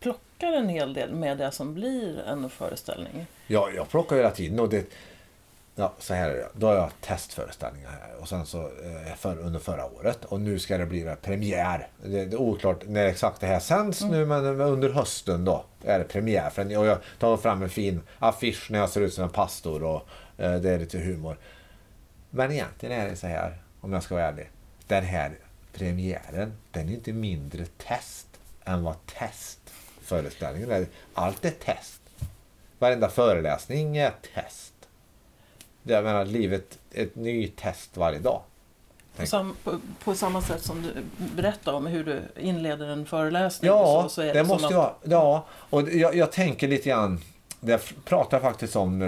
plockar 0.00 0.52
en 0.52 0.68
hel 0.68 0.94
del 0.94 1.14
med 1.14 1.38
det 1.38 1.50
som 1.50 1.74
blir 1.74 2.18
en 2.18 2.50
föreställning? 2.50 3.26
Ja, 3.46 3.70
jag 3.74 3.88
plockar 3.88 4.16
hela 4.16 4.30
tiden 4.30 4.60
och 4.60 4.68
det... 4.68 4.86
Ja, 5.78 5.92
så 5.98 6.14
här 6.14 6.30
är 6.30 6.34
det. 6.34 6.48
Då 6.52 6.66
har 6.66 6.74
jag 6.74 6.90
testföreställningar 7.00 7.90
här 7.90 8.20
och 8.20 8.28
sen 8.28 8.46
så 8.46 8.60
eh, 8.60 9.14
för, 9.16 9.38
under 9.38 9.60
förra 9.60 9.84
året 9.84 10.24
och 10.24 10.40
nu 10.40 10.58
ska 10.58 10.78
det 10.78 10.86
bli 10.86 11.14
premiär. 11.22 11.88
Det, 12.02 12.24
det 12.24 12.36
är 12.36 12.40
oklart 12.40 12.82
när 12.86 13.06
exakt 13.06 13.40
det 13.40 13.46
här 13.46 13.60
sänds 13.60 14.02
Mm. 14.02 14.12
nu 14.14 14.26
men 14.26 14.60
under 14.60 14.90
hösten 14.90 15.44
då 15.44 15.64
är 15.84 15.98
det 15.98 16.04
premiär. 16.04 16.50
För 16.50 16.62
en, 16.62 16.76
och 16.76 16.86
jag 16.86 16.98
tar 17.18 17.36
fram 17.36 17.62
en 17.62 17.68
fin 17.68 18.00
affisch 18.18 18.70
när 18.70 18.78
jag 18.78 18.90
ser 18.90 19.00
ut 19.00 19.14
som 19.14 19.24
en 19.24 19.30
pastor 19.30 19.82
och 19.82 20.08
eh, 20.38 20.54
det 20.54 20.70
är 20.70 20.78
lite 20.78 20.98
humor. 20.98 21.38
Men 22.30 22.52
egentligen 22.52 23.00
är 23.00 23.08
det 23.08 23.16
så 23.16 23.26
här, 23.26 23.62
om 23.80 23.92
jag 23.92 24.02
ska 24.02 24.14
vara 24.14 24.24
ärlig. 24.26 24.50
Den 24.86 25.04
här 25.04 25.38
premiären, 25.72 26.52
den 26.70 26.88
är 26.88 26.92
inte 26.92 27.12
mindre 27.12 27.64
test 27.66 28.26
än 28.64 28.84
vad 28.84 28.96
testföreställningen 29.06 30.70
är. 30.70 30.86
Allt 31.14 31.44
är 31.44 31.50
test. 31.50 32.00
Varenda 32.78 33.08
föreläsning 33.08 33.96
är 33.96 34.12
test. 34.34 34.72
Jag 35.86 36.04
menar, 36.04 36.24
livet 36.24 36.78
ett 36.92 37.16
nytt 37.16 37.56
test 37.56 37.96
varje 37.96 38.18
dag. 38.18 38.42
På, 39.16 39.26
sam, 39.26 39.56
på, 39.64 39.80
på 40.04 40.14
samma 40.14 40.42
sätt 40.42 40.62
som 40.62 40.82
du 40.82 40.92
berättar 41.36 41.72
om 41.72 41.86
hur 41.86 42.04
du 42.04 42.22
inleder 42.40 42.86
en 42.86 43.06
föreläsning. 43.06 43.68
Ja, 43.68 44.02
så, 44.02 44.08
så 44.08 44.20
det, 44.20 44.32
det, 44.32 44.44
måste 44.44 44.66
att, 44.66 44.72
ju 44.72 44.76
vara. 44.76 44.92
Ja, 45.02 45.46
och 45.50 45.90
jag, 45.90 46.14
jag 46.14 46.32
tänker 46.32 46.68
lite 46.68 46.88
grann. 46.88 47.20
Det 47.60 47.94
pratar 48.04 48.36
jag 48.36 48.42
faktiskt 48.42 48.76
om 48.76 49.02
eh, 49.02 49.06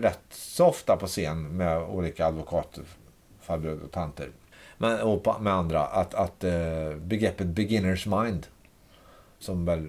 rätt 0.00 0.20
så 0.30 0.66
ofta 0.66 0.96
på 0.96 1.06
scen 1.06 1.56
med 1.56 1.82
olika 1.82 2.26
advokatfarbröder 2.26 3.84
och 3.84 3.92
tanter. 3.92 4.30
Men, 4.78 5.00
och 5.00 5.42
med 5.42 5.52
andra. 5.52 5.86
Att, 5.86 6.14
att 6.14 6.44
eh, 6.44 6.94
begreppet 6.96 7.46
beginners 7.46 8.06
mind. 8.06 8.46
Som 9.38 9.64
väl 9.64 9.88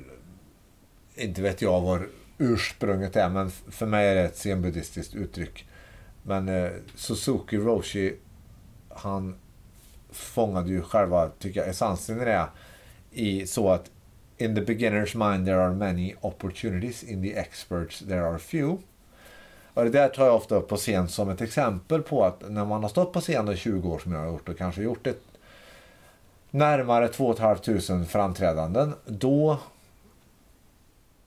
inte 1.15 1.41
vet 1.41 1.61
jag 1.61 1.81
var 1.81 2.07
ursprunget 2.37 3.15
är. 3.15 3.29
Men 3.29 3.51
för 3.51 3.85
mig 3.85 4.07
är 4.07 4.15
det 4.15 4.21
ett 4.21 4.37
zenbuddhistiskt 4.37 5.15
uttryck. 5.15 5.65
Men 6.23 6.49
eh, 6.49 6.71
Suzuki 6.95 7.57
Roshi. 7.57 8.15
Han 8.89 9.35
fångade 10.09 10.69
ju 10.69 10.81
själva, 10.81 11.29
tycker 11.39 11.59
jag, 11.59 11.69
essensen 11.69 12.21
i 12.21 12.25
det. 12.25 12.47
I 13.11 13.47
så 13.47 13.69
att 13.69 13.89
In 14.37 14.55
the 14.55 14.61
beginner's 14.61 15.31
mind 15.31 15.45
there 15.45 15.61
are 15.61 15.73
many 15.73 16.15
opportunities. 16.21 17.03
In 17.03 17.21
the 17.21 17.35
experts 17.35 17.99
there 17.99 18.27
are 18.27 18.39
few. 18.39 18.77
Och 19.73 19.83
det 19.83 19.89
där 19.89 20.09
tar 20.09 20.25
jag 20.25 20.35
ofta 20.35 20.55
upp 20.55 20.67
på 20.67 20.77
scen 20.77 21.07
som 21.07 21.29
ett 21.29 21.41
exempel 21.41 22.01
på 22.01 22.23
att 22.23 22.49
när 22.49 22.65
man 22.65 22.81
har 22.81 22.89
stått 22.89 23.13
på 23.13 23.21
scen 23.21 23.49
i 23.49 23.57
20 23.57 23.89
år 23.89 23.99
som 23.99 24.11
jag 24.11 24.19
har 24.19 24.27
gjort 24.27 24.49
och 24.49 24.57
kanske 24.57 24.81
gjort 24.81 25.07
ett 25.07 25.21
närmare 26.49 27.07
2 27.07 27.33
500 27.33 28.05
framträdanden. 28.05 28.93
Då 29.05 29.59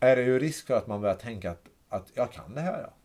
är 0.01 0.17
det 0.17 0.23
ju 0.23 0.39
risk 0.39 0.67
för 0.67 0.75
att 0.75 0.87
man 0.87 1.01
börjar 1.01 1.15
tänka 1.15 1.51
att, 1.51 1.65
att 1.89 2.07
jag 2.15 2.33
kan 2.33 2.55
det 2.55 2.61
här. 2.61 2.81
Ja. 2.83 2.96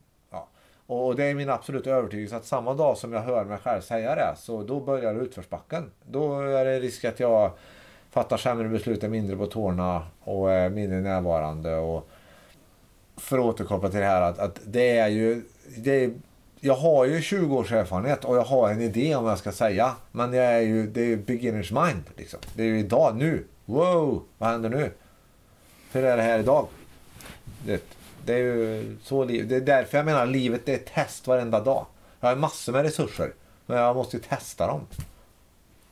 Och 0.93 1.15
det 1.15 1.23
är 1.23 1.36
min 1.36 1.49
absoluta 1.49 1.89
övertygelse 1.89 2.36
att 2.36 2.45
samma 2.45 2.73
dag 2.73 2.97
som 2.97 3.13
jag 3.13 3.21
hör 3.21 3.45
mig 3.45 3.58
själv 3.58 3.82
säga 3.82 4.15
det 4.15 4.36
så 4.38 4.63
då 4.63 4.80
börjar 4.80 5.15
utförsbacken. 5.15 5.91
Då 6.12 6.41
är 6.41 6.65
det 6.65 6.80
risk 6.80 7.06
att 7.06 7.19
jag 7.19 7.51
fattar 8.10 8.38
sämre 8.38 8.69
beslut, 8.69 9.04
är 9.04 9.10
mindre 9.10 9.36
på 9.36 9.45
tårna 9.45 10.08
och 10.23 10.51
är 10.51 10.69
mindre 10.69 11.01
närvarande. 11.01 11.75
Och 11.75 12.10
för 13.17 13.39
att 13.39 13.45
återkoppla 13.45 13.89
till 13.89 13.99
det 13.99 14.06
här 14.06 14.21
att, 14.21 14.39
att 14.39 14.60
det 14.65 14.97
är 14.97 15.08
ju... 15.08 15.43
Det 15.77 16.04
är, 16.04 16.13
jag 16.60 16.75
har 16.75 17.06
ju 17.06 17.21
20 17.21 17.58
års 17.58 17.71
erfarenhet 17.71 18.25
och 18.25 18.38
jag 18.38 18.43
har 18.43 18.69
en 18.69 18.82
idé 18.82 19.15
om 19.15 19.23
vad 19.23 19.32
jag 19.32 19.39
ska 19.39 19.51
säga. 19.51 19.95
Men 20.12 20.34
jag 20.34 20.45
är 20.45 20.62
ju, 20.62 20.88
det 20.88 21.01
är 21.01 21.06
ju 21.06 21.17
beginners 21.17 21.71
mind. 21.71 22.04
Liksom. 22.17 22.39
Det 22.56 22.63
är 22.63 22.67
ju 22.67 22.80
idag, 22.80 23.15
nu. 23.15 23.45
Wow, 23.65 24.23
vad 24.38 24.49
händer 24.49 24.69
nu? 24.69 24.91
Hur 25.91 26.04
är 26.04 26.17
det 26.17 26.23
här 26.23 26.39
idag? 26.39 26.67
Det, 27.65 28.01
det 28.25 28.34
är 28.34 28.38
ju 28.38 28.97
så 29.03 29.23
liv, 29.23 29.47
Det 29.47 29.55
är 29.55 29.62
därför 29.62 29.97
jag 29.97 30.05
menar 30.05 30.25
livet 30.25 30.65
det 30.65 30.71
är 30.71 30.75
ett 30.75 30.93
test 30.93 31.27
varenda 31.27 31.60
dag. 31.60 31.86
Jag 32.19 32.29
har 32.29 32.36
massor 32.36 32.73
med 32.73 32.84
resurser. 32.84 33.34
Men 33.65 33.77
jag 33.77 33.95
måste 33.95 34.17
ju 34.17 34.23
testa 34.23 34.67
dem. 34.67 34.88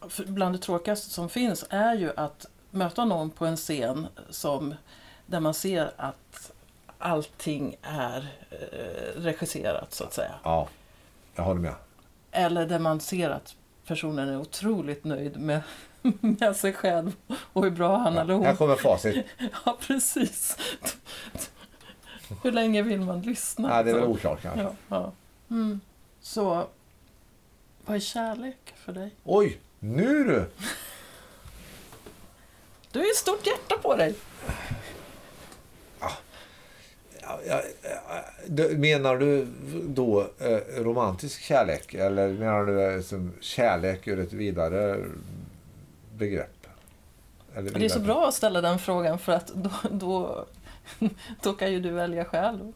för 0.10 0.24
bland 0.24 0.56
det 0.56 0.60
tråkigaste 0.60 1.10
som 1.10 1.30
finns 1.30 1.66
är 1.70 1.94
ju 1.94 2.12
att 2.16 2.46
möta 2.72 3.06
någon 3.06 3.30
på 3.30 3.46
en 3.46 3.58
scen 3.58 4.08
som, 4.30 4.76
där 5.26 5.40
man 5.40 5.54
ser 5.54 5.92
att 5.98 6.52
allting 6.98 7.76
är 7.82 8.28
eh, 8.52 9.22
regisserat 9.22 9.94
så 9.94 10.04
att 10.04 10.14
säga. 10.14 10.32
Ja, 10.44 10.68
jag 11.36 11.44
håller 11.44 11.62
med. 11.62 11.74
Eller 12.32 12.66
där 12.66 12.80
man 12.80 13.00
ser 13.00 13.30
att 13.30 13.56
personen 13.86 14.30
är 14.30 14.38
otroligt 14.38 15.04
nöjd 15.04 15.40
med, 15.40 15.62
med 16.20 16.56
sig 16.56 16.74
själv 16.74 17.12
och 17.54 17.64
hur 17.64 17.72
bra 17.72 17.98
han 17.98 18.18
eller 18.18 18.34
Ja, 18.34 18.38
hon 18.38 18.46
här 18.46 18.56
kommer 18.56 18.76
facit. 18.76 19.26
Ja, 19.66 19.78
precis. 19.88 20.58
Hur 22.44 22.52
länge 22.52 22.82
vill 22.82 23.02
man 23.02 23.22
lyssna? 23.22 23.68
Nej, 23.68 23.84
det 23.84 23.90
är 23.90 23.94
väl 23.96 24.04
Så- 24.04 24.10
oklart 24.10 24.42
kanske. 24.42 24.62
ja, 24.62 24.72
ja. 24.90 25.12
Mm. 25.50 25.80
Så, 26.22 26.68
vad 27.86 27.96
är 27.96 28.00
kärlek 28.00 28.74
för 28.76 28.94
dig? 28.94 29.12
Oj, 29.24 29.60
nu 29.80 30.24
du! 30.24 30.46
Du 32.92 33.00
har 33.00 33.06
ju 33.06 33.10
ett 33.12 33.16
stort 33.18 33.48
hjärta 33.48 33.78
på 33.82 33.96
dig. 33.96 34.16
Ja, 36.00 37.40
ja, 37.48 37.62
ja, 38.48 38.64
menar 38.78 39.18
du 39.18 39.48
då 39.88 40.22
eh, 40.40 40.58
romantisk 40.84 41.42
kärlek 41.42 41.94
eller 41.94 42.28
menar 42.30 42.66
du 42.66 42.76
det 42.76 43.04
som 43.04 43.34
kärlek 43.42 44.08
ur 44.08 44.20
ett 44.20 44.34
vidare 44.34 45.06
begrepp? 46.18 46.68
Eller 47.56 47.72
Det 47.72 47.86
är 47.86 47.90
så 47.90 48.00
vidare? 48.00 48.14
bra 48.14 48.28
att 48.28 48.34
ställa 48.34 48.62
den 48.62 48.80
frågan 48.80 49.20
för 49.20 49.32
att 49.32 49.48
då, 49.48 49.72
då, 49.92 50.46
då 51.44 51.54
kan 51.54 51.72
ju 51.72 51.80
du 51.80 51.90
välja 51.92 52.26
själv. 52.26 52.74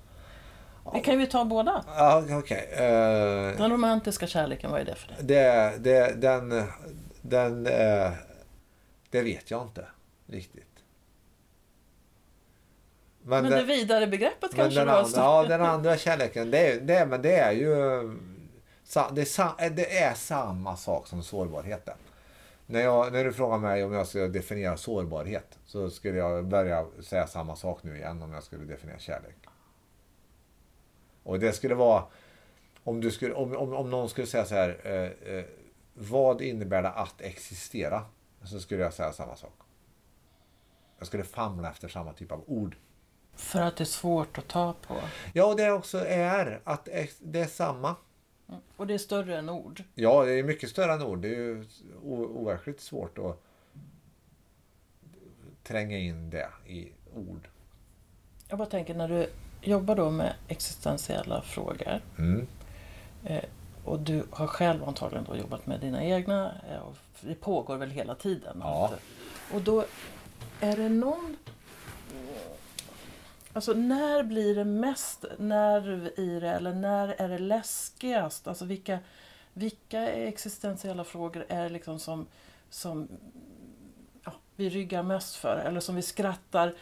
Vi 0.93 1.01
kan 1.01 1.19
ju 1.19 1.25
ta 1.25 1.45
båda. 1.45 1.83
Ja, 1.87 2.23
okej. 2.31 2.69
Eh, 2.71 3.57
Den 3.57 3.71
romantiska 3.71 4.27
kärleken, 4.27 4.71
vad 4.71 4.81
är 4.81 4.85
det 4.85 4.95
för 4.95 5.07
dig? 5.07 5.17
det, 5.21 5.73
det, 5.79 6.21
den, 6.21 6.63
den, 7.21 7.67
eh, 7.67 8.11
det 9.09 9.21
vet 9.21 9.51
jag 9.51 9.61
inte 9.61 9.85
riktigt. 10.27 10.67
Men, 13.25 13.43
den- 13.43 13.51
det 13.51 13.63
vidare 13.63 14.07
begreppet 14.07 14.51
Men 14.51 14.59
kanske 14.61 14.79
den, 14.79 14.89
andra, 14.89 15.09
ja, 15.15 15.43
den 15.47 15.61
andra 15.61 15.97
kärleken, 15.97 16.51
det 16.51 16.79
det, 16.87 17.05
men 17.05 17.21
det 17.21 17.35
är 17.35 17.51
ju 17.51 17.67
det 19.13 19.21
är, 19.21 19.25
sa- 19.25 19.55
det 19.71 19.97
är 19.99 20.13
samma 20.13 20.75
sak 20.77 21.07
som 21.07 21.23
sårbarheten. 21.23 21.97
När, 22.65 22.81
jag, 22.81 23.13
när 23.13 23.23
du 23.23 23.33
frågar 23.33 23.57
mig 23.57 23.83
om 23.83 23.93
jag 23.93 24.07
ska 24.07 24.27
definiera 24.27 24.77
sårbarhet 24.77 25.59
så 25.73 25.89
skulle 25.89 26.17
jag 26.17 26.47
börja 26.47 26.85
säga 27.01 27.27
samma 27.27 27.55
sak 27.55 27.83
nu 27.83 27.97
igen 27.97 28.21
om 28.21 28.33
jag 28.33 28.43
skulle 28.43 28.65
definiera 28.65 28.99
kärlek. 28.99 29.35
Och 31.23 31.39
det 31.39 31.53
skulle 31.53 31.75
vara 31.75 32.03
om, 32.83 33.01
du 33.01 33.11
skulle, 33.11 33.33
om, 33.33 33.55
om, 33.55 33.73
om 33.73 33.89
någon 33.89 34.09
skulle 34.09 34.27
säga 34.27 34.45
så 34.45 34.55
här 34.55 34.81
eh, 34.83 35.35
eh, 35.35 35.45
vad 35.93 36.41
innebär 36.41 36.81
det 36.81 36.89
att 36.89 37.21
existera? 37.21 38.05
Så 38.43 38.59
skulle 38.59 38.83
jag 38.83 38.93
säga 38.93 39.13
samma 39.13 39.35
sak. 39.35 39.59
Jag 40.97 41.07
skulle 41.07 41.23
famla 41.23 41.69
efter 41.69 41.87
samma 41.87 42.13
typ 42.13 42.31
av 42.31 42.43
ord. 42.47 42.75
För 43.33 43.61
att 43.61 43.77
det 43.77 43.83
är 43.83 43.85
svårt 43.85 44.37
att 44.37 44.47
ta 44.47 44.73
på. 44.87 44.95
Ja, 45.33 45.45
och 45.45 45.57
det 45.57 45.71
också 45.71 45.97
är 46.05 46.61
att 46.63 46.89
det 47.19 47.39
är 47.39 47.47
samma. 47.47 47.95
Och 48.75 48.87
det 48.87 48.93
är 48.93 48.97
större 48.97 49.37
än 49.37 49.49
ord. 49.49 49.83
Ja, 49.95 50.25
det 50.25 50.33
är 50.33 50.43
mycket 50.43 50.69
större 50.69 50.93
än 50.93 51.01
ord. 51.01 51.19
Det 51.19 51.27
är 51.27 51.39
ju 51.39 51.65
overkligt 52.03 52.81
svårt 52.81 53.17
att 53.17 53.43
tränga 55.63 55.97
in 55.97 56.29
det 56.29 56.49
i 56.67 56.91
ord. 57.15 57.47
Jag 58.49 58.57
bara 58.57 58.69
tänker 58.69 58.93
när 58.93 59.07
du 59.07 59.29
jobbar 59.61 59.95
då 59.95 60.11
med 60.11 60.33
existentiella 60.47 61.41
frågor 61.41 62.01
Mm. 62.17 62.47
eh, 63.25 63.43
och 63.83 63.99
du 63.99 64.23
har 64.31 64.47
själv 64.47 64.83
antagligen 64.83 65.25
då 65.25 65.35
jobbat 65.35 65.65
med 65.65 65.79
dina 65.79 66.03
egna, 66.03 66.55
eh, 66.71 66.79
och 66.79 66.95
det 67.21 67.35
pågår 67.35 67.77
väl 67.77 67.89
hela 67.91 68.15
tiden? 68.15 68.57
Ja. 68.61 68.91
Och 69.53 69.61
då 69.61 69.85
är 70.59 70.77
det 70.77 70.89
någon 70.89 71.37
Alltså 73.53 73.73
när 73.73 74.23
blir 74.23 74.55
det 74.55 74.65
mest 74.65 75.25
nerv 75.37 76.09
i 76.17 76.39
det 76.39 76.49
eller 76.49 76.73
när 76.73 77.07
är 77.07 77.29
det 77.29 77.39
läskigast? 77.39 78.47
Alltså 78.47 78.65
vilka, 78.65 78.99
vilka 79.53 80.07
existentiella 80.07 81.03
frågor 81.03 81.45
är 81.49 81.63
det 81.63 81.69
liksom 81.69 81.99
som, 81.99 82.27
som 82.69 83.07
vi 84.63 84.69
ryggar 84.69 85.03
mest 85.03 85.35
för 85.35 85.57
eller 85.57 85.79
som 85.79 85.95
vi 85.95 86.01
skrattar 86.01 86.73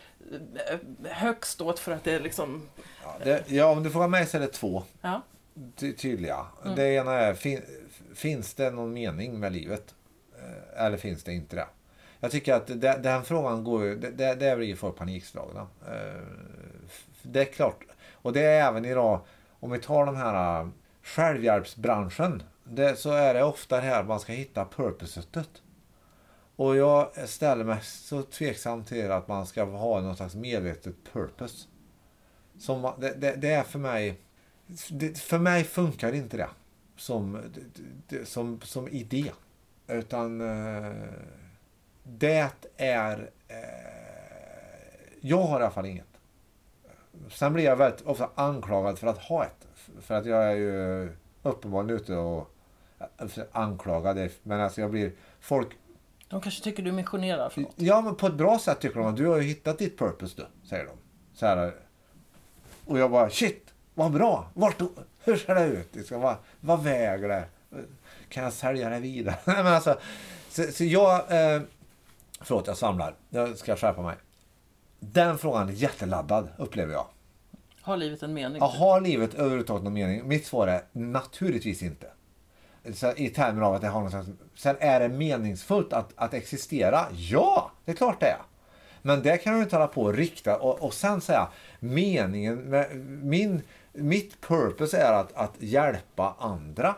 eh, 0.70 1.12
högst 1.12 1.62
åt 1.62 1.80
för 1.80 1.92
att 1.92 2.04
det 2.04 2.12
är 2.14 2.20
liksom... 2.20 2.70
Ja, 3.04 3.16
det, 3.24 3.52
ja 3.52 3.66
om 3.72 3.84
du 3.84 3.90
frågar 3.90 4.08
mig 4.08 4.26
så 4.26 4.38
är 4.38 4.42
det 4.42 4.48
två 4.48 4.84
Ja. 5.02 5.22
ty- 5.76 5.94
tydliga. 5.94 6.46
Mm. 6.64 6.76
Det 6.76 6.94
ena 6.94 7.12
är, 7.14 7.34
fin, 7.34 7.62
finns 8.16 8.54
det 8.54 8.72
någon 8.72 8.94
mening 8.94 9.40
med 9.40 9.52
livet? 9.54 9.96
Eh, 10.40 10.86
Eller 10.86 10.98
finns 10.98 11.24
det 11.24 11.34
inte 11.34 11.56
det? 11.56 11.68
Jag 12.20 12.32
tycker 12.32 12.54
att 12.54 12.68
det, 12.68 13.00
den 13.04 13.24
frågan 13.24 13.64
går 13.64 13.84
ju, 13.84 13.96
det, 13.96 14.36
det, 14.36 14.56
blir 14.58 14.76
folk 14.76 14.96
panikslagna. 14.96 15.68
Eh, 15.88 16.22
Det 17.22 17.42
är 17.42 17.46
klart, 17.46 17.84
och 18.14 18.34
det 18.34 18.42
är 18.42 18.68
även 18.68 18.86
idag, 18.86 19.20
om 19.60 19.72
vi 19.72 19.80
tar 19.80 20.06
de 20.06 20.16
här 20.16 20.70
självhjälpsbranschen, 21.04 22.44
det, 22.64 22.96
så 23.00 23.12
är 23.12 23.34
det 23.34 23.44
ofta 23.44 23.76
det 23.76 23.82
här 23.82 24.04
man 24.04 24.20
ska 24.20 24.34
hitta 24.34 24.66
purposet. 24.66 25.38
Och 26.56 26.76
jag 26.76 27.30
ställer 27.30 27.64
mig 27.64 27.80
så 27.82 28.24
tveksam 28.24 28.84
till 28.84 29.12
att 29.12 29.28
man 29.28 29.46
ska 29.46 29.64
ha 29.64 30.02
någon 30.02 30.16
slags 30.16 30.36
medvetet 30.36 30.96
purpose. 31.14 31.68
Som, 32.60 32.94
det, 33.00 33.14
det, 33.14 33.36
det 33.36 33.52
är 33.52 33.64
för 33.64 33.80
mig, 33.80 34.20
det, 34.90 35.18
för 35.18 35.40
mig 35.40 35.64
funkar 35.64 36.14
inte 36.14 36.38
det 36.38 36.50
som, 36.96 37.42
det, 38.08 38.26
som, 38.26 38.62
som 38.62 38.88
idé. 38.88 39.32
Utan 39.88 40.42
eh, 40.42 40.94
det 42.04 42.52
är, 42.78 43.30
eh, 43.48 43.58
jag 45.22 45.44
har 45.44 45.60
i 45.60 45.64
alla 45.64 45.72
fall 45.72 45.86
inget. 45.86 46.06
Sen 47.30 47.54
blir 47.54 47.64
jag 47.64 47.76
väldigt 47.76 48.02
ofta 48.02 48.30
anklagad 48.36 49.00
för 49.00 49.08
att 49.08 49.18
ha 49.18 49.46
ett. 49.46 49.68
För 50.02 50.16
att 50.16 50.26
jag 50.26 50.44
är 50.44 50.56
ju 50.56 51.10
uppenbarligen 51.44 51.96
ute 52.02 52.16
och 52.16 52.52
anklagad. 53.52 54.30
Men 54.44 54.62
alltså 54.62 54.82
jag 54.82 54.92
blir, 54.92 55.12
folk 55.40 55.78
de 56.32 56.42
kanske 56.42 56.64
tycker 56.64 56.84
du 56.84 56.92
missionerar 56.92 57.50
för 57.50 57.62
något. 57.62 57.74
Ja, 57.76 58.02
men 58.02 58.16
på 58.16 58.28
ett 58.28 58.34
bra 58.34 58.60
sätt 58.60 58.80
tycker 58.80 59.00
de 59.00 59.08
att 59.08 59.18
du 59.18 59.28
har 59.28 59.38
ju 59.38 59.44
hittat 59.44 59.80
ditt 59.80 59.98
purpose 59.98 60.34
du, 60.38 60.68
säger 60.68 60.86
de. 60.86 60.98
Så 61.34 61.46
här, 61.46 61.74
och 62.86 63.00
jag 63.00 63.12
bara, 63.12 63.30
shit, 63.30 63.74
vad 63.94 64.12
bra. 64.12 64.50
Vart, 64.54 64.82
hur 65.24 65.38
ser 65.38 65.56
det 65.56 65.66
ut? 65.66 65.90
Det 65.94 66.04
ska 66.04 66.18
vara, 66.18 66.38
vad 66.60 66.84
väger 66.84 67.28
det? 67.28 67.46
Kan 68.30 68.44
jag 68.44 68.54
sälja 68.54 68.90
det 68.90 69.00
vidare? 69.00 69.36
Men 69.46 69.68
alltså, 69.68 70.00
så, 70.50 70.64
så 70.64 70.84
jag, 70.84 71.16
eh, 71.16 71.62
förlåt 72.42 72.68
jag 72.68 72.78
samlar, 72.78 73.16
jag 73.30 73.58
ska 73.58 73.76
skärpa 73.76 74.02
mig. 74.02 74.16
Den 75.00 75.38
frågan 75.38 75.70
är 75.70 75.74
jätteladdad, 75.74 76.50
upplever 76.58 76.94
jag. 76.94 77.08
Har 77.82 77.98
livet 77.98 78.24
en 78.24 78.34
mening? 78.34 78.58
Ja, 78.60 78.66
har 78.66 79.02
livet 79.02 79.34
överhuvudtaget 79.34 79.84
någon 79.84 79.94
mening? 79.94 80.28
Mitt 80.28 80.46
svar 80.46 80.68
är 80.68 80.82
naturligtvis 80.92 81.84
inte. 81.84 82.08
Så 82.94 83.14
I 83.16 83.30
termer 83.30 83.62
av 83.62 83.74
att 83.74 83.82
det 83.82 83.88
har 83.88 84.02
någon 84.02 84.12
slags... 84.12 84.30
Sen 84.56 84.76
är 84.80 85.00
det 85.00 85.10
meningsfullt 85.10 85.94
att, 85.94 86.14
att 86.16 86.34
existera? 86.34 87.06
Ja, 87.12 87.72
det 87.86 87.92
är 87.92 87.96
klart 87.96 88.20
det 88.20 88.26
är. 88.26 88.42
Men 89.02 89.24
det 89.24 89.38
kan 89.38 89.56
du 89.56 89.64
inte 89.64 89.76
hålla 89.76 89.88
på 89.88 90.02
och 90.02 90.14
rikta 90.14 90.58
och, 90.58 90.82
och 90.82 90.94
sen 90.94 91.22
säga 91.22 91.48
meningen 91.80 92.58
med 92.58 92.96
min, 93.24 93.62
mitt 93.94 94.42
purpose 94.42 94.98
är 94.98 95.14
att, 95.14 95.34
att 95.34 95.54
hjälpa 95.60 96.36
andra. 96.40 96.96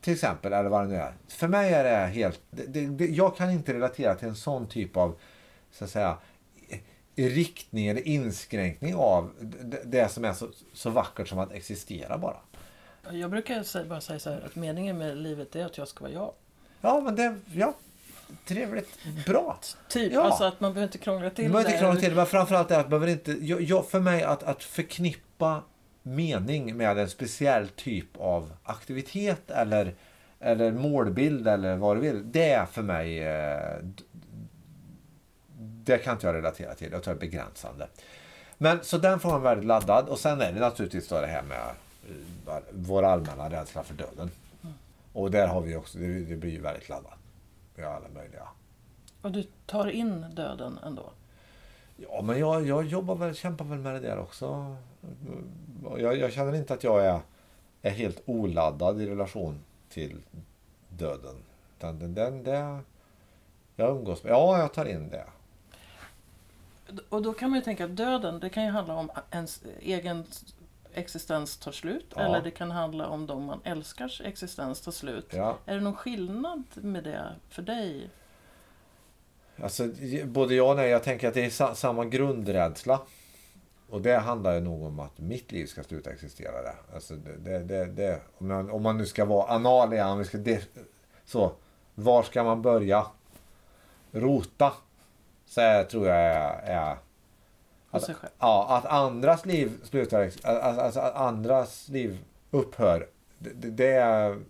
Till 0.00 0.12
exempel, 0.12 0.52
eller 0.52 0.70
vad 0.70 0.84
det 0.84 0.88
nu 0.88 0.96
är. 0.96 1.14
För 1.28 1.48
mig 1.48 1.74
är 1.74 1.84
det 1.84 2.06
helt... 2.06 2.40
Det, 2.50 2.66
det, 2.66 2.86
det, 2.86 3.06
jag 3.06 3.36
kan 3.36 3.50
inte 3.50 3.74
relatera 3.74 4.14
till 4.14 4.28
en 4.28 4.34
sån 4.34 4.66
typ 4.66 4.96
av, 4.96 5.18
så 5.70 5.84
att 5.84 5.90
säga, 5.90 6.18
riktning 7.16 7.86
eller 7.86 8.08
inskränkning 8.08 8.94
av 8.94 9.30
det, 9.40 9.82
det 9.84 10.08
som 10.08 10.24
är 10.24 10.32
så, 10.32 10.48
så 10.72 10.90
vackert 10.90 11.28
som 11.28 11.38
att 11.38 11.52
existera 11.52 12.18
bara. 12.18 12.36
Jag 13.12 13.30
brukar 13.30 13.62
säga, 13.62 13.84
bara 13.84 14.00
säga 14.00 14.18
så 14.18 14.30
här 14.30 14.42
att 14.46 14.56
meningen 14.56 14.98
med 14.98 15.16
livet 15.16 15.56
är 15.56 15.64
att 15.64 15.78
jag 15.78 15.88
ska 15.88 16.04
vara 16.04 16.12
jag. 16.12 16.32
Ja, 16.80 17.00
men 17.00 17.16
det... 17.16 17.36
Ja, 17.54 17.74
trevligt. 18.44 18.98
Bra. 19.26 19.58
Typ, 19.88 20.12
Ja. 20.12 20.22
alltså 20.22 20.44
att 20.44 20.60
man 20.60 20.72
behöver 20.74 20.86
inte 20.88 20.98
krångla 20.98 21.30
till 21.30 21.44
Du 21.44 21.50
behöver 21.50 21.70
inte 21.70 21.78
krångla 21.80 22.00
till 22.00 22.10
det, 22.10 22.16
men 22.16 22.26
framförallt 22.26 22.70
är 22.70 22.80
att 22.80 22.88
behöver 22.88 23.06
inte... 23.08 23.32
Jag, 23.32 23.60
jag, 23.62 23.88
för 23.88 24.00
mig 24.00 24.22
att, 24.22 24.42
att 24.42 24.62
förknippa 24.62 25.62
mening 26.02 26.76
med 26.76 26.98
en 26.98 27.08
speciell 27.10 27.68
typ 27.68 28.16
av 28.16 28.52
aktivitet 28.64 29.50
eller, 29.50 29.94
eller 30.40 30.72
målbild 30.72 31.48
eller 31.48 31.76
vad 31.76 31.96
du 31.96 32.00
vill. 32.00 32.32
Det 32.32 32.50
är 32.50 32.66
för 32.66 32.82
mig... 32.82 33.22
eh, 33.22 33.78
Det 35.84 35.98
kan 35.98 36.12
inte 36.12 36.26
jag 36.26 36.34
relatera 36.34 36.74
till. 36.74 36.92
Jag 36.92 37.02
tror 37.02 37.14
det 37.14 37.18
är 37.18 37.30
begränsande. 37.30 37.88
Men 38.58 38.78
så 38.84 38.98
den 38.98 39.20
frågan 39.20 39.40
är 39.40 39.44
väldigt 39.44 39.66
laddad. 39.66 40.08
Och 40.08 40.18
sen 40.18 40.40
är 40.40 40.52
det 40.52 40.60
naturligtvis 40.60 41.08
då 41.08 41.20
det 41.20 41.26
här 41.26 41.42
med 41.42 41.58
vår 42.70 43.02
allmänna 43.02 43.50
rädsla 43.50 43.82
för 43.82 43.94
döden. 43.94 44.30
Och 45.12 45.30
där 45.30 45.46
har 45.46 45.60
vi 45.60 45.76
också, 45.76 45.98
det, 45.98 46.20
det 46.20 46.36
blir 46.36 46.50
ju 46.50 46.60
väldigt 46.60 46.88
laddat. 46.88 47.18
Vi 47.74 47.82
har 47.82 47.90
alla 47.90 48.08
möjliga 48.14 48.48
Och 49.22 49.32
du 49.32 49.46
tar 49.66 49.86
in 49.86 50.26
döden 50.34 50.78
ändå. 50.84 51.10
Ja, 51.96 52.22
men 52.22 52.38
jag, 52.38 52.66
jag 52.66 52.84
jobbar 52.84 53.14
väl, 53.14 53.34
kämpar 53.34 53.64
väl 53.64 53.78
med 53.78 53.94
det 53.94 54.00
där 54.00 54.18
också. 54.18 54.76
Jag, 55.98 56.18
jag 56.18 56.32
känner 56.32 56.54
inte 56.54 56.74
att 56.74 56.84
jag 56.84 57.06
är, 57.06 57.20
är 57.82 57.90
helt 57.90 58.22
oladdad 58.26 59.02
i 59.02 59.06
relation 59.06 59.60
till 59.88 60.22
döden. 60.88 61.34
Utan 61.78 61.98
den, 61.98 62.14
den, 62.14 62.42
det, 62.42 62.78
jag 63.76 63.96
umgås 63.96 64.24
med. 64.24 64.32
Ja, 64.32 64.58
jag 64.58 64.74
tar 64.74 64.84
in 64.84 65.08
det. 65.08 65.24
Och 67.08 67.22
då 67.22 67.32
kan 67.32 67.50
man 67.50 67.58
ju 67.58 67.64
tänka 67.64 67.84
att 67.84 67.96
döden, 67.96 68.40
det 68.40 68.50
kan 68.50 68.64
ju 68.64 68.70
handla 68.70 68.94
om 68.94 69.10
ens 69.30 69.62
egen 69.80 70.24
existens 70.94 71.56
tar 71.56 71.72
slut. 71.72 72.12
Ja. 72.16 72.22
Eller 72.22 72.42
det 72.42 72.50
kan 72.50 72.70
handla 72.70 73.06
om 73.06 73.26
de 73.26 73.44
man 73.44 73.60
älskars 73.64 74.20
existens 74.24 74.80
tar 74.80 74.92
slut. 74.92 75.26
Ja. 75.30 75.58
Är 75.66 75.74
det 75.74 75.80
någon 75.80 75.96
skillnad 75.96 76.62
med 76.74 77.04
det 77.04 77.32
för 77.48 77.62
dig? 77.62 78.10
Alltså, 79.62 79.88
både 80.24 80.54
ja 80.54 80.70
och 80.70 80.76
nej. 80.76 80.90
Jag 80.90 81.02
tänker 81.02 81.28
att 81.28 81.34
det 81.34 81.44
är 81.44 81.50
sa, 81.50 81.74
samma 81.74 82.04
grundrädsla. 82.04 83.00
Och 83.88 84.00
det 84.00 84.18
handlar 84.18 84.54
ju 84.54 84.60
nog 84.60 84.82
om 84.82 85.00
att 85.00 85.18
mitt 85.18 85.52
liv 85.52 85.66
ska 85.66 85.82
sluta 85.82 86.10
existera 86.10 86.62
där. 86.62 86.74
Alltså 86.94 87.14
det, 87.14 87.58
det, 87.58 87.84
det, 87.84 88.20
om, 88.38 88.48
man, 88.48 88.70
om 88.70 88.82
man 88.82 88.98
nu 88.98 89.06
ska 89.06 89.24
vara 89.24 89.48
anal 89.48 89.92
igen, 89.92 90.08
om 90.08 90.18
vi 90.18 90.24
ska 90.24 90.38
det, 90.38 90.68
så. 91.24 91.52
Var 91.94 92.22
ska 92.22 92.44
man 92.44 92.62
börja? 92.62 93.06
Rota. 94.12 94.72
Så 95.46 95.60
här 95.60 95.84
tror 95.84 96.06
jag 96.06 96.16
är... 96.16 96.62
är 96.62 96.96
att, 97.94 98.10
ja, 98.38 98.66
att 98.78 98.86
andras 98.86 99.46
liv 99.46 99.72
slutar, 99.82 100.30
alltså, 100.42 101.00
att 101.00 101.14
andras 101.14 101.88
liv 101.88 102.18
upphör. 102.50 103.08
Det, 103.38 103.70
det, 103.70 103.92
är, 103.92 104.40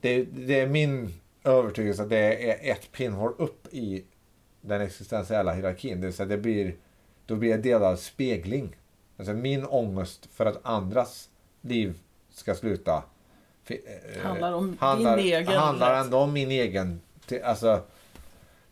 det, 0.00 0.22
det 0.22 0.60
är 0.60 0.66
min 0.66 1.14
övertygelse 1.44 2.02
att 2.02 2.10
det 2.10 2.50
är 2.50 2.72
ett 2.72 2.92
pinnhål 2.92 3.34
upp 3.38 3.74
i 3.74 4.04
den 4.60 4.80
existentiella 4.80 5.52
hierarkin. 5.52 6.00
Det 6.00 6.06
vill 6.06 6.16
säga 6.16 6.26
det 6.26 6.38
blir, 6.38 6.74
då 7.26 7.36
blir 7.36 7.56
det 7.56 7.62
delad 7.62 7.98
spegling. 7.98 8.76
Alltså 9.16 9.32
min 9.32 9.66
ångest 9.66 10.28
för 10.32 10.46
att 10.46 10.60
andras 10.62 11.28
liv 11.60 11.98
ska 12.30 12.54
sluta 12.54 13.02
eh, 13.66 14.22
Handlar 14.22 14.52
om 14.52 14.76
handlar, 14.80 15.16
din 15.16 15.26
egen 15.26 15.46
handlar 15.46 16.00
ändå 16.00 16.18
om 16.18 16.32
min 16.32 16.50
egen. 16.50 17.00
Alltså, 17.44 17.82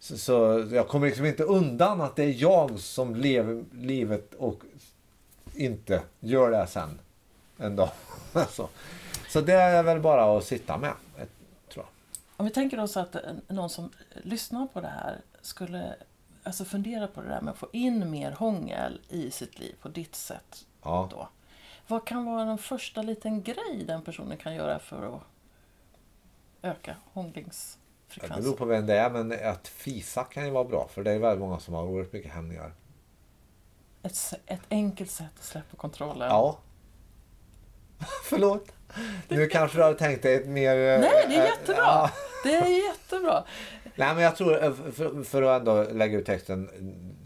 så, 0.05 0.19
så 0.19 0.69
jag 0.71 0.89
kommer 0.89 1.07
liksom 1.07 1.27
inte 1.27 1.43
undan 1.43 2.01
att 2.01 2.17
det 2.17 2.25
är 2.25 2.43
jag 2.43 2.79
som 2.79 3.17
lever 3.17 3.65
livet 3.73 4.35
och 4.35 4.63
inte 5.55 6.03
gör 6.21 6.51
det 6.51 6.67
sen 6.67 7.01
en 7.57 7.77
dag. 7.77 7.91
Alltså. 8.33 8.69
Så 9.29 9.41
det 9.41 9.53
är 9.53 9.83
väl 9.83 10.01
bara 10.01 10.39
att 10.39 10.45
sitta 10.45 10.79
med, 10.79 10.93
tror 11.69 11.85
jag. 11.85 11.87
Om 12.37 12.47
vi 12.47 12.53
tänker 12.53 12.81
oss 12.81 12.97
att 12.97 13.17
någon 13.49 13.71
som 13.71 13.91
lyssnar 14.23 14.67
på 14.67 14.81
det 14.81 14.89
här 14.89 15.21
skulle 15.41 15.95
alltså 16.43 16.65
fundera 16.65 17.07
på 17.07 17.21
det 17.23 17.29
där 17.29 17.41
med 17.41 17.51
att 17.51 17.59
få 17.59 17.69
in 17.73 18.11
mer 18.11 18.33
hångel 18.33 19.01
i 19.09 19.31
sitt 19.31 19.59
liv 19.59 19.75
på 19.83 19.89
ditt 19.89 20.15
sätt. 20.15 20.67
Ja. 20.83 21.09
Då. 21.11 21.29
Vad 21.87 22.05
kan 22.05 22.25
vara 22.25 22.45
den 22.45 22.59
första 22.59 23.03
liten 23.03 23.43
grej 23.43 23.85
den 23.87 24.03
personen 24.03 24.37
kan 24.37 24.55
göra 24.55 24.79
för 24.79 25.17
att 25.17 25.23
öka 26.63 26.97
Det 28.21 28.29
hånglingsfrekvensen? 28.29 28.43
beror 28.43 28.57
på 28.57 28.65
vem 28.65 28.87
det 28.87 28.95
är, 28.99 29.11
men 29.11 29.51
att 29.51 29.69
fisa 29.69 30.25
kan 30.25 30.45
ju 30.45 30.51
vara 30.51 30.65
bra. 30.65 30.89
För 30.95 31.03
det 31.05 31.13
är 31.13 31.19
väldigt 31.19 31.41
många 31.41 31.59
som 31.59 31.75
har 31.75 31.83
oerhört 31.85 32.13
mycket 32.13 32.33
hämningar. 32.33 32.73
Ett, 34.03 34.17
ett 34.47 34.61
enkelt 34.71 35.11
sätt 35.11 35.27
att 35.39 35.45
släppa 35.45 35.77
kontrollen. 35.77 36.29
Ja. 36.29 36.59
Förlåt. 38.25 38.73
Nu 39.29 39.47
kanske 39.47 39.79
du 39.79 39.83
hade 39.83 39.99
tänkt 39.99 40.23
dig 40.23 40.35
ett 40.35 40.47
mer... 40.47 40.77
eh, 40.77 41.01
Nej, 41.01 41.25
det 41.29 41.35
är 41.37 41.41
eh, 41.41 41.47
jättebra. 41.47 41.77
ja. 41.83 42.11
Det 42.45 42.55
är 42.55 42.85
jättebra. 42.89 43.45
Nej, 43.97 44.15
men 44.15 44.25
jag 44.25 44.37
tror, 44.37 44.65
eh, 44.65 44.73
för, 44.73 45.23
för 45.25 45.43
att 45.43 45.59
ändå 45.61 45.83
lägga 45.93 46.19
ut 46.19 46.27
texten. 46.27 46.71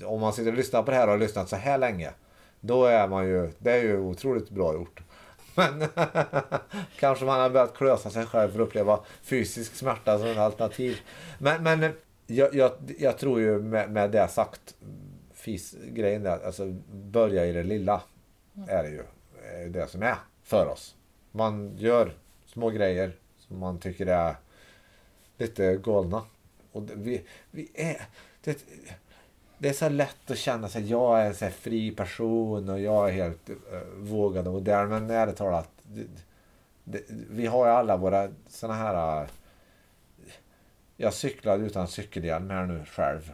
Om 0.05 0.21
man 0.21 0.33
sitter 0.33 0.51
och 0.51 0.57
lyssnar 0.57 0.83
på 0.83 0.91
det 0.91 0.97
här 0.97 1.07
och 1.07 1.13
har 1.13 1.19
lyssnat 1.19 1.49
så 1.49 1.57
här 1.57 1.79
länge. 1.79 2.11
Då 2.61 2.85
är 2.85 3.09
man 3.09 3.27
ju, 3.27 3.53
det 3.59 3.73
är 3.73 3.83
ju 3.83 3.99
otroligt 3.99 4.51
bra 4.51 4.75
gjort. 4.75 5.01
Men 5.59 5.81
kanske 6.99 7.25
man 7.25 7.41
har 7.41 7.51
börjat 7.51 7.77
klösa 7.77 8.11
sig 8.11 8.27
själv 8.27 8.53
för 8.53 8.61
att 8.61 8.69
uppleva 8.69 9.01
fysisk 9.23 9.75
smärta 9.75 10.19
som 10.19 10.29
ett 10.29 10.39
alternativ. 10.39 11.01
Men, 11.39 11.63
men 11.63 11.93
jag, 12.27 12.55
jag, 12.55 12.73
jag 12.99 13.19
tror 13.19 13.41
ju 13.41 13.59
med, 13.59 13.91
med 13.91 14.11
det 14.11 14.29
sagt. 14.29 14.75
FIS-grejen 15.35 16.23
där, 16.23 16.47
alltså 16.47 16.67
börja 16.93 17.47
i 17.47 17.53
det 17.53 17.63
lilla. 17.63 18.03
Är 18.69 18.83
det 18.83 18.89
ju 18.89 19.03
är 19.55 19.69
det 19.69 19.89
som 19.89 20.03
är 20.03 20.17
för 20.43 20.67
oss. 20.67 20.97
Man 21.33 21.77
gör 21.77 22.13
små 22.47 22.71
grejer 22.71 23.13
som 23.39 23.59
man 23.59 23.79
tycker 23.79 24.07
är 24.07 24.37
lite 25.39 25.77
galna. 25.77 26.23
Och 26.73 26.91
vi, 26.95 27.25
vi 27.51 27.71
är... 27.75 28.03
Det, 28.45 28.65
det 29.59 29.69
är 29.69 29.73
så 29.73 29.89
lätt 29.89 30.31
att 30.31 30.39
känna 30.39 30.69
sig 30.69 30.91
jag 30.91 31.21
är 31.21 31.27
en 31.27 31.35
så 31.35 31.51
fri 31.51 31.91
person 31.91 32.69
och 32.69 32.81
jag 32.81 33.09
är 33.09 33.13
helt 33.13 33.51
uh, 33.51 33.57
vågad 33.97 34.47
och 34.47 34.53
modern. 34.53 34.89
Men 34.89 35.11
ärligt 35.11 35.37
talat, 35.37 35.71
det, 35.83 36.07
det, 36.85 37.03
vi 37.09 37.47
har 37.47 37.67
ju 37.67 37.73
alla 37.73 37.97
våra 37.97 38.31
såna 38.49 38.75
här... 38.75 39.23
Uh, 39.23 39.29
jag 40.97 41.15
cyklade 41.15 41.65
utan 41.65 41.89
cykelhjälm 41.89 42.51
här 42.51 42.67
nu 42.67 42.85
själv. 42.85 43.33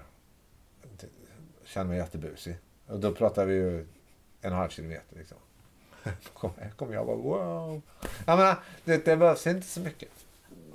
Känner 1.65 1.89
mig 1.89 1.99
jättebusig. 1.99 2.57
Och 2.87 3.01
då 3.01 3.15
pratar 3.15 3.45
vi 3.45 3.55
ju 3.55 3.81
en 3.81 3.87
och 4.41 4.45
en 4.45 4.53
halv 4.53 4.69
kilometer 4.69 5.17
liksom. 5.17 5.39
Kommer 6.77 6.95
jag 6.95 7.07
bara 7.07 7.17
wow. 7.17 7.83
Jag 8.27 8.39
menar, 8.39 8.57
det, 8.85 9.05
det 9.05 9.17
behövs 9.17 9.47
inte 9.47 9.67
så 9.67 9.81
mycket. 9.81 10.09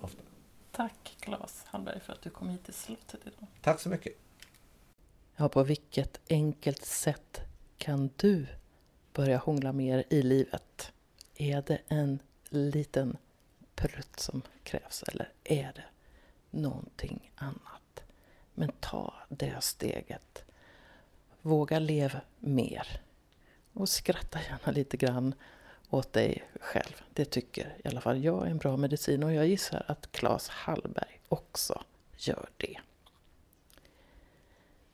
Ofta. 0.01 0.21
Tack 0.71 1.17
Claes 1.19 1.63
Hallberg 1.65 1.99
för 1.99 2.13
att 2.13 2.21
du 2.21 2.29
kom 2.29 2.49
hit 2.49 2.65
till 2.65 2.73
slottet 2.73 3.19
idag. 3.21 3.47
Tack 3.61 3.79
så 3.79 3.89
mycket. 3.89 4.13
Ja, 5.41 5.49
på 5.49 5.63
vilket 5.63 6.19
enkelt 6.29 6.85
sätt 6.85 7.41
kan 7.77 8.09
du 8.15 8.47
börja 9.13 9.37
hångla 9.37 9.71
mer 9.71 10.03
i 10.09 10.21
livet? 10.21 10.91
Är 11.35 11.63
det 11.67 11.79
en 11.87 12.19
liten 12.49 13.17
prutt 13.75 14.19
som 14.19 14.41
krävs 14.63 15.03
eller 15.03 15.29
är 15.43 15.71
det 15.75 15.83
någonting 16.49 17.31
annat? 17.35 18.03
Men 18.53 18.71
ta 18.79 19.13
det 19.29 19.63
steget. 19.63 20.43
Våga 21.41 21.79
leva 21.79 22.21
mer. 22.39 23.01
Och 23.73 23.89
skratta 23.89 24.39
gärna 24.41 24.71
lite 24.71 24.97
grann 24.97 25.33
åt 25.89 26.13
dig 26.13 26.43
själv. 26.61 27.03
Det 27.13 27.25
tycker 27.25 27.77
i 27.83 27.87
alla 27.87 28.01
fall 28.01 28.23
jag 28.23 28.47
är 28.47 28.51
en 28.51 28.57
bra 28.57 28.77
medicin 28.77 29.23
och 29.23 29.33
jag 29.33 29.47
gissar 29.47 29.85
att 29.87 30.11
Claes 30.11 30.49
Hallberg 30.49 31.19
också 31.27 31.83
gör 32.17 32.49
det. 32.57 32.79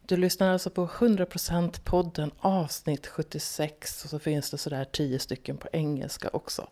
Du 0.07 0.17
lyssnar 0.17 0.53
alltså 0.53 0.69
på 0.69 0.87
100% 0.87 1.79
podden 1.83 2.31
avsnitt 2.39 3.07
76 3.07 4.03
och 4.03 4.09
så 4.09 4.19
finns 4.19 4.51
det 4.51 4.57
sådär 4.57 4.85
10 4.85 5.19
stycken 5.19 5.57
på 5.57 5.67
engelska 5.71 6.29
också. 6.33 6.67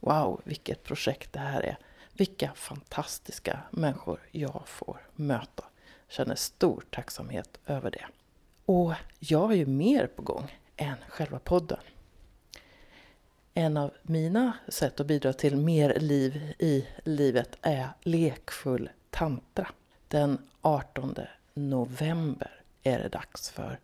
Wow, 0.00 0.40
vilket 0.44 0.82
projekt 0.82 1.32
det 1.32 1.38
här 1.38 1.60
är. 1.60 1.78
Vilka 2.12 2.52
fantastiska 2.54 3.60
människor 3.70 4.20
jag 4.30 4.62
får 4.66 4.98
möta. 5.14 5.64
Känner 6.08 6.34
stor 6.34 6.84
tacksamhet 6.90 7.58
över 7.66 7.90
det. 7.90 8.04
Och 8.64 8.92
jag 9.18 9.46
har 9.46 9.54
ju 9.54 9.66
mer 9.66 10.06
på 10.06 10.22
gång 10.22 10.58
än 10.76 10.96
själva 11.08 11.38
podden. 11.38 11.80
En 13.54 13.76
av 13.76 13.90
mina 14.02 14.52
sätt 14.68 15.00
att 15.00 15.06
bidra 15.06 15.32
till 15.32 15.56
mer 15.56 15.98
liv 16.00 16.54
i 16.58 16.86
livet 17.04 17.56
är 17.62 17.88
lekfull 18.02 18.90
tantra. 19.10 19.68
Den 20.08 20.38
18 20.60 21.14
november 21.54 22.63
är 22.84 22.98
det 22.98 23.08
dags 23.08 23.50
för 23.50 23.78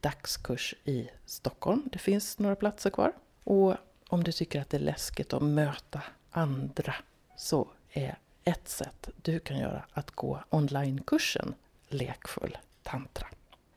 dagskurs 0.00 0.74
i 0.84 1.10
Stockholm. 1.24 1.88
Det 1.92 1.98
finns 1.98 2.38
några 2.38 2.56
platser 2.56 2.90
kvar. 2.90 3.12
Och 3.44 3.76
om 4.08 4.24
du 4.24 4.32
tycker 4.32 4.60
att 4.60 4.70
det 4.70 4.76
är 4.76 4.80
läskigt 4.80 5.32
att 5.32 5.42
möta 5.42 6.02
andra 6.30 6.94
så 7.36 7.68
är 7.92 8.18
ett 8.44 8.68
sätt 8.68 9.08
du 9.22 9.38
kan 9.38 9.58
göra 9.58 9.84
att 9.92 10.10
gå 10.10 10.44
onlinekursen 10.50 11.54
Lekfull 11.88 12.58
tantra. 12.82 13.28